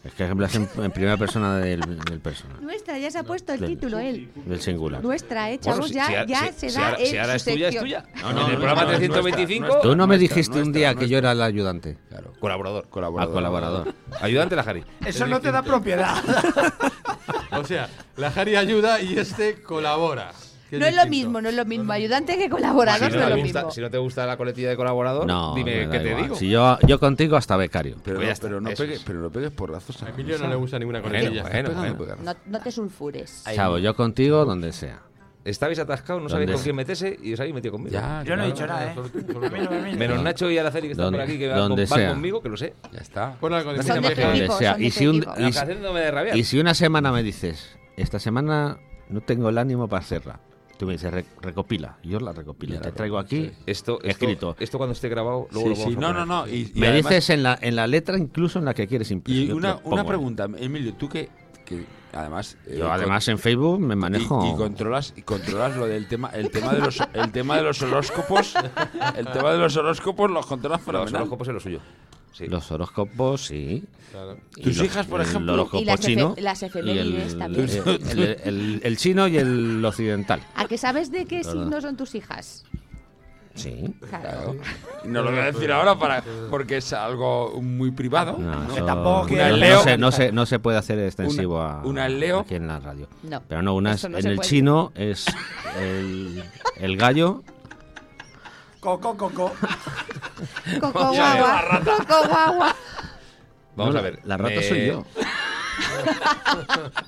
Es 0.04 0.12
que 0.14 0.24
hablas 0.24 0.54
en, 0.54 0.68
en 0.78 0.90
primera 0.92 1.16
persona 1.16 1.56
del, 1.58 1.80
del 2.04 2.20
personal, 2.20 2.62
Nuestra, 2.62 2.98
ya 2.98 3.10
se 3.10 3.18
ha 3.18 3.22
puesto 3.24 3.52
el 3.52 3.60
Del- 3.60 3.70
título 3.70 3.98
él. 3.98 4.30
del 4.46 4.60
singular. 4.60 5.02
Nuestra, 5.02 5.50
eh, 5.50 5.60
Bueno, 5.62 5.82
si- 5.86 5.94
ya, 5.94 6.06
si 6.06 6.12
ya 6.30 6.38
si- 6.40 6.52
se 6.60 6.70
si 6.70 6.76
da 6.78 6.86
ahora- 6.88 7.00
en 7.00 7.06
si 7.06 7.16
ahora 7.18 7.34
es 7.34 7.44
tuya, 7.44 7.68
es 7.68 7.78
tuya. 7.80 8.04
No, 8.22 8.30
en 8.30 8.36
no, 8.36 8.46
el 8.46 8.52
no, 8.52 8.58
programa 8.58 8.82
no, 8.82 8.88
325, 8.88 9.60
nuestra, 9.66 9.82
Tú 9.82 9.88
no 9.96 10.06
me 10.06 10.16
Nuestra, 10.16 10.34
dijiste 10.36 10.52
un 10.58 10.58
nuestra, 10.70 10.78
día 10.78 10.94
que 10.94 11.08
yo 11.08 11.18
era 11.18 11.32
el 11.32 11.42
ayudante. 11.42 11.96
Claro. 12.08 12.32
colaborador. 12.40 12.88
Colaborador. 12.88 13.34
colaborador. 13.34 13.94
Ayudante 14.20 14.56
la 14.56 14.62
Jari. 14.62 14.84
Eso 15.04 15.26
no 15.26 15.40
te 15.40 15.50
da 15.52 15.62
propiedad. 15.62 16.14
O 17.52 17.64
sea, 17.64 17.88
la 18.16 18.30
Jari 18.30 18.56
ayuda 18.56 19.00
y 19.00 19.18
este 19.18 19.62
colabora. 19.62 20.32
No 20.78 20.86
es 20.86 20.94
lo 20.94 21.02
distinto. 21.02 21.26
mismo, 21.28 21.40
no 21.40 21.48
es 21.48 21.54
lo 21.54 21.64
mismo. 21.64 21.92
Ayudante 21.92 22.36
que 22.38 22.48
colaborador 22.50 23.10
Si 23.10 23.16
no 23.16 23.18
no, 23.18 23.24
es 23.24 23.28
lo 23.30 23.34
te 23.36 23.42
gusta, 23.42 23.58
mismo. 23.60 23.70
si 23.72 23.80
no 23.80 23.90
te 23.90 23.98
gusta 23.98 24.26
la 24.26 24.36
coletilla 24.36 24.68
de 24.70 24.76
colaborador, 24.76 25.26
No, 25.26 25.54
dime 25.54 25.88
qué 25.90 25.98
te 25.98 26.08
igual. 26.08 26.22
digo. 26.24 26.34
Si 26.36 26.48
yo, 26.50 26.78
yo 26.86 26.98
contigo 27.00 27.36
hasta 27.36 27.56
becario. 27.56 27.96
Pero, 28.04 28.18
Pues 28.20 28.42
no, 28.42 28.48
pero, 28.48 28.62
pegues, 28.76 28.98
es. 28.98 29.04
pero 29.04 29.18
no 29.20 29.30
pegues 29.30 29.50
porrazos 29.50 30.02
a 30.02 30.08
Emilio 30.08 30.38
no 30.38 30.48
le 30.48 30.54
gusta 30.56 30.78
ninguna 30.78 31.00
Bueno, 31.00 31.18
coletilla. 31.18 31.42
bueno, 31.42 31.94
bueno. 31.96 32.16
No, 32.22 32.34
no 32.46 32.60
te 32.60 32.70
sulfures. 32.70 33.44
Chavo, 33.54 33.78
yo 33.78 33.94
contigo 33.94 34.44
donde 34.44 34.72
sea. 34.72 35.00
Estabais 35.44 35.78
atascados, 35.78 36.22
no 36.22 36.30
sabéis 36.30 36.46
¿Dónde 36.46 36.56
con 36.56 36.62
quién 36.64 36.76
meterse 36.76 37.18
y 37.22 37.34
os 37.34 37.40
habéis 37.40 37.54
metido 37.54 37.72
conmigo. 37.72 37.92
Ya, 37.92 38.22
Yo 38.24 38.34
no 38.34 38.44
he 38.44 38.46
dicho 38.46 38.66
nada, 38.66 38.94
¿eh? 38.94 39.94
Menos 39.94 40.22
Nacho 40.22 40.50
y 40.50 40.56
Araceli 40.56 40.86
que 40.88 40.92
están 40.92 41.12
por 41.12 41.20
aquí, 41.20 41.38
que 41.38 41.48
van, 41.48 41.86
sea. 41.86 42.08
conmigo, 42.10 42.40
que 42.42 42.48
lo 42.48 42.56
sé. 42.56 42.72
Ya 42.90 43.00
está. 43.00 43.36
De 43.40 43.48
No 43.50 43.82
Son 43.82 44.02
son 44.02 44.82
Y 44.82 44.90
si 44.90 45.06
un- 45.06 45.22
y-. 45.36 46.38
Y 46.38 46.44
si 46.44 46.58
una 46.58 46.72
semana 46.72 47.12
me 47.12 47.22
dices, 47.22 47.76
esta 47.98 48.18
semana 48.18 48.78
no 49.10 49.20
tengo 49.20 49.50
el 49.50 49.58
ánimo 49.58 49.86
para 49.86 50.00
hacerla, 50.00 50.40
Tú 50.78 50.86
me 50.86 50.92
dices, 50.94 51.12
"Re- 51.12 51.24
recopila. 51.40 51.98
Yo 52.02 52.18
la 52.20 52.32
recopilo. 52.32 52.80
Te 52.80 52.90
traigo 52.92 53.18
aquí 53.18 53.50
Esto, 53.66 53.98
esto, 53.98 54.00
escrito. 54.02 54.56
esto 54.58 54.76
cuando 54.78 54.92
esté 54.92 55.08
grabado, 55.08 55.46
luego 55.52 55.68
lo 55.68 55.74
vamos 55.76 55.90
sí, 55.92 55.96
a 55.96 56.00
no, 56.00 56.12
no, 56.12 56.26
no. 56.26 56.48
Y, 56.48 56.72
y 56.74 56.80
me 56.80 56.88
además- 56.88 57.10
dices 57.10 57.30
en 57.30 57.42
la, 57.44 57.58
en 57.60 57.76
la 57.76 57.86
letra 57.86 58.18
incluso 58.18 58.58
en 58.58 58.64
la 58.64 58.74
que 58.74 58.86
quieres 58.88 59.10
imprimir. 59.10 59.48
Y 59.50 59.52
una, 59.52 59.78
una 59.84 60.04
pregunta, 60.04 60.48
Emilio, 60.58 60.94
tú 60.94 61.08
que, 61.08 61.28
que 61.64 61.84
además... 62.12 62.56
eh, 62.66 62.76
Yo 62.78 62.92
además 62.92 63.26
en 63.28 63.38
Facebook 63.38 63.78
me 63.80 63.94
manejo... 63.96 64.44
Y, 64.46 64.50
y 64.50 64.54
controlas 64.56 65.14
y 65.16 65.22
controlas 65.22 65.76
lo 65.76 65.86
del 65.86 66.06
tema 66.08 66.30
el 66.30 66.50
tema 66.50 66.72
de 66.74 66.80
los 66.80 67.00
el 67.12 67.30
tema 67.32 67.56
de 67.56 67.62
los 67.62 67.80
horóscopos 67.82 68.54
el 69.16 69.26
tema 69.28 69.52
de 69.52 69.58
los 69.58 69.76
horóscopos 69.76 70.30
los 70.30 70.44
controlas 70.46 70.80
Los 70.80 70.86
fenomenal 70.86 71.14
horóscopos 71.22 71.48
es 71.48 71.54
lo 71.54 71.60
suyo. 71.60 71.80
Sí. 72.34 72.48
Los 72.48 72.70
horóscopos, 72.72 73.46
sí. 73.46 73.84
Y 74.56 74.62
Tus 74.62 74.76
los- 74.76 74.86
hijas, 74.86 75.06
por 75.06 75.20
el 75.20 75.26
ejemplo. 75.28 75.52
horóscopo 75.54 75.80
Y 75.82 75.84
las 75.86 76.00
efe- 76.00 76.04
chino 76.04 76.34
y 76.36 76.44
efemérides 76.66 77.32
el, 77.34 77.38
también. 77.38 77.68
el- 77.70 78.18
el- 78.18 78.40
el- 78.44 78.80
el 78.82 78.96
chino 78.96 79.28
y 79.28 79.38
el 79.38 79.84
occidental. 79.84 80.40
¿A 80.56 80.66
que 80.66 80.76
sabes 80.76 81.10
de 81.12 81.26
qué 81.26 81.40
Claro. 81.42 81.60
signo 81.62 81.80
son 81.80 81.96
tus 81.96 82.14
hijas? 82.16 82.64
Sí. 83.54 83.84
Claro. 84.08 84.56
No 85.04 85.22
lo 85.22 85.30
voy 85.30 85.38
a 85.38 85.44
decir 85.52 85.70
ahora 85.70 85.96
para 85.96 86.24
porque 86.50 86.78
es 86.78 86.92
algo 86.92 87.60
muy 87.62 87.92
privado 87.92 88.36
No, 88.36 88.64
¿no? 88.64 88.74
tampoco 88.84 89.20
no, 89.22 89.26
quiere- 89.28 89.50
no 89.50 89.56
Leo- 89.58 89.82
se, 89.84 89.96
no, 89.96 90.10
se, 90.10 90.32
no 90.32 90.44
se 90.44 90.58
puede 90.58 90.76
hacer 90.76 90.98
extensivo 90.98 91.54
Una- 91.60 91.80
a, 91.80 91.84
una 91.84 92.08
Leo- 92.08 92.40
aquí 92.40 92.56
en 92.56 92.66
la 92.66 92.80
radio. 92.80 93.08
No, 93.22 93.40
Pero 93.48 93.62
no, 93.62 93.76
una 93.76 93.92
es- 93.92 94.08
no 94.08 94.18
en 94.18 94.26
el 94.26 94.34
puede. 94.36 94.48
chino 94.48 94.90
es 94.96 95.26
el, 95.80 96.42
el 96.78 96.96
gallo. 96.96 97.44
Coco, 98.84 99.16
coco. 99.16 99.52
Coco 100.78 101.12
guagua. 101.14 101.80
Coco 101.84 102.28
guagua. 102.28 102.76
Vamos 103.76 103.94
No, 103.94 103.98
a 104.00 104.02
ver. 104.02 104.20
La 104.24 104.36
rata 104.36 104.62
soy 104.62 104.86
yo. 104.88 105.04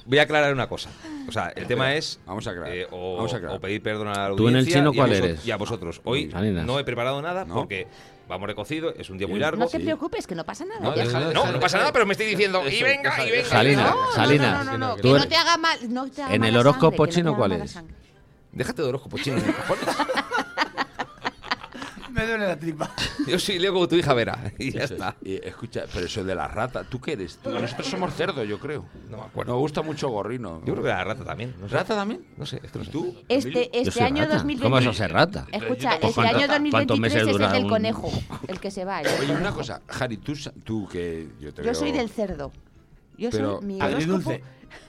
Voy 0.07 0.19
a 0.19 0.23
aclarar 0.23 0.55
una 0.55 0.67
cosa. 0.69 0.89
O 1.29 1.33
sea, 1.33 1.49
el 1.55 1.67
tema 1.67 1.95
es 1.95 2.19
vamos 2.25 2.47
a 2.47 2.51
aclarar, 2.51 2.73
eh, 2.75 2.87
o, 2.91 3.17
vamos 3.17 3.33
a 3.35 3.37
aclarar. 3.37 3.57
o 3.59 3.61
pedir 3.61 3.83
perdón 3.83 4.09
a 4.09 4.13
la 4.13 4.27
audiencia 4.29 4.37
¿Tú 4.37 4.49
en 4.49 4.57
el 4.57 4.67
chino 4.67 4.91
y 4.91 4.95
a 4.95 4.97
cuál 4.97 5.11
vosot- 5.11 5.25
eres? 5.25 5.47
Y 5.47 5.51
a 5.51 5.57
vosotros. 5.57 6.01
Hoy 6.05 6.31
Salinas. 6.31 6.65
no 6.65 6.79
he 6.79 6.85
preparado 6.85 7.21
nada 7.21 7.45
No. 7.45 7.55
porque 7.57 7.87
vamos 8.29 8.47
recocido, 8.49 8.95
es 8.97 9.11
un 9.11 9.19
día 9.19 9.27
muy 9.29 9.39
largo. 9.39 9.59
No 9.63 9.69
te 9.69 9.79
preocupes, 9.81 10.27
que 10.27 10.35
no 10.35 10.45
pasa 10.45 10.65
nada. 10.65 10.81
No, 10.81 10.95
ya 10.97 11.05
déjale, 11.05 11.27
está. 11.27 11.35
No, 11.35 11.41
déjale, 11.41 11.53
no 11.53 11.61
pasa 11.61 11.79
nada, 11.79 11.93
pero 11.93 12.07
me 12.07 12.13
estoy 12.13 12.27
diciendo, 12.27 12.63
y 12.69 12.83
venga, 12.83 13.23
y 13.27 13.31
venga. 13.31 13.49
Salinas, 13.49 13.91
No, 13.91 14.03
no, 14.07 14.13
Salinas. 14.13 14.65
No, 14.65 14.73
no, 14.73 14.79
no, 14.79 14.97
Tú 14.97 15.03
que 15.03 15.09
no 15.11 15.17
eres- 15.17 15.29
te 15.29 15.37
haga 15.37 15.57
mal. 15.59 15.79
No 15.93 16.09
te 16.11 16.23
haga 16.23 16.35
En 16.35 16.45
el 16.45 16.53
mala 16.53 16.61
horóscopo 16.61 16.81
sangre, 16.91 16.97
que 16.97 17.03
no 17.03 17.07
te 17.07 17.15
chino, 17.15 17.29
haga 17.31 17.37
¿cuál 17.39 17.51
mala 17.51 17.65
es? 17.65 17.71
sangre. 17.71 17.95
Déjate 18.53 18.83
de 18.83 18.89
horóscopo 18.89 19.19
chino, 19.19 19.37
cojones. 19.69 19.97
Me 22.17 22.27
duele 22.27 22.47
la 22.47 22.59
tripa. 22.59 22.91
Yo 23.27 23.39
soy 23.39 23.59
Leo 23.59 23.73
como 23.75 23.87
tu 23.87 23.95
hija 23.97 24.15
Vera. 24.15 24.53
Y 24.59 24.73
ya 24.73 24.85
Eso 24.85 24.95
es. 24.95 25.01
está. 25.01 25.17
Y, 25.23 25.35
escucha, 25.47 25.85
pero 25.93 26.07
eso 26.07 26.25
de 26.25 26.35
la 26.35 26.49
rata, 26.49 26.83
¿tú 26.85 27.01
qué 27.01 27.13
eres? 27.13 27.37
Tú- 27.39 27.51
Nosotros 27.51 27.87
somos 27.87 28.15
cerdo, 28.15 28.43
yo 28.45 28.59
creo. 28.59 28.87
No 29.11 29.19
me 29.19 29.23
acuerdo. 29.25 29.53
Nos 29.53 29.61
gusta 29.61 29.83
mucho 29.83 30.09
gorrino. 30.09 30.61
Yo 30.65 30.73
creo 30.73 30.83
que 30.83 30.89
la 30.89 31.05
rata 31.05 31.25
también. 31.25 31.55
No 31.61 31.69
sé. 31.69 31.75
¿Rata 31.75 31.95
también? 31.95 32.25
No 32.39 32.47
sé, 32.47 32.61
es 32.65 32.73
que 32.73 32.79
no 32.79 32.85
sé. 32.87 32.91
¿Tú? 32.91 33.15
Este, 33.29 33.79
este 33.79 34.03
año 34.03 34.23
rata. 34.25 34.35
2023. 34.37 34.63
¿Cómo 34.63 34.79
eso 34.79 34.93
ser 34.95 35.13
rata? 35.13 35.47
Escucha, 35.53 35.95
este 35.95 36.13
¿cuánto- 36.13 36.21
año 36.39 36.47
cuántos 36.71 36.99
2023 36.99 37.01
meses 37.01 37.29
es 37.29 37.47
el 37.47 37.53
del 37.53 37.65
un- 37.65 37.69
conejo, 37.71 38.11
el 38.49 38.61
que 38.61 38.71
se 38.71 38.85
va. 38.87 39.01
el 39.03 39.07
Oye, 39.09 39.17
conejo. 39.19 39.41
una 39.41 39.53
cosa, 39.53 39.83
Jari, 39.87 40.17
tú, 40.17 40.33
tú 40.65 40.89
que 40.89 41.29
yo 41.39 41.53
te 41.53 41.63
Yo 41.63 41.75
soy 41.75 41.93
del 41.93 42.09
cerdo. 42.09 42.51
Yo 43.19 43.29
Pero- 43.31 43.59
soy 43.59 43.67
mi 43.67 43.81
horóscopo. 43.83 44.33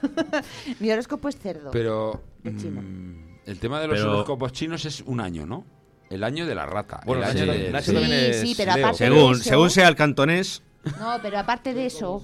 mi 0.80 0.90
horóscopo 0.90 1.28
es 1.28 1.36
cerdo. 1.38 1.70
Pero 1.72 2.22
De 2.42 2.50
mm, 2.52 3.38
el 3.46 3.58
tema 3.58 3.80
de 3.80 3.88
los 3.88 3.98
Pero- 3.98 4.12
horóscopos 4.12 4.52
chinos 4.52 4.84
es 4.86 5.02
un 5.02 5.20
año, 5.20 5.44
¿no? 5.46 5.64
El 6.10 6.24
año 6.24 6.46
de 6.46 6.54
la 6.54 6.64
rata. 6.66 7.00
Bueno, 7.04 7.22
el 7.22 7.28
año 7.30 7.40
sí, 7.52 7.58
del- 7.58 7.72
Nacho 7.72 7.90
Sí, 7.90 7.92
también 7.94 8.12
es 8.30 8.40
sí, 8.40 8.54
pero 8.56 8.74
Leo. 8.74 8.86
aparte- 8.86 8.98
Según, 9.04 9.32
eso- 9.34 9.42
según 9.44 9.70
sea 9.70 9.88
el 9.88 9.96
cantonés, 9.96 10.62
No, 10.98 11.18
pero 11.20 11.38
aparte 11.38 11.74
de 11.74 11.86
eso, 11.86 12.22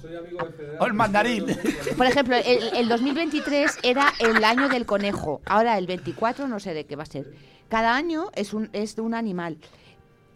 O 0.79 0.85
el 0.87 0.93
mandarín. 0.93 1.45
por 1.97 2.05
ejemplo, 2.07 2.35
el, 2.35 2.63
el 2.75 2.87
2023 2.89 3.77
era 3.83 4.11
el 4.19 4.43
año 4.43 4.69
del 4.69 4.85
conejo. 4.87 5.41
Ahora 5.45 5.77
el 5.77 5.85
24 5.85 6.47
no 6.47 6.59
sé 6.59 6.73
de 6.73 6.85
qué 6.85 6.95
va 6.95 7.03
a 7.03 7.05
ser. 7.05 7.25
Cada 7.69 7.95
año 7.95 8.31
es 8.33 8.53
un 8.53 8.69
es 8.73 8.95
de 8.95 9.01
un 9.03 9.13
animal. 9.13 9.57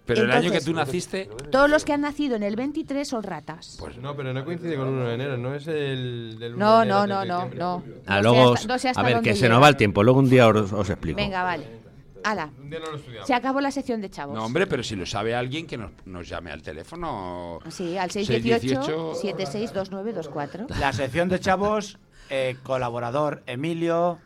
Pero 0.06 0.24
el 0.24 0.32
año 0.32 0.42
que 0.52 0.58
Entonces- 0.58 0.66
tú 0.66 0.74
naciste, 0.74 1.30
Todos 1.52 1.70
los 1.70 1.86
que 1.86 1.94
han 1.94 2.02
nacido 2.02 2.36
en 2.36 2.42
el 2.44 2.56
23 2.56 3.08
son 3.08 3.22
ratas. 3.24 3.78
pues 3.80 3.98
No, 3.98 4.16
pero 4.16 4.34
no 4.34 4.44
coincide 4.44 4.76
con 4.76 4.88
1 4.90 5.08
de 5.08 5.14
enero, 5.16 5.38
no 5.38 5.54
es 5.56 5.68
el 5.68 6.38
del 6.40 6.56
1 6.56 6.66
No, 6.66 6.78
de 6.80 6.84
enero 6.86 7.00
no, 7.00 7.08
no, 7.08 7.26
no, 7.26 7.34
diciembre. 7.36 7.60
no. 7.60 7.84
ah, 8.08 8.16
No 8.18 8.22
luego, 8.24 8.48
sé 8.58 8.62
hasta- 8.64 8.74
no 8.74 8.80
sé 8.80 8.90
hasta 8.90 9.02
a 9.02 9.04
ver, 9.04 9.22
que 9.22 9.34
se 9.36 9.42
llega. 9.42 9.54
nos 9.54 9.64
va 9.64 9.70
el 9.70 9.78
tiempo. 9.78 10.04
Luego 10.04 10.20
un 10.20 10.30
día 10.30 10.48
os, 10.48 10.74
os 10.74 10.90
explico. 10.90 11.16
Venga, 11.18 11.44
vale. 11.44 11.79
Hala, 12.24 12.50
Un 12.60 12.70
día 12.70 12.80
no 12.80 12.92
lo 12.92 12.98
estudiamos. 12.98 13.28
se 13.28 13.34
acabó 13.34 13.62
la 13.62 13.72
sección 13.72 14.02
de 14.02 14.10
chavos. 14.10 14.36
No, 14.36 14.46
hombre, 14.46 14.68
pero 14.68 14.84
si 14.84 14.96
lo 14.96 15.06
sabe 15.06 15.34
alguien 15.36 15.66
que 15.68 15.78
nos, 15.78 15.92
nos 16.06 16.28
llame 16.28 16.52
al 16.52 16.62
teléfono. 16.62 17.60
Sí, 17.70 17.98
al 17.98 18.12
618. 18.12 19.14
618-762924. 19.14 20.68
La 20.80 20.94
sección 20.94 21.30
de 21.30 21.40
chavos, 21.40 21.98
eh, 22.30 22.58
colaborador 22.64 23.44
Emilio 23.46 24.20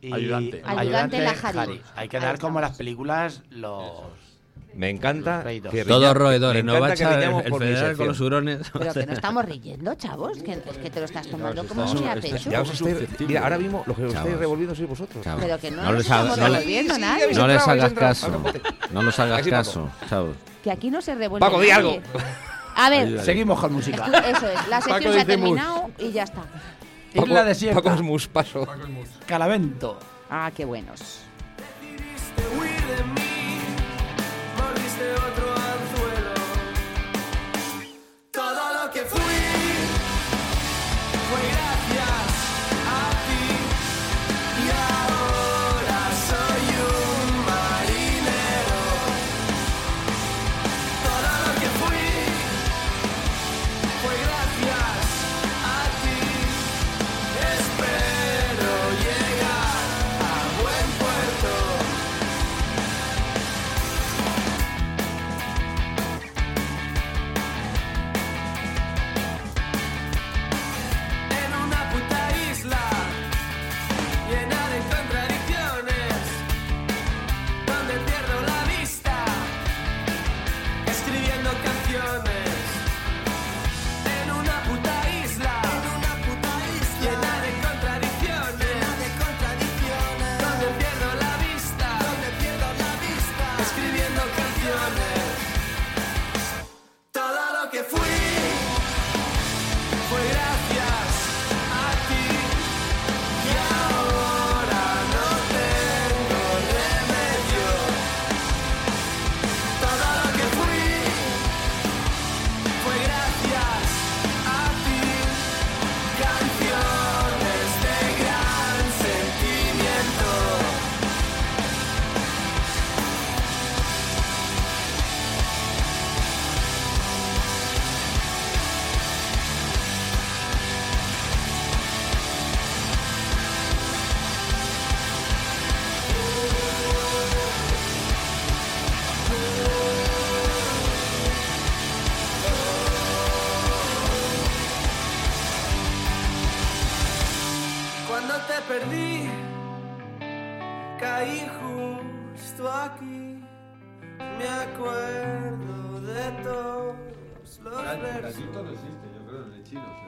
y 0.00 0.12
Ayudante. 0.12 0.62
Ayudante 0.64 1.20
la 1.20 1.34
Jari. 1.34 1.80
Hay 1.96 2.08
que 2.08 2.16
Ahí 2.16 2.22
dar 2.22 2.38
como 2.38 2.58
estamos. 2.58 2.62
las 2.62 2.76
películas 2.76 3.42
los... 3.50 3.92
Me 4.74 4.88
encanta. 4.90 5.44
Que 5.44 5.84
Todos 5.84 6.02
riña- 6.02 6.14
roedores, 6.14 6.64
no 6.64 6.80
va 6.80 6.88
a 6.88 6.92
echar 6.94 7.22
el 7.22 7.54
federal 7.58 7.96
con 7.96 8.06
los 8.08 8.20
hurones. 8.20 8.60
Pero 8.72 8.92
que 8.94 9.06
no 9.06 9.12
estamos 9.20 9.44
riendo, 9.44 9.94
chavos. 9.96 10.38
Que, 10.42 10.52
es 10.52 10.78
que 10.82 10.90
te 10.90 10.98
lo 11.00 11.06
estás 11.06 11.26
tomando 11.28 11.64
como 11.66 11.84
estás- 11.84 12.00
muy 12.00 12.08
a 12.08 12.14
estás- 12.14 12.30
pecho. 12.32 12.50
Ya 12.50 12.60
os 12.62 12.70
estáis, 12.72 12.96
mira, 13.20 13.42
ahora 13.42 13.58
mismo 13.58 13.82
lo 13.86 13.94
que 13.94 14.04
os 14.06 14.14
estáis 14.14 14.36
revolviendo 14.36 14.74
sois 14.74 14.88
vosotros. 14.88 15.22
Chavos, 15.24 15.42
Pero 15.44 15.58
que 15.58 15.70
no, 15.70 15.82
no 15.82 15.92
les 15.92 16.02
estamos 16.02 16.38
no 16.38 16.48
le- 16.48 16.54
revolviendo 16.54 16.94
Sí, 16.94 17.00
sí, 17.00 17.06
nadie. 17.06 17.22
habéis 17.24 17.38
No 17.38 17.46
les 17.48 17.68
hagas 17.68 17.92
caso. 17.92 18.42
No 18.92 19.02
les 19.02 19.18
hagas 19.18 19.38
Paco. 19.40 19.50
caso, 19.50 19.90
chavos. 20.08 20.36
Que 20.64 20.70
aquí 20.70 20.90
no 20.90 21.02
se 21.02 21.14
revuelve 21.14 21.44
Paco, 21.46 21.60
di 21.60 21.70
algo. 21.70 21.98
A 22.74 22.88
ver, 22.88 23.00
Ayúdale. 23.06 23.24
Seguimos 23.26 23.60
con 23.60 23.72
música. 23.74 24.06
eso 24.06 24.48
es. 24.48 24.68
La 24.68 24.80
sección 24.80 24.98
Paco 25.02 25.02
se 25.02 25.08
ha 25.08 25.12
mus. 25.18 25.26
terminado 25.26 25.90
y 25.98 26.12
ya 26.12 26.22
está. 26.22 26.42
Isla 27.12 27.44
desierta. 27.44 27.82
Paco 27.82 27.94
es 27.94 28.00
mus, 28.02 28.26
paso. 28.28 28.66
Calavento. 29.26 29.98
Ah, 30.30 30.50
qué 30.56 30.64
buenos. 30.64 31.18
Otro 35.14 35.51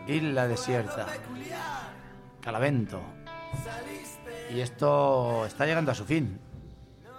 Isla 0.07 0.47
desierta. 0.49 1.07
Calavento. 2.41 3.01
Y 4.55 4.61
esto 4.61 5.47
está 5.47 5.67
llegando 5.67 5.91
a 5.93 5.95
su 5.95 6.05
fin. 6.05 6.39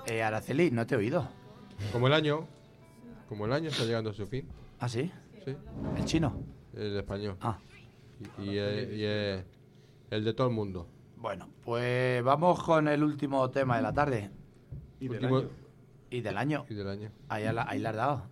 Eh, 0.06 0.22
Araceli, 0.22 0.72
no 0.72 0.86
te 0.86 0.96
he 0.96 0.98
oído. 0.98 1.28
Como 1.92 2.08
el 2.08 2.14
año. 2.14 2.48
Como 3.28 3.46
el 3.46 3.54
año 3.54 3.70
está 3.70 3.84
llegando 3.86 4.12
a 4.12 4.14
su 4.14 4.28
fin. 4.28 4.48
¿Ah, 4.80 4.88
sí? 4.88 5.12
Sí. 5.44 5.56
¿El 5.98 6.06
chino? 6.06 6.40
El 6.74 6.98
español. 6.98 7.38
Ah. 7.42 7.58
Y, 8.40 8.44
y, 8.44 8.60
y, 8.60 9.04
el 10.12 10.24
de 10.24 10.34
todo 10.34 10.48
el 10.48 10.54
mundo. 10.54 10.88
Bueno, 11.18 11.50
pues 11.64 12.24
vamos 12.24 12.62
con 12.64 12.88
el 12.88 13.04
último 13.04 13.50
tema 13.50 13.78
de 13.78 13.82
la 13.82 13.94
tarde. 13.94 14.30
Y 15.00 15.08
del 15.08 15.24
Último- 15.24 15.38
año. 15.40 15.50
Y 16.12 16.22
del 16.22 16.38
año. 16.38 16.66
Y 16.70 16.76
del 16.76 16.88
año. 16.88 17.12
Ahí, 17.30 17.52
la- 17.52 17.66
ahí 17.68 17.80
la 17.80 17.90
has 17.90 17.96
dado. 17.96 18.24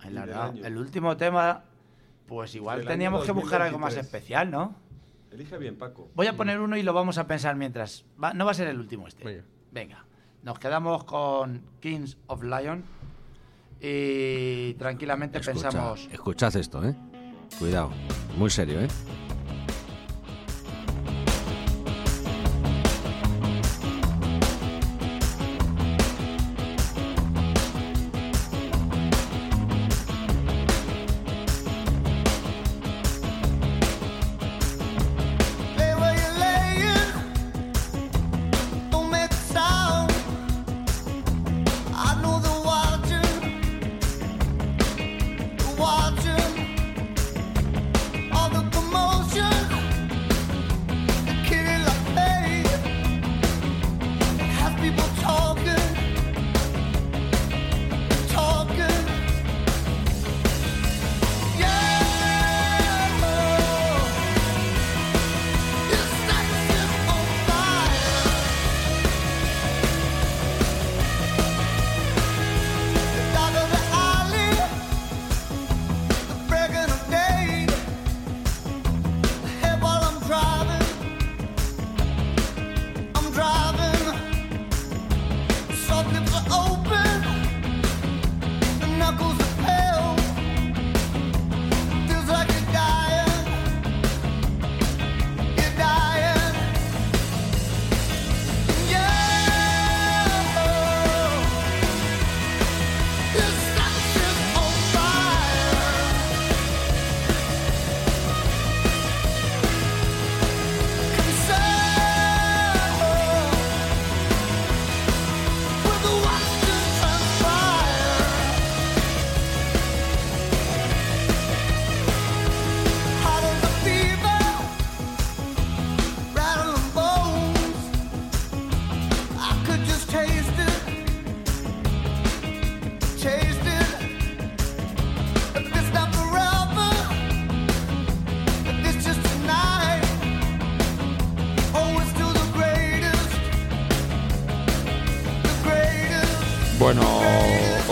Ahí 0.00 0.10
la 0.12 0.22
has 0.22 0.28
dado. 0.28 0.42
año. 0.50 0.64
El 0.66 0.76
último 0.76 1.16
tema, 1.16 1.64
pues 2.30 2.54
igual 2.54 2.78
Del 2.78 2.86
año 2.86 2.92
teníamos 2.94 3.24
que 3.26 3.32
buscar 3.32 3.60
algo 3.60 3.76
más 3.80 3.92
2023. 3.96 4.06
especial, 4.06 4.50
¿no? 4.52 4.76
Elige 5.32 5.58
bien, 5.58 5.76
Paco. 5.76 6.08
Voy 6.14 6.28
a 6.28 6.36
poner 6.36 6.60
uno 6.60 6.76
y 6.76 6.82
lo 6.84 6.92
vamos 6.92 7.18
a 7.18 7.26
pensar 7.26 7.56
mientras. 7.56 8.04
Va- 8.22 8.32
no 8.34 8.44
va 8.44 8.52
a 8.52 8.54
ser 8.54 8.68
el 8.68 8.78
último 8.78 9.08
este. 9.08 9.42
Venga. 9.72 10.04
Nos 10.44 10.58
quedamos 10.60 11.02
con 11.04 11.60
Kings 11.80 12.16
of 12.28 12.44
Lion 12.44 12.84
y 13.80 14.74
tranquilamente 14.74 15.38
Escucha, 15.38 15.68
pensamos. 15.70 16.08
escuchad 16.12 16.54
esto, 16.56 16.84
¿eh? 16.86 16.94
Cuidado. 17.58 17.90
Muy 18.38 18.48
serio, 18.50 18.80
¿eh? 18.80 18.88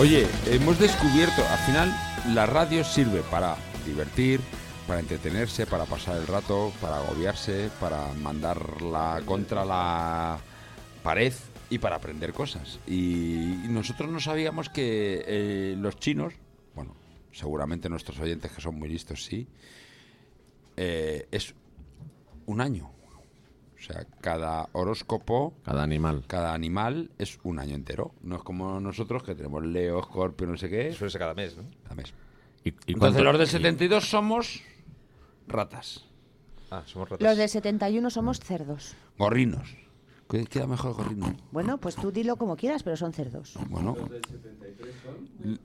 Oye, 0.08 0.26
hemos 0.46 0.78
descubierto, 0.78 1.46
al 1.46 1.58
final 1.58 1.94
la 2.32 2.46
radio 2.46 2.82
sirve 2.82 3.20
para 3.30 3.56
divertir, 3.84 4.40
para 4.86 5.00
entretenerse, 5.00 5.66
para 5.66 5.84
pasar 5.84 6.16
el 6.16 6.26
rato, 6.26 6.72
para 6.80 6.96
agobiarse, 6.96 7.68
para 7.78 8.14
mandarla 8.14 9.20
contra 9.26 9.66
la 9.66 10.38
pared 11.02 11.34
y 11.68 11.78
para 11.78 11.96
aprender 11.96 12.32
cosas. 12.32 12.80
Y 12.86 13.60
nosotros 13.68 14.10
no 14.10 14.18
sabíamos 14.18 14.70
que 14.70 15.24
eh, 15.26 15.76
los 15.76 15.96
chinos, 15.96 16.32
bueno, 16.74 16.96
seguramente 17.30 17.90
nuestros 17.90 18.18
oyentes 18.18 18.50
que 18.50 18.62
son 18.62 18.78
muy 18.78 18.88
listos 18.88 19.26
sí, 19.26 19.46
eh, 20.78 21.28
es 21.30 21.54
un 22.46 22.62
año. 22.62 22.97
O 23.78 23.80
sea, 23.80 24.04
cada 24.20 24.68
horóscopo, 24.72 25.54
Cada 25.64 25.82
animal. 25.84 26.24
cada 26.26 26.52
animal 26.52 27.10
es 27.18 27.38
un 27.44 27.58
año 27.60 27.74
entero. 27.76 28.12
No 28.22 28.36
es 28.36 28.42
como 28.42 28.80
nosotros 28.80 29.22
que 29.22 29.34
tenemos 29.36 29.64
Leo, 29.64 30.02
Scorpio, 30.02 30.46
no 30.48 30.56
sé 30.56 30.68
qué. 30.68 30.92
Suele 30.92 31.10
ser 31.12 31.20
cada 31.20 31.34
mes, 31.34 31.56
¿no? 31.56 31.62
Cada 31.84 31.94
mes. 31.94 32.12
¿Y, 32.64 32.70
y 32.70 32.72
Entonces 32.92 32.98
cuánto- 32.98 33.24
los 33.24 33.38
del 33.38 33.48
y- 33.48 33.50
72 33.50 34.08
somos 34.10 34.62
ratas, 35.46 36.04
Ah, 36.70 36.82
somos 36.86 37.08
ratas. 37.08 37.26
Los 37.26 37.36
de 37.38 37.48
71 37.48 38.10
somos 38.10 38.40
cerdos. 38.40 38.94
gorrinos. 39.16 39.76
¿Qué 40.30 40.44
queda 40.44 40.66
mejor 40.66 40.92
gorrino? 40.94 41.34
Bueno, 41.52 41.78
pues 41.78 41.96
tú 41.96 42.10
dilo 42.12 42.36
como 42.36 42.54
quieras, 42.56 42.82
pero 42.82 42.96
son 42.96 43.12
cerdos. 43.14 43.54
Bueno. 43.68 43.96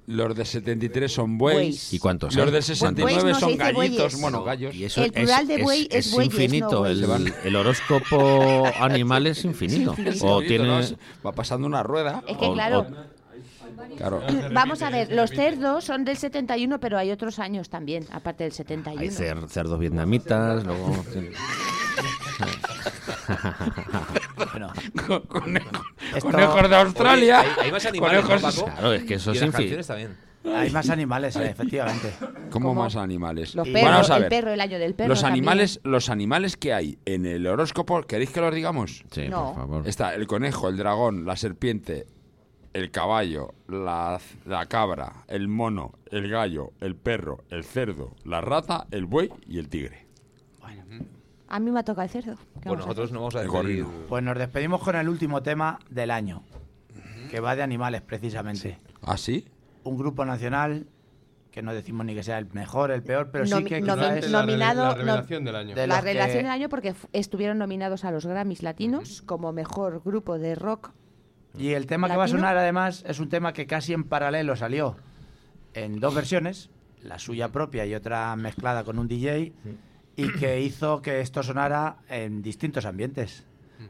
Los 0.07 0.35
de 0.35 0.45
73 0.45 1.11
son 1.11 1.37
bueyes. 1.37 1.91
¿Y 1.93 1.99
cuántos 1.99 2.33
Los 2.35 2.51
de 2.51 2.61
69 2.61 3.21
Bueyes 3.23 3.33
no, 3.33 3.39
son 3.39 3.57
gallitos, 3.57 3.75
bueyes. 3.97 4.21
bueno, 4.21 4.43
gallos. 4.43 4.73
Y 4.75 4.85
eso 4.85 5.03
El 5.03 5.11
plural 5.11 5.47
de 5.47 5.61
buey 5.63 5.87
es 5.91 6.11
bueyes, 6.13 6.33
infinito. 6.33 6.69
no 6.71 6.85
el, 6.85 7.05
bueyes. 7.05 7.33
el 7.43 7.55
horóscopo 7.55 8.63
animal 8.79 9.27
es 9.27 9.43
infinito. 9.43 9.91
infinito. 9.97 10.25
O 10.27 10.41
tiene. 10.41 10.65
¿no? 10.67 10.79
Va 11.25 11.31
pasando 11.33 11.67
una 11.67 11.83
rueda. 11.83 12.23
Es 12.27 12.37
que 12.37 12.45
o- 12.45 12.53
claro, 12.53 12.79
o- 12.81 13.13
Claro. 13.97 14.21
vamos 14.53 14.81
a 14.81 14.89
ver, 14.89 15.11
los 15.11 15.31
cerdos 15.31 15.83
son 15.83 16.05
del 16.05 16.15
71, 16.15 16.79
pero 16.79 16.97
hay 16.97 17.11
otros 17.11 17.37
años 17.39 17.69
también, 17.69 18.05
aparte 18.11 18.43
del 18.43 18.53
71. 18.53 19.01
hay 19.01 19.09
cer- 19.09 19.47
cerdos 19.49 19.77
vietnamitas, 19.79 20.63
luego. 20.63 21.03
Bueno, 24.51 24.73
Esto- 26.15 26.31
Conejos 26.31 26.69
de 26.69 26.75
Australia. 26.75 27.39
Oye, 27.41 27.49
hay, 27.59 27.65
hay 27.65 27.71
más 27.71 27.85
animales, 27.85 28.21
¿no, 28.23 28.27
conejos- 28.29 28.55
Paco? 28.55 28.71
Claro, 28.71 28.93
es 28.93 29.03
que 29.03 29.13
eso 29.15 29.31
y 29.31 29.35
es 29.35 29.41
las 29.41 29.49
infi- 29.49 29.53
canciones 29.57 29.87
también. 29.87 30.17
hay 30.55 30.69
más 30.71 30.89
animales, 30.89 31.35
eh, 31.37 31.49
efectivamente. 31.49 32.13
¿Cómo, 32.49 32.69
¿Cómo? 32.69 32.83
más 32.83 32.95
animales? 32.95 33.55
Los 33.55 33.67
perros, 33.69 33.91
Vamos 33.91 34.09
a 34.11 34.17
el 34.17 34.27
perro, 34.27 34.51
el 34.51 34.61
año 34.61 34.77
del 34.79 34.93
perro. 34.93 35.09
los 35.09 35.21
también. 35.21 35.43
animales, 35.45 35.79
los 35.83 36.09
animales 36.09 36.57
que 36.57 36.73
hay 36.73 36.97
en 37.05 37.25
el 37.25 37.47
horóscopo, 37.47 38.01
¿queréis 38.03 38.29
que 38.31 38.41
los 38.41 38.53
digamos? 38.53 39.03
Sí, 39.11 39.27
No. 39.29 39.47
por 39.47 39.55
favor. 39.55 39.87
Está 39.87 40.13
el 40.15 40.27
conejo, 40.27 40.69
el 40.69 40.77
dragón, 40.77 41.25
la 41.25 41.35
serpiente, 41.37 42.05
el 42.73 42.91
caballo, 42.91 43.53
la, 43.67 44.19
la 44.45 44.65
cabra, 44.65 45.23
el 45.27 45.47
mono, 45.47 45.93
el 46.11 46.29
gallo, 46.29 46.71
el 46.81 46.95
perro, 46.95 47.43
el 47.49 47.63
cerdo, 47.63 48.15
la 48.25 48.41
rata, 48.41 48.87
el 48.91 49.05
buey 49.05 49.29
y 49.47 49.59
el 49.59 49.69
tigre. 49.69 50.02
A 51.53 51.59
mí 51.59 51.69
me 51.69 51.79
ha 51.81 51.83
tocado 51.83 52.03
el 52.03 52.09
cerdo. 52.09 52.35
¿Qué 52.35 52.67
Bueno, 52.69 52.81
vamos 52.81 52.85
a 52.85 52.87
nosotros 52.87 53.11
no 53.11 53.19
vamos 53.19 53.35
a 53.35 53.41
despedir. 53.41 53.85
Pues 54.09 54.23
nos 54.23 54.35
despedimos 54.39 54.81
con 54.81 54.95
el 54.95 55.07
último 55.07 55.43
tema 55.43 55.77
del 55.87 56.09
año, 56.09 56.41
que 57.29 57.39
va 57.39 57.55
de 57.55 57.61
animales 57.61 58.01
precisamente. 58.01 58.79
¿Ah, 59.03 59.17
sí? 59.17 59.45
Un 59.83 59.95
grupo 59.95 60.25
nacional 60.25 60.87
que 61.51 61.61
no 61.61 61.71
decimos 61.75 62.07
ni 62.07 62.15
que 62.15 62.23
sea 62.23 62.39
el 62.39 62.47
mejor, 62.53 62.89
el 62.89 63.03
peor, 63.03 63.29
pero 63.31 63.45
sí 63.45 63.63
que 63.65 63.83
nomi- 63.83 64.17
es 64.17 64.31
La, 64.31 64.39
nominado- 64.41 64.81
la 64.83 64.89
no- 64.89 64.95
revelación 64.95 65.45
del 65.45 65.55
año. 65.55 65.75
de 65.75 65.85
La 65.85 65.97
que- 65.97 66.01
relación 66.13 66.43
del 66.43 66.51
año 66.51 66.69
porque 66.69 66.95
estuvieron 67.13 67.59
nominados 67.59 68.03
a 68.03 68.09
los 68.09 68.25
Grammys 68.25 68.63
latinos 68.63 69.21
como 69.21 69.53
mejor 69.53 70.01
grupo 70.03 70.39
de 70.39 70.55
rock 70.55 70.89
Y 71.55 71.73
el 71.73 71.85
tema 71.85 72.09
que 72.09 72.17
va 72.17 72.23
a 72.23 72.27
sonar 72.27 72.57
además 72.57 73.03
es 73.07 73.19
un 73.19 73.29
tema 73.29 73.53
que 73.53 73.67
casi 73.67 73.93
en 73.93 74.05
paralelo 74.05 74.55
salió 74.55 74.95
en 75.75 75.99
dos 75.99 76.15
versiones, 76.15 76.71
la 77.03 77.19
suya 77.19 77.49
propia 77.49 77.85
y 77.85 77.93
otra 77.93 78.35
mezclada 78.35 78.83
con 78.83 78.97
un 78.97 79.07
DJ, 79.07 79.53
y 80.15 80.31
que 80.33 80.61
hizo 80.65 81.01
que 81.01 81.21
esto 81.21 81.43
sonara 81.43 81.97
en 82.09 82.41
distintos 82.41 82.85
ambientes. 82.85 83.45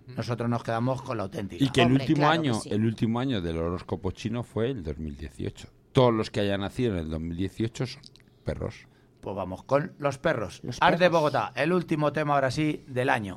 Nosotros 0.07 0.49
nos 0.49 0.63
quedamos 0.63 1.01
con 1.01 1.17
la 1.17 1.23
auténtica. 1.23 1.63
Y 1.63 1.69
que 1.69 1.81
el 1.81 1.87
Hombre, 1.87 2.03
último 2.03 2.17
claro 2.17 2.33
año, 2.33 2.53
sí. 2.55 2.69
el 2.71 2.85
último 2.85 3.19
año 3.19 3.41
del 3.41 3.57
horóscopo 3.57 4.11
chino 4.11 4.43
fue 4.43 4.71
el 4.71 4.83
2018. 4.83 5.67
Todos 5.91 6.13
los 6.13 6.31
que 6.31 6.39
hayan 6.39 6.61
nacido 6.61 6.93
en 6.93 6.99
el 6.99 7.09
2018 7.09 7.85
son 7.85 8.01
perros. 8.43 8.87
Pues 9.21 9.35
vamos 9.35 9.63
con 9.63 9.93
Los 9.99 10.17
Perros. 10.17 10.59
Los 10.63 10.77
Art 10.81 10.99
de. 10.99 11.07
Bogotá, 11.07 11.53
el 11.55 11.71
último 11.71 12.11
tema 12.11 12.33
ahora 12.33 12.51
sí 12.51 12.83
del 12.87 13.09
año. 13.09 13.35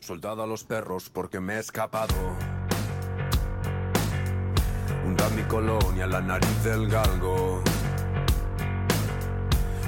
Soltad 0.00 0.40
a 0.40 0.46
los 0.46 0.64
perros 0.64 1.10
porque 1.10 1.40
me 1.40 1.56
he 1.56 1.58
escapado. 1.58 2.14
Hundad 5.04 5.30
mi 5.32 5.42
colonia 5.42 6.06
la 6.06 6.20
nariz 6.20 6.64
del 6.64 6.88
galgo. 6.88 7.62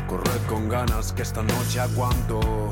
Corred 0.06 0.40
con 0.48 0.68
ganas 0.68 1.12
que 1.12 1.22
esta 1.22 1.42
noche 1.42 1.80
aguanto. 1.80 2.70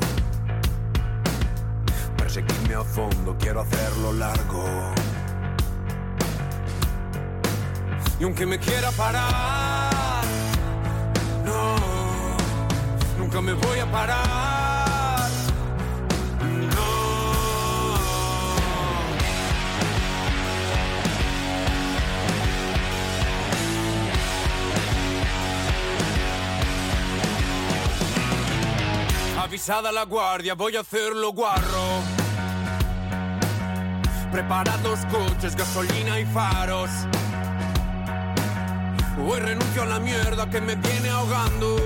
Perseguidme 2.17 2.75
a 2.75 2.83
fondo, 2.83 3.35
quiero 3.37 3.61
hacerlo 3.61 4.13
largo. 4.13 4.63
Y 8.19 8.23
aunque 8.23 8.45
me 8.45 8.57
quiera 8.57 8.89
parar, 8.91 10.23
no, 11.45 11.75
nunca 13.19 13.41
me 13.41 13.53
voy 13.53 13.79
a 13.79 13.91
parar. 13.91 14.64
Avisada 29.45 29.91
la 29.91 30.05
guardia, 30.05 30.55
voy 30.55 30.75
a 30.75 30.79
hacerlo 30.79 31.31
guarro. 31.31 32.01
Preparad 34.31 34.79
los 34.79 34.97
coches, 35.05 35.55
gasolina 35.55 36.19
y 36.19 36.25
faros. 36.25 36.89
Hoy 39.23 39.39
renuncio 39.39 39.83
a 39.83 39.85
la 39.85 39.99
mierda 39.99 40.49
que 40.49 40.59
me 40.61 40.73
viene 40.73 41.09
ahogando. 41.09 41.77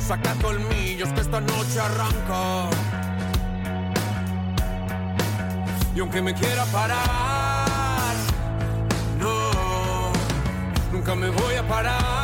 Saca 0.00 0.34
colmillos 0.42 1.08
que 1.10 1.20
esta 1.20 1.40
noche 1.40 1.78
arranca. 1.78 2.70
Y 5.94 6.00
aunque 6.00 6.22
me 6.22 6.34
quiera 6.34 6.64
parar, 6.66 8.14
no, 9.20 10.12
nunca 10.90 11.14
me 11.14 11.30
voy 11.30 11.54
a 11.54 11.68
parar. 11.68 12.23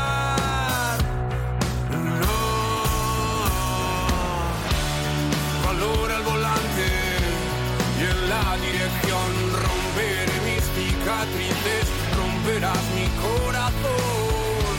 Romperás 12.61 12.84
mi 12.94 13.06
corazón. 13.22 14.76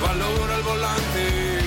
Valora 0.00 0.56
el 0.56 0.62
volante 0.62 1.60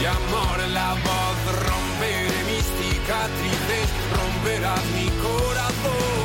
y 0.00 0.04
amor 0.04 0.60
en 0.64 0.74
la 0.74 0.94
voz, 0.94 1.38
romperé 1.68 2.44
mis 2.44 2.64
cicatrices, 2.64 3.88
romperás 4.16 4.84
mi 4.94 5.08
corazón. 5.20 6.21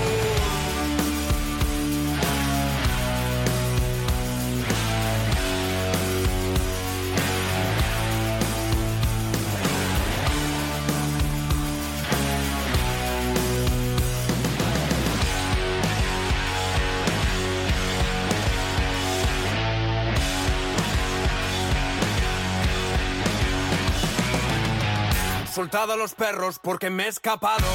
Soltad 25.58 25.92
a 25.92 25.96
los 25.96 26.14
perros 26.14 26.60
porque 26.62 26.92
me 26.92 27.06
he 27.06 27.08
escapado. 27.08 27.66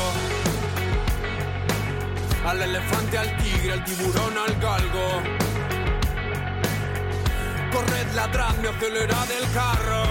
Al 2.46 2.62
elefante, 2.62 3.18
al 3.18 3.36
tigre, 3.38 3.72
al 3.72 3.84
tiburón, 3.84 4.38
al 4.38 4.54
galgo. 4.60 5.08
Corred, 7.72 8.12
ladradme, 8.14 8.68
acelerad 8.68 9.28
el 9.32 9.52
carro. 9.52 10.04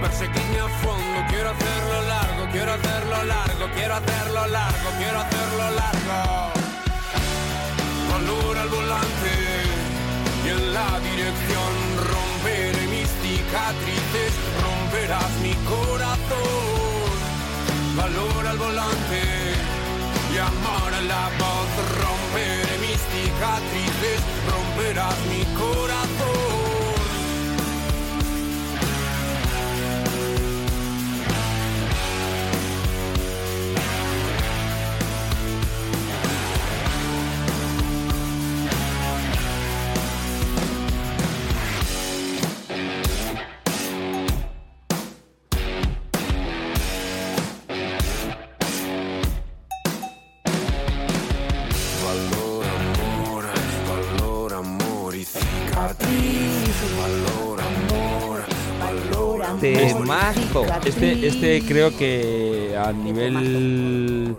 Perseguidme 0.00 0.58
a 0.58 0.68
fondo, 0.80 1.26
quiero 1.28 1.50
hacerlo 1.50 2.02
largo, 2.08 2.52
quiero 2.52 2.72
hacerlo 2.72 3.24
largo, 3.24 3.68
quiero 3.74 3.94
hacerlo 3.94 4.46
largo, 4.46 4.88
quiero 4.96 5.18
hacerlo 5.20 5.70
largo. 5.82 6.52
Valora 8.10 8.62
el 8.62 8.68
volante 8.70 9.32
y 10.46 10.48
en 10.48 10.72
la 10.72 10.98
dirección 11.00 11.72
romperé 12.10 12.86
mis 12.86 13.08
cicatrices, 13.20 14.32
romperás 15.06 15.30
mi 15.40 15.54
corazón. 15.64 17.16
Valora 17.96 18.50
el 18.50 18.58
volante 18.58 19.22
y 20.34 20.38
amor 20.38 20.92
en 20.98 21.08
la 21.08 21.30
voz, 21.38 21.68
romperé 22.02 22.78
mis 22.80 23.00
cicatrices, 23.12 24.20
romperás 24.50 25.16
mi 25.30 25.44
corazón. 25.54 26.45
Temazo. 60.62 60.88
Este, 60.88 61.26
este 61.26 61.62
creo 61.66 61.96
que 61.96 62.76
a 62.78 62.92
nivel 62.92 64.36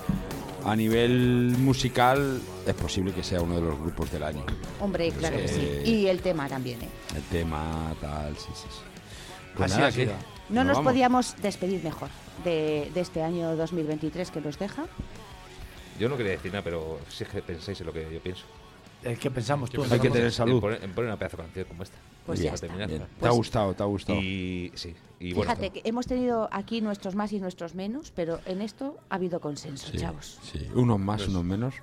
a 0.65 0.76
nivel 0.76 1.55
musical 1.59 2.41
es 2.65 2.74
posible 2.74 3.13
que 3.13 3.24
sea 3.24 3.41
uno 3.41 3.55
de 3.55 3.61
los 3.61 3.80
grupos 3.80 4.11
del 4.11 4.24
año. 4.24 4.43
Hombre, 4.82 5.11
claro 5.11 5.38
que 5.38 5.47
sí. 5.47 5.61
Eh, 5.61 5.84
Y 5.86 6.07
el 6.07 6.22
tema 6.22 6.49
también, 6.49 6.82
¿eh? 6.82 6.89
El 7.15 7.24
tema, 7.24 7.95
tal, 8.01 8.36
sí, 8.38 8.49
sí. 8.53 8.68
sí. 8.70 8.82
Pues. 9.55 9.74
No 10.49 10.63
nos 10.63 10.80
podíamos 10.80 11.36
despedir 11.41 11.84
mejor 11.84 12.09
de, 12.43 12.91
de 12.93 13.01
este 13.01 13.24
año 13.24 13.55
2023 13.55 14.32
que 14.32 14.41
nos 14.41 14.59
deja. 14.59 14.86
Yo 15.99 16.09
no 16.09 16.18
quería 16.18 16.34
decir 16.34 16.51
nada, 16.51 16.63
pero 16.63 16.99
si 17.09 17.24
es 17.24 17.30
que 17.30 17.41
pensáis 17.41 17.80
en 17.80 17.88
lo 17.88 17.93
que 17.93 18.07
yo 18.11 18.20
pienso. 18.20 18.45
El 19.04 19.18
que 19.20 19.30
pensamos 19.32 19.70
tú. 19.70 19.84
Hay 19.84 20.00
que 20.00 20.10
tener 20.10 20.26
En 20.26 20.32
salud. 20.32 20.60
poner, 20.60 20.84
en 20.84 20.91
poner 20.93 21.10
una 21.10 21.18
pedazo 21.20 21.38
de 21.38 21.43
canción 21.43 21.66
como 21.66 21.84
esta. 21.84 21.98
Pues 22.26 22.39
ya 22.39 22.54
está. 22.54 22.68
Bien. 22.68 22.89
¿Te 22.89 22.95
ha 22.95 23.08
Pues- 23.20 23.34
gustado? 23.36 23.74
¿Te 23.74 23.84
ha 23.84 23.86
gustado? 23.86 24.20
Y 24.20 24.72
sí, 24.76 24.93
y 25.20 25.34
bueno. 25.34 25.50
Fíjate 25.52 25.70
que 25.70 25.82
hemos 25.88 26.08
tenido 26.08 26.50
aquí 26.52 26.82
nuestros 26.82 27.16
más 27.16 27.32
y 27.32 27.39
nuestros 27.39 27.74
menos, 27.76 28.12
pero 28.12 28.39
en 28.45 28.62
esto 28.62 28.98
ha 29.10 29.16
habido 29.16 29.39
consenso, 29.39 29.88
Sí, 29.91 29.98
chavos. 29.98 30.39
sí. 30.41 30.68
Unos 30.74 31.00
más, 31.00 31.28
unos 31.28 31.43
menos. 31.45 31.76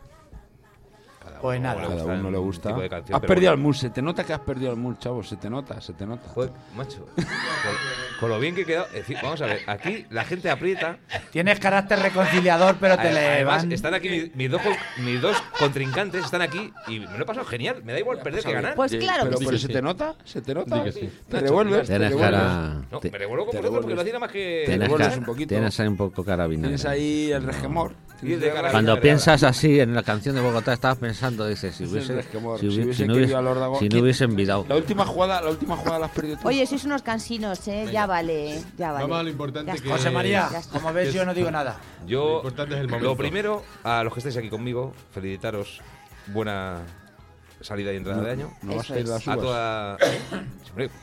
Cada 1.35 1.43
Pues 1.43 1.59
uno 1.61 1.69
nada. 1.69 1.81
le 1.89 1.97
Cada 1.97 2.15
uno 2.21 2.31
le 2.31 2.39
gusta. 2.39 2.69
tipo 2.71 2.81
de 2.81 2.89
canción, 2.89 3.15
Has 3.17 3.21
perdido 3.23 3.51
bueno. 3.53 3.53
el 3.53 3.59
mood. 3.61 3.75
Se 3.75 3.91
te 3.91 4.03
nota 4.03 4.25
que 4.25 4.33
has 4.33 4.41
perdido 4.41 4.71
el 4.73 4.77
mood, 4.79 4.97
chavo. 4.99 5.23
Se 5.23 5.37
te 5.37 5.51
nota, 5.51 5.81
se 5.81 5.93
te 5.93 6.07
nota. 6.07 6.29
Joder, 6.29 6.51
macho. 6.77 7.07
Con, 7.15 7.25
con 8.21 8.29
lo 8.31 8.39
bien 8.41 8.55
que 8.55 8.63
he 8.63 8.65
quedado. 8.65 8.87
es 8.87 8.93
decir, 8.95 9.17
vamos 9.23 9.41
a 9.43 9.47
ver, 9.47 9.61
aquí 9.67 10.07
la 10.11 10.25
gente 10.25 10.51
aprieta. 10.51 10.99
Tienes 11.31 11.59
carácter 11.61 11.99
reconciliador, 12.01 12.77
pero 12.81 12.97
te 12.97 13.13
le 13.13 13.19
Además, 13.27 13.63
van... 13.65 13.73
están 13.73 13.95
aquí 13.95 14.09
mis, 14.09 14.35
mis 14.37 14.51
dos, 14.51 14.61
mis 15.05 15.21
dos 15.21 15.37
contrincantes, 15.59 16.25
están 16.25 16.43
aquí 16.43 16.73
y 16.89 17.01
me 17.01 17.19
lo 17.19 17.25
he 17.25 17.27
pasado 17.27 17.47
genial. 17.47 17.83
Me 17.85 17.93
da 17.93 17.99
igual 17.99 18.19
perder 18.21 18.43
que 18.43 18.53
ganar. 18.53 18.75
Pues 18.75 18.95
claro 18.97 19.25
Pero, 19.25 19.39
pero 19.39 19.51
sí. 19.59 19.67
se 19.67 19.73
te 19.73 19.83
nota, 19.83 20.15
se 20.25 20.41
te 20.43 20.55
nota. 20.55 20.91
Sí. 20.93 21.11
Te 21.29 21.41
revuelves. 21.41 21.89
te 21.89 21.99
revuelves. 21.99 22.31
cara. 22.31 22.83
No, 22.91 23.01
ti- 23.01 23.11
me 23.11 23.19
revuelvo 23.19 23.47
con 23.47 23.53
te 23.53 23.59
vosotros 23.59 23.81
porque 23.83 23.95
lo 23.95 24.01
hacía 24.01 24.13
nada 24.13 24.21
más 24.27 24.33
que. 24.33 24.63
Tienes, 24.67 25.17
un 25.19 25.25
poquito. 25.25 25.49
tienes 25.49 25.81
ahí 25.81 25.89
un 25.89 25.97
poco 25.97 26.25
cara 26.25 26.47
vinagre. 26.47 26.69
Tienes 26.77 26.85
ahí 26.87 27.33
el 27.33 27.43
regemor. 27.43 27.93
Cuando 28.71 29.01
piensas 29.01 29.43
así 29.43 29.79
en 29.81 29.95
la 29.95 30.03
canción 30.03 30.35
de 30.35 30.41
Bogotá, 30.41 30.73
estabas 30.73 30.99
pensando, 30.99 31.47
dices, 31.47 31.75
si 31.75 31.85
hubiese, 31.85 32.23
si 32.23 32.67
hubiese, 32.67 33.07
no 33.07 33.15
hubiese, 33.15 33.35
al 33.35 33.47
Órdago- 33.47 33.79
si 33.79 33.85
no 33.85 33.91
¿Quién- 33.91 34.03
hubiesen 34.03 34.37
vidado. 34.37 34.65
La 34.69 34.77
última 34.77 35.05
jugada, 35.07 35.41
la 35.43 35.51
última 35.51 35.77
jugada 35.77 35.99
la 35.99 36.07
has 36.07 36.13
perdido 36.13 36.37
tú. 36.39 36.49
Oye, 36.49 36.67
sois 36.67 36.85
unos 36.85 37.03
cansinos, 37.03 37.67
¿eh? 37.69 37.87
Ya 37.93 38.07
vale, 38.07 38.63
ya 38.79 38.93
vale. 38.93 39.05
Vamos 39.05 39.21
a 39.21 39.23
lo 39.23 39.29
importante 39.31 39.67
Ya 39.69 39.73
que- 39.75 39.79
está. 39.85 39.97
José 39.97 40.11
María, 40.11 40.49
como 40.73 40.93
ves, 40.93 41.13
yo 41.13 41.25
no 41.25 41.35
digo 41.35 41.51
nada. 41.51 41.79
Yo, 42.07 42.25
Lo 42.25 42.37
importante 42.37 42.75
es 42.75 42.81
el 42.81 42.87
momento. 42.89 43.09
lo 43.11 43.17
primero, 43.17 43.63
a 43.83 44.03
los 44.05 44.13
que 44.13 44.21
estáis 44.21 44.37
aquí 44.37 44.49
conmigo, 44.49 44.93
felicitaros. 45.13 45.81
Buena 46.29 46.79
salida 47.61 47.93
y 47.93 47.97
entrada 47.97 48.23
de 48.23 48.31
año. 48.31 48.51
no 48.63 48.77
vas 48.77 48.91
a 48.91 48.99
ir 48.99 49.07
a 49.07 49.11
las 49.11 49.29
A 49.29 49.33
uvas. 49.37 49.45
toda... 49.45 49.97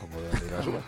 Como 0.00 0.20
de 0.20 0.50
las 0.56 0.66
uvas. 0.66 0.84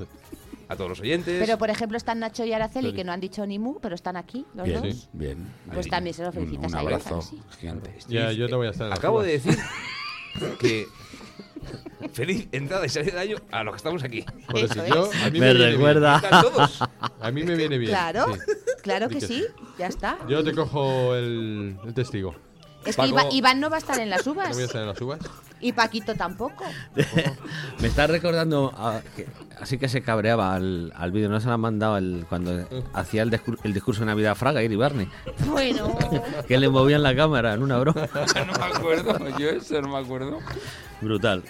A 0.70 0.76
todos 0.76 0.88
los 0.90 1.00
oyentes. 1.00 1.36
Pero, 1.44 1.58
por 1.58 1.68
ejemplo, 1.68 1.96
están 1.96 2.20
Nacho 2.20 2.44
y 2.44 2.52
Araceli, 2.52 2.92
que 2.92 3.02
no 3.02 3.10
han 3.10 3.18
dicho 3.20 3.44
ni 3.44 3.58
mu, 3.58 3.80
pero 3.80 3.96
están 3.96 4.16
aquí, 4.16 4.46
los 4.54 4.66
Bien, 4.66 4.80
dos. 4.82 5.08
bien. 5.12 5.52
Pues 5.72 5.86
Ahí. 5.86 5.90
también 5.90 6.14
se 6.14 6.22
lo 6.22 6.28
Un- 6.28 6.34
felicitas 6.34 6.70
Un 6.72 6.78
a 6.78 6.80
ellos, 6.80 6.92
abrazo 6.92 7.18
¿a 7.18 7.22
sí? 7.22 7.42
gigante. 7.58 7.98
Ya, 8.08 8.30
yo 8.30 8.46
no 8.46 8.56
voy 8.58 8.68
a 8.68 8.70
estar 8.70 8.86
en 8.86 8.92
Acabo 8.92 9.20
de 9.20 9.32
decir 9.32 9.58
que 10.60 10.86
feliz 12.12 12.48
entrada 12.52 12.86
y 12.86 12.88
salida 12.88 13.14
de 13.14 13.20
año 13.20 13.36
a 13.50 13.64
los 13.64 13.72
que 13.74 13.76
estamos 13.78 14.04
aquí. 14.04 14.24
Joder, 14.48 14.64
Eso 14.66 14.74
si 14.74 14.80
es. 14.80 14.88
yo- 14.88 15.10
a 15.26 15.30
mí 15.30 15.40
Me 15.40 15.52
recuerda. 15.54 16.20
bien. 16.20 16.24
Están 16.34 16.42
todos. 16.42 16.82
A 17.20 17.30
mí 17.32 17.42
me 17.42 17.56
viene 17.56 17.76
bien. 17.76 17.90
Claro, 17.90 18.32
sí. 18.32 18.40
claro 18.82 19.08
que 19.08 19.20
sí, 19.20 19.44
ya 19.76 19.88
está. 19.88 20.18
Yo 20.28 20.44
te 20.44 20.52
cojo 20.52 21.16
el, 21.16 21.76
el 21.84 21.94
testigo. 21.94 22.34
Es 22.86 22.94
que 22.94 23.02
Paco- 23.02 23.08
Iva- 23.08 23.28
Iván 23.32 23.58
no 23.58 23.70
va 23.70 23.76
a 23.76 23.80
estar 23.80 23.98
en 23.98 24.08
las 24.08 24.24
No 24.24 24.32
uvas 24.32 24.52
voy 24.54 24.62
a 24.62 24.66
estar 24.66 24.82
en 24.82 24.88
las 24.88 25.00
uvas. 25.00 25.18
Y 25.60 25.72
Paquito 25.72 26.14
tampoco. 26.14 26.64
Me 27.80 27.88
está 27.88 28.06
recordando, 28.06 28.72
a- 28.76 29.00
que- 29.16 29.26
así 29.60 29.78
que 29.78 29.88
se 29.88 30.02
cabreaba 30.02 30.54
al, 30.54 30.92
al 30.96 31.12
vídeo, 31.12 31.28
no 31.28 31.40
se 31.40 31.46
lo 31.48 31.54
han 31.54 31.60
mandado 31.60 31.96
el- 31.98 32.24
cuando 32.28 32.66
hacía 32.92 33.22
el, 33.22 33.30
discur- 33.30 33.58
el 33.62 33.72
discurso 33.74 34.00
de 34.00 34.06
Navidad 34.06 34.32
a 34.32 34.34
Fraga, 34.34 34.62
Iri 34.62 34.76
Barney, 34.76 35.08
Bueno, 35.46 35.96
que 36.48 36.58
le 36.58 36.68
movían 36.68 37.02
la 37.02 37.14
cámara 37.14 37.54
en 37.54 37.62
una 37.62 37.78
broma. 37.78 38.08
no 38.14 38.58
me 38.58 38.64
acuerdo, 38.76 39.38
yo 39.38 39.50
eso 39.50 39.80
no 39.82 39.88
me 39.88 39.98
acuerdo. 39.98 40.38
Brutal. 41.00 41.42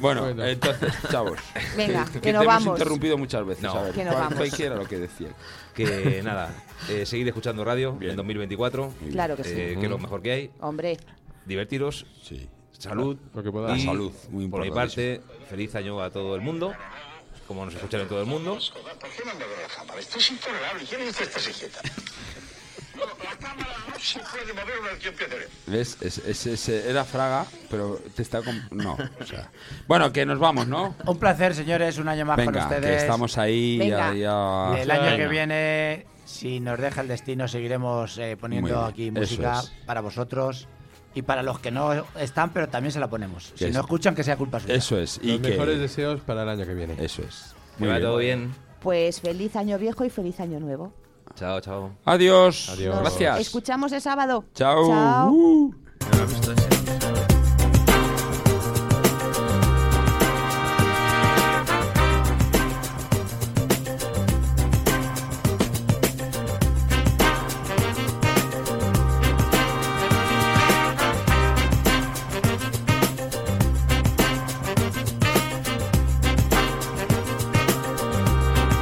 Bueno, 0.00 0.22
Bueno. 0.22 0.44
entonces, 0.46 0.90
chavos. 1.10 1.38
Venga, 1.76 2.06
que, 2.06 2.12
que 2.12 2.20
te 2.20 2.32
nos 2.32 2.42
hemos 2.44 2.54
vamos. 2.54 2.78
interrumpido 2.78 3.18
muchas 3.18 3.44
veces. 3.44 3.64
No. 3.64 3.72
a 3.72 3.82
ver, 3.82 3.92
Que 3.92 4.04
nos 4.04 4.14
¿cuál- 4.14 4.28
vamos. 4.34 4.60
era 4.60 4.74
lo 4.76 4.84
que 4.86 4.98
decía? 4.98 5.28
Que 5.74 6.22
nada, 6.24 6.50
eh, 6.88 7.04
seguir 7.04 7.28
escuchando 7.28 7.62
radio 7.62 7.92
Bien. 7.92 8.12
en 8.12 8.16
2024. 8.16 8.92
Claro 9.12 9.36
que 9.36 9.44
sí. 9.44 9.50
eh, 9.54 9.76
que 9.78 9.84
es 9.84 9.90
lo 9.90 9.98
mejor 9.98 10.22
que 10.22 10.32
hay. 10.32 10.50
hombre, 10.60 10.96
Divertiros. 11.44 12.06
Sí. 12.22 12.48
Salud. 12.78 13.16
Lo 13.34 13.42
que 13.42 13.50
pueda. 13.50 13.74
Y, 13.76 13.80
La 13.80 13.84
salud, 13.92 14.12
muy 14.30 14.48
Por 14.48 14.62
mi 14.62 14.70
parte, 14.70 15.20
feliz 15.48 15.74
año 15.74 16.00
a 16.02 16.10
todo 16.10 16.34
el 16.36 16.42
mundo. 16.42 16.72
Como 17.48 17.64
nos 17.64 17.74
escuchan 17.74 18.00
en 18.02 18.08
todo 18.08 18.20
el 18.20 18.26
mundo. 18.26 18.54
¿Por 18.54 19.10
qué 19.10 19.22
no 19.24 19.32
me 19.34 19.44
ve 19.44 19.54
la 19.62 19.74
cámara? 19.74 20.00
Esto 20.00 20.18
es 20.18 20.30
intolerable. 20.30 20.84
¿Quién 20.88 21.06
dice 21.06 21.22
esta 21.22 21.38
silleta? 21.38 21.80
No, 22.96 23.02
la 23.22 23.36
cámara 23.38 23.68
no 23.92 23.98
se 24.00 24.18
puede 24.20 24.52
mover 24.52 24.78
una 24.80 24.90
vez 24.90 24.98
que 25.00 25.08
empiece. 25.10 25.48
¿Ves? 25.66 25.98
Es, 26.00 26.18
es- 26.18 26.46
es- 26.46 26.68
era 26.68 27.04
Fraga, 27.04 27.46
pero 27.70 28.00
te 28.16 28.22
está... 28.22 28.42
com- 28.42 28.60
No, 28.70 28.96
o 29.20 29.24
sea... 29.24 29.50
Bueno, 29.86 30.12
que 30.12 30.24
nos 30.26 30.38
vamos, 30.38 30.66
¿no? 30.66 30.96
Un 31.06 31.18
placer, 31.18 31.54
señores, 31.54 31.98
un 31.98 32.08
año 32.08 32.24
más 32.24 32.36
con 32.36 32.46
Venga, 32.46 32.64
ustedes. 32.66 32.84
que 32.90 32.96
estamos 32.96 33.36
ahí 33.38 33.78
Venga. 33.78 34.12
ya... 34.14 34.74
ya- 34.74 34.82
El 34.82 34.90
año 34.90 35.10
que 35.10 35.16
Venga. 35.18 35.28
viene, 35.28 36.06
si 36.24 36.58
nos 36.58 36.80
deja 36.80 37.02
el 37.02 37.08
destino, 37.08 37.46
seguiremos 37.48 38.16
eh, 38.18 38.28
Muy 38.30 38.36
poniendo 38.36 38.68
bien, 38.68 38.84
aquí 38.90 39.08
eso 39.08 39.20
música 39.20 39.60
es. 39.60 39.72
para 39.86 40.00
vosotros 40.00 40.66
y 41.16 41.22
para 41.22 41.42
los 41.42 41.58
que 41.58 41.70
no 41.70 41.92
están, 42.20 42.52
pero 42.52 42.68
también 42.68 42.92
se 42.92 43.00
la 43.00 43.08
ponemos. 43.08 43.52
Si 43.56 43.64
Es- 43.64 43.74
no 43.74 43.80
escuchan, 43.80 44.14
que 44.14 44.22
sea 44.22 44.36
culpa 44.36 44.60
suya. 44.60 44.74
Eso 44.74 44.98
es. 44.98 45.18
Y 45.22 45.32
Los 45.32 45.40
que... 45.40 45.48
mejores 45.50 45.80
deseos 45.80 46.20
para 46.20 46.42
el 46.44 46.48
año 46.50 46.64
que 46.66 46.74
viene. 46.74 46.94
Eso 47.02 47.22
es. 47.22 47.54
Que 47.78 47.84
Muy 47.84 47.88
vaya 47.88 47.98
bien. 47.98 48.08
todo 48.10 48.18
bien. 48.18 48.54
pues 48.80 49.20
feliz 49.20 49.56
año 49.56 49.78
viejo 49.78 50.04
y 50.04 50.10
feliz 50.10 50.38
año 50.40 50.60
nuevo. 50.60 50.92
Chao, 51.34 51.60
chao. 51.60 51.90
Adiós. 52.04 52.68
Adiós. 52.70 52.98
Gracias. 53.00 53.40
Escuchamos 53.40 53.90
el 53.92 54.00
sábado. 54.00 54.44
Chao. 54.54 54.86
Chao. 54.88 55.30
Uh. 55.32 55.74